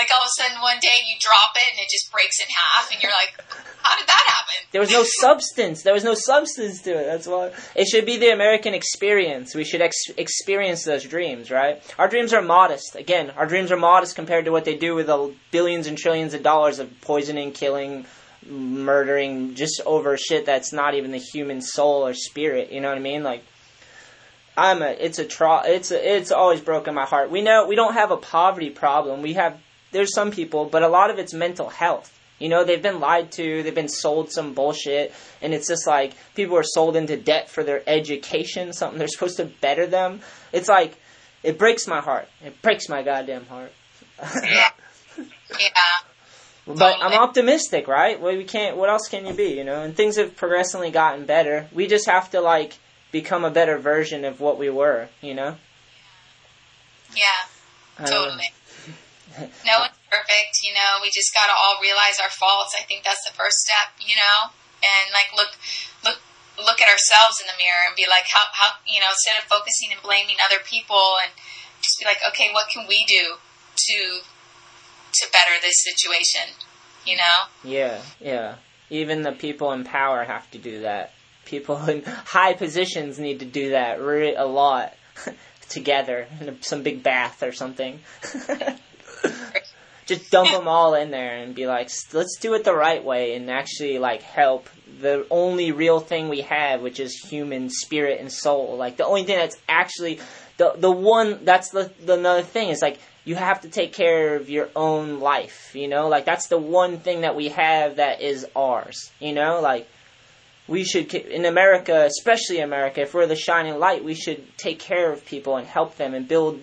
[0.00, 2.46] Like all of a sudden one day you drop it and it just breaks in
[2.48, 3.36] half, and you're like,
[3.82, 4.66] how did that happen?
[4.72, 5.82] there was no substance.
[5.82, 7.04] There was no substance to it.
[7.04, 9.54] That's why it should be the American experience.
[9.54, 11.82] We should ex- experience those dreams, right?
[11.98, 12.96] Our dreams are modest.
[12.96, 16.32] Again, our dreams are modest compared to what they do with the billions and trillions
[16.32, 18.06] of dollars of poisoning, killing,
[18.48, 22.72] murdering, just over shit that's not even the human soul or spirit.
[22.72, 23.22] You know what I mean?
[23.22, 23.44] Like.
[24.56, 24.90] I'm a.
[24.90, 25.26] It's a.
[25.66, 27.30] It's a, It's always broken my heart.
[27.30, 29.22] We know we don't have a poverty problem.
[29.22, 29.58] We have.
[29.92, 32.16] There's some people, but a lot of it's mental health.
[32.40, 33.62] You know, they've been lied to.
[33.62, 35.12] They've been sold some bullshit,
[35.42, 38.72] and it's just like people are sold into debt for their education.
[38.72, 40.20] Something they're supposed to better them.
[40.50, 40.96] It's like
[41.42, 42.28] it breaks my heart.
[42.42, 43.72] It breaks my goddamn heart.
[44.42, 44.68] Yeah,
[45.58, 45.68] yeah.
[46.66, 48.20] But I'm optimistic, right?
[48.20, 48.76] Well, we can't.
[48.76, 49.56] What else can you be?
[49.56, 51.66] You know, and things have progressively gotten better.
[51.72, 52.78] We just have to like
[53.10, 55.08] become a better version of what we were.
[55.20, 55.56] You know.
[57.16, 58.44] Yeah, totally.
[59.64, 61.00] No one's perfect, you know.
[61.00, 62.76] We just gotta all realize our faults.
[62.76, 64.52] I think that's the first step, you know.
[64.80, 65.52] And like look,
[66.04, 66.18] look,
[66.58, 69.48] look at ourselves in the mirror and be like, how, how, you know, instead of
[69.48, 71.32] focusing and blaming other people, and
[71.80, 73.36] just be like, okay, what can we do
[73.76, 73.98] to
[75.12, 76.54] to better this situation?
[77.06, 77.38] You know.
[77.64, 78.56] Yeah, yeah.
[78.90, 81.12] Even the people in power have to do that.
[81.44, 84.94] People in high positions need to do that re- a lot
[85.68, 88.00] together in some big bath or something.
[90.06, 93.36] Just dump them all in there and be like, let's do it the right way
[93.36, 94.68] and actually like help
[95.00, 98.76] the only real thing we have, which is human spirit and soul.
[98.76, 100.20] Like the only thing that's actually
[100.56, 104.36] the the one that's the, the another thing is like you have to take care
[104.36, 105.74] of your own life.
[105.74, 109.10] You know, like that's the one thing that we have that is ours.
[109.20, 109.88] You know, like
[110.66, 115.12] we should in America, especially America, if we're the shining light, we should take care
[115.12, 116.62] of people and help them and build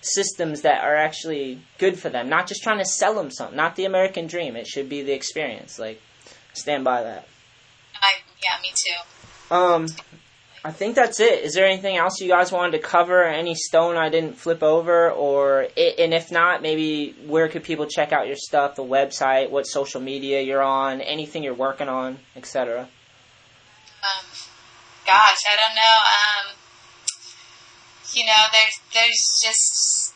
[0.00, 2.28] systems that are actually good for them.
[2.28, 3.56] Not just trying to sell them something.
[3.56, 4.56] Not the American dream.
[4.56, 5.78] It should be the experience.
[5.78, 6.00] Like
[6.52, 7.26] stand by that.
[8.00, 8.12] I,
[8.42, 9.54] yeah, me too.
[9.54, 9.86] Um,
[10.64, 11.44] I think that's it.
[11.44, 13.24] Is there anything else you guys wanted to cover?
[13.24, 17.86] Any stone I didn't flip over, or it, and if not, maybe where could people
[17.86, 18.74] check out your stuff?
[18.74, 22.80] The website, what social media you're on, anything you're working on, etc.
[22.80, 24.26] Um,
[25.06, 25.98] gosh, I don't know.
[26.18, 26.57] Um,
[28.18, 30.10] you know, there's there's just.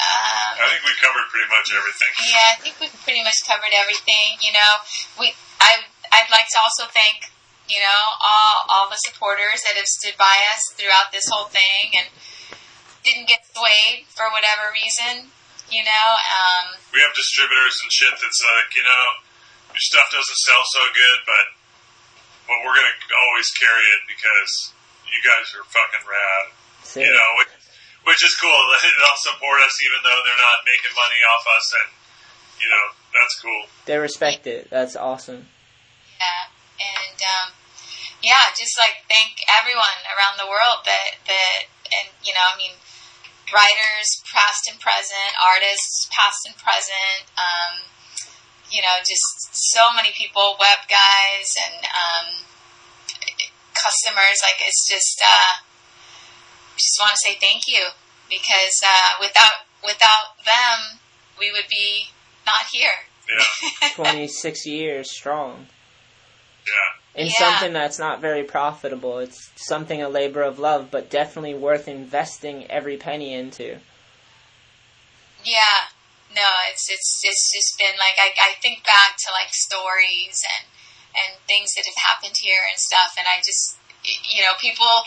[0.00, 2.10] Um, I think we covered pretty much everything.
[2.26, 4.42] Yeah, I think we've pretty much covered everything.
[4.42, 4.72] You know,
[5.14, 5.30] we
[5.62, 7.30] I I'd like to also thank
[7.70, 11.94] you know all all the supporters that have stood by us throughout this whole thing
[11.94, 12.10] and
[13.06, 15.30] didn't get swayed for whatever reason.
[15.70, 19.04] You know, um, We have distributors and shit that's like, you know,
[19.70, 21.46] your stuff doesn't sell so good, but
[22.50, 22.98] but we're gonna
[23.30, 24.74] always carry it because
[25.10, 26.44] you guys are fucking rad.
[26.86, 27.04] Sick.
[27.06, 27.52] You know, which,
[28.06, 28.62] which is cool.
[28.82, 31.88] They'll support us even though they're not making money off us, and
[32.62, 33.62] you know that's cool.
[33.86, 34.70] They respect it.
[34.70, 35.50] That's awesome.
[36.18, 37.48] yeah, and um,
[38.22, 42.74] yeah, just like thank everyone around the world that that and you know, I mean,
[43.50, 47.26] writers past and present, artists past and present.
[47.34, 47.90] Um,
[48.70, 52.26] you know, just so many people, web guys and um,
[53.84, 54.38] customers.
[54.42, 55.64] Like it's just, uh,
[56.76, 57.86] just want to say thank you
[58.28, 61.00] because uh, without without them,
[61.38, 62.06] we would be
[62.46, 63.08] not here.
[63.28, 65.66] Yeah, Twenty six years strong.
[66.66, 67.22] yeah.
[67.22, 67.32] In Yeah.
[67.38, 69.18] something that's not very profitable.
[69.18, 73.78] It's something a labor of love, but definitely worth investing every penny into.
[75.44, 75.90] Yeah,
[76.34, 80.66] no, it's it's it's just been like I I think back to like stories and
[81.14, 85.06] and things that have happened here and stuff, and I just you know people.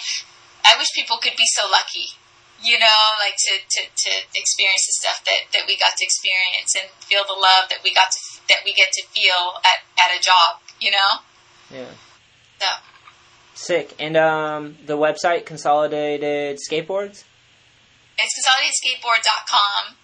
[0.64, 2.16] I wish people could be so lucky,
[2.64, 6.72] you know, like to to to experience the stuff that that we got to experience
[6.80, 10.16] and feel the love that we got to that we get to feel at at
[10.16, 11.20] a job, you know.
[11.68, 11.92] Yeah.
[12.60, 12.68] So
[13.54, 13.94] Sick.
[14.00, 17.24] And um, the website Consolidated Skateboards.
[18.18, 19.96] it's consolidatedskateboard.com,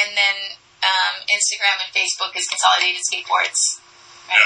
[0.00, 0.36] and then
[0.82, 3.58] um, Instagram and Facebook is Consolidated Skateboards.
[4.28, 4.36] Yeah.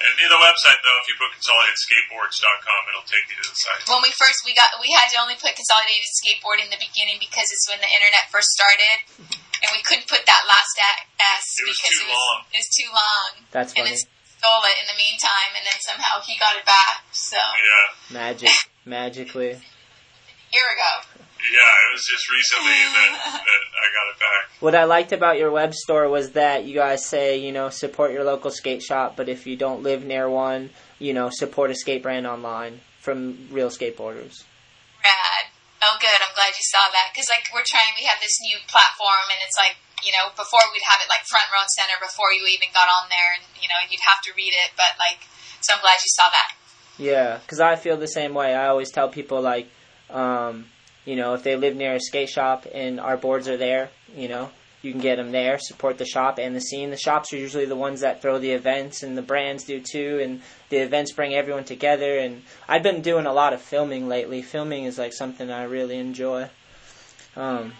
[0.00, 3.84] And near the website though, if you put consolidatedskateboards.com, it'll take you to the site.
[3.88, 7.20] when we first we got we had to only put consolidated skateboard in the beginning
[7.20, 9.04] because it's when the internet first started
[9.60, 12.38] and we couldn't put that last a- s It was because too it was long.
[12.48, 13.96] it was too long That's and funny.
[13.96, 14.08] it
[14.40, 17.86] stole it in the meantime and then somehow he got it back so Yeah.
[18.08, 18.48] Magic.
[18.88, 19.60] Magically.
[19.60, 19.60] a
[20.48, 20.90] year ago
[21.40, 23.12] Yeah, it was just recently that,
[23.44, 24.42] that I got it back.
[24.60, 28.12] What I liked about your web store was that you guys say, you know, support
[28.12, 31.74] your local skate shop, but if you don't live near one, you know, support a
[31.74, 34.44] skate brand online from real skateboarders.
[35.00, 35.48] rad
[35.80, 38.60] oh good I'm glad you saw that because like we're trying we have this new
[38.68, 41.96] platform and it's like you know before we'd have it like front row and center
[41.96, 44.92] before you even got on there and you know you'd have to read it but
[45.00, 45.24] like
[45.64, 46.50] so I'm glad you saw that
[47.00, 48.54] Yeah, because I feel the same way.
[48.54, 49.70] I always tell people, like,
[50.10, 50.66] um,
[51.10, 54.28] you know, if they live near a skate shop and our boards are there, you
[54.28, 54.48] know,
[54.80, 56.90] you can get them there, support the shop and the scene.
[56.90, 60.20] The shops are usually the ones that throw the events, and the brands do too,
[60.22, 62.16] and the events bring everyone together.
[62.16, 64.40] And I've been doing a lot of filming lately.
[64.40, 66.48] Filming is like something I really enjoy.
[67.34, 67.72] Um,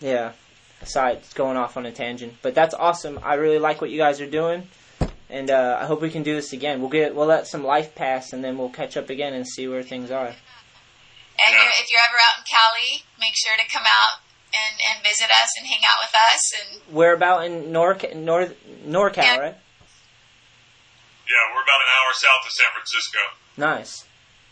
[0.00, 0.32] yeah.
[0.80, 3.20] It's going off on a tangent, but that's awesome.
[3.22, 4.68] I really like what you guys are doing
[5.30, 6.80] and uh, I hope we can do this again.
[6.80, 9.66] We'll get we'll let some life pass, and then we'll catch up again and see
[9.66, 10.34] where things are.
[11.38, 11.62] And Yeah.
[11.62, 14.20] you're, if you're ever out in Cali, make sure to come out
[14.54, 16.42] and, and visit us and hang out with us.
[16.60, 18.54] And We're about in Norc North
[18.86, 19.36] NorCal, Yeah.
[19.38, 19.56] right?
[21.26, 23.18] Yeah, we're about an hour south of San Francisco.
[23.56, 24.04] Nice.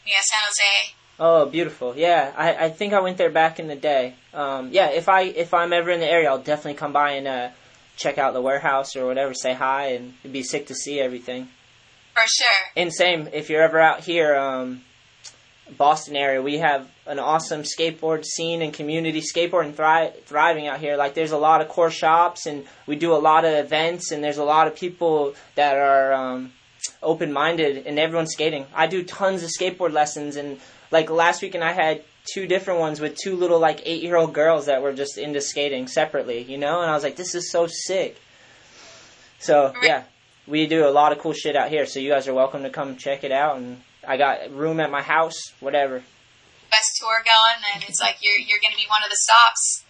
[0.07, 0.95] yeah, San Jose.
[1.21, 1.95] Oh, beautiful.
[1.97, 4.15] Yeah, I, I think I went there back in the day.
[4.33, 7.29] Um, yeah, if I if I'm ever in the area, I'll definitely come by and
[7.29, 7.49] uh,
[7.97, 9.35] check out the warehouse or whatever.
[9.35, 11.49] Say hi, and it'd be sick to see everything.
[12.15, 12.55] For sure.
[12.77, 14.83] And same, if you're ever out here, um,
[15.77, 16.43] Boston area.
[16.43, 20.97] We have an awesome skateboard scene and community skateboarding thri- thriving out here.
[20.97, 24.23] Like there's a lot of core shops and we do a lot of events and
[24.23, 26.53] there's a lot of people that are um,
[27.03, 28.67] open minded and everyone's skating.
[28.75, 30.61] I do tons of skateboard lessons and
[30.91, 32.03] like last weekend I had
[32.33, 35.41] two different ones with two little like eight year old girls that were just into
[35.41, 38.21] skating separately, you know, and I was like, this is so sick.
[39.39, 40.05] So yeah,
[40.47, 41.87] we do a lot of cool shit out here.
[41.87, 44.91] So you guys are welcome to come check it out and I got room at
[44.91, 46.03] my house, whatever.
[46.71, 49.85] Best tour going, and it's like you're you're going to be one of the stops.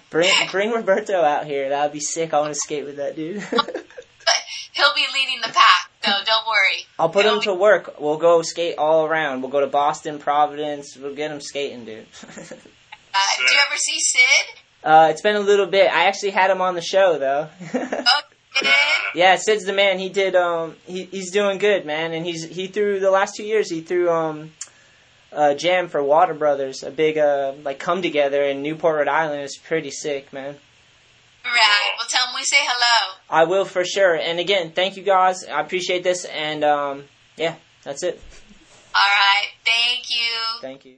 [0.10, 1.68] bring bring Roberto out here.
[1.70, 2.32] That would be sick.
[2.32, 3.42] I want to skate with that dude.
[4.74, 6.86] He'll be leading the pack, so don't worry.
[6.98, 8.00] I'll put He'll him to work.
[8.00, 9.42] We'll go skate all around.
[9.42, 10.96] We'll go to Boston, Providence.
[10.96, 12.06] We'll get him skating, dude.
[13.14, 14.56] Uh, do you ever see Sid?
[14.84, 15.92] uh, it's been a little bit.
[15.92, 17.48] I actually had him on the show though.
[17.74, 18.20] Oh?
[19.14, 19.98] Yeah, Sid's the man.
[19.98, 20.34] He did.
[20.34, 22.12] Um, he he's doing good, man.
[22.12, 23.70] And he's he threw the last two years.
[23.70, 24.52] He threw um,
[25.32, 29.42] a jam for Water Brothers, a big uh like come together in Newport, Rhode Island.
[29.42, 30.56] It's pretty sick, man.
[31.44, 31.90] Right.
[31.98, 33.16] Well, tell him we say hello.
[33.28, 34.14] I will for sure.
[34.14, 35.44] And again, thank you guys.
[35.44, 36.24] I appreciate this.
[36.24, 37.04] And um,
[37.36, 38.20] yeah, that's it.
[38.94, 39.48] All right.
[39.64, 40.60] Thank you.
[40.60, 40.96] Thank you.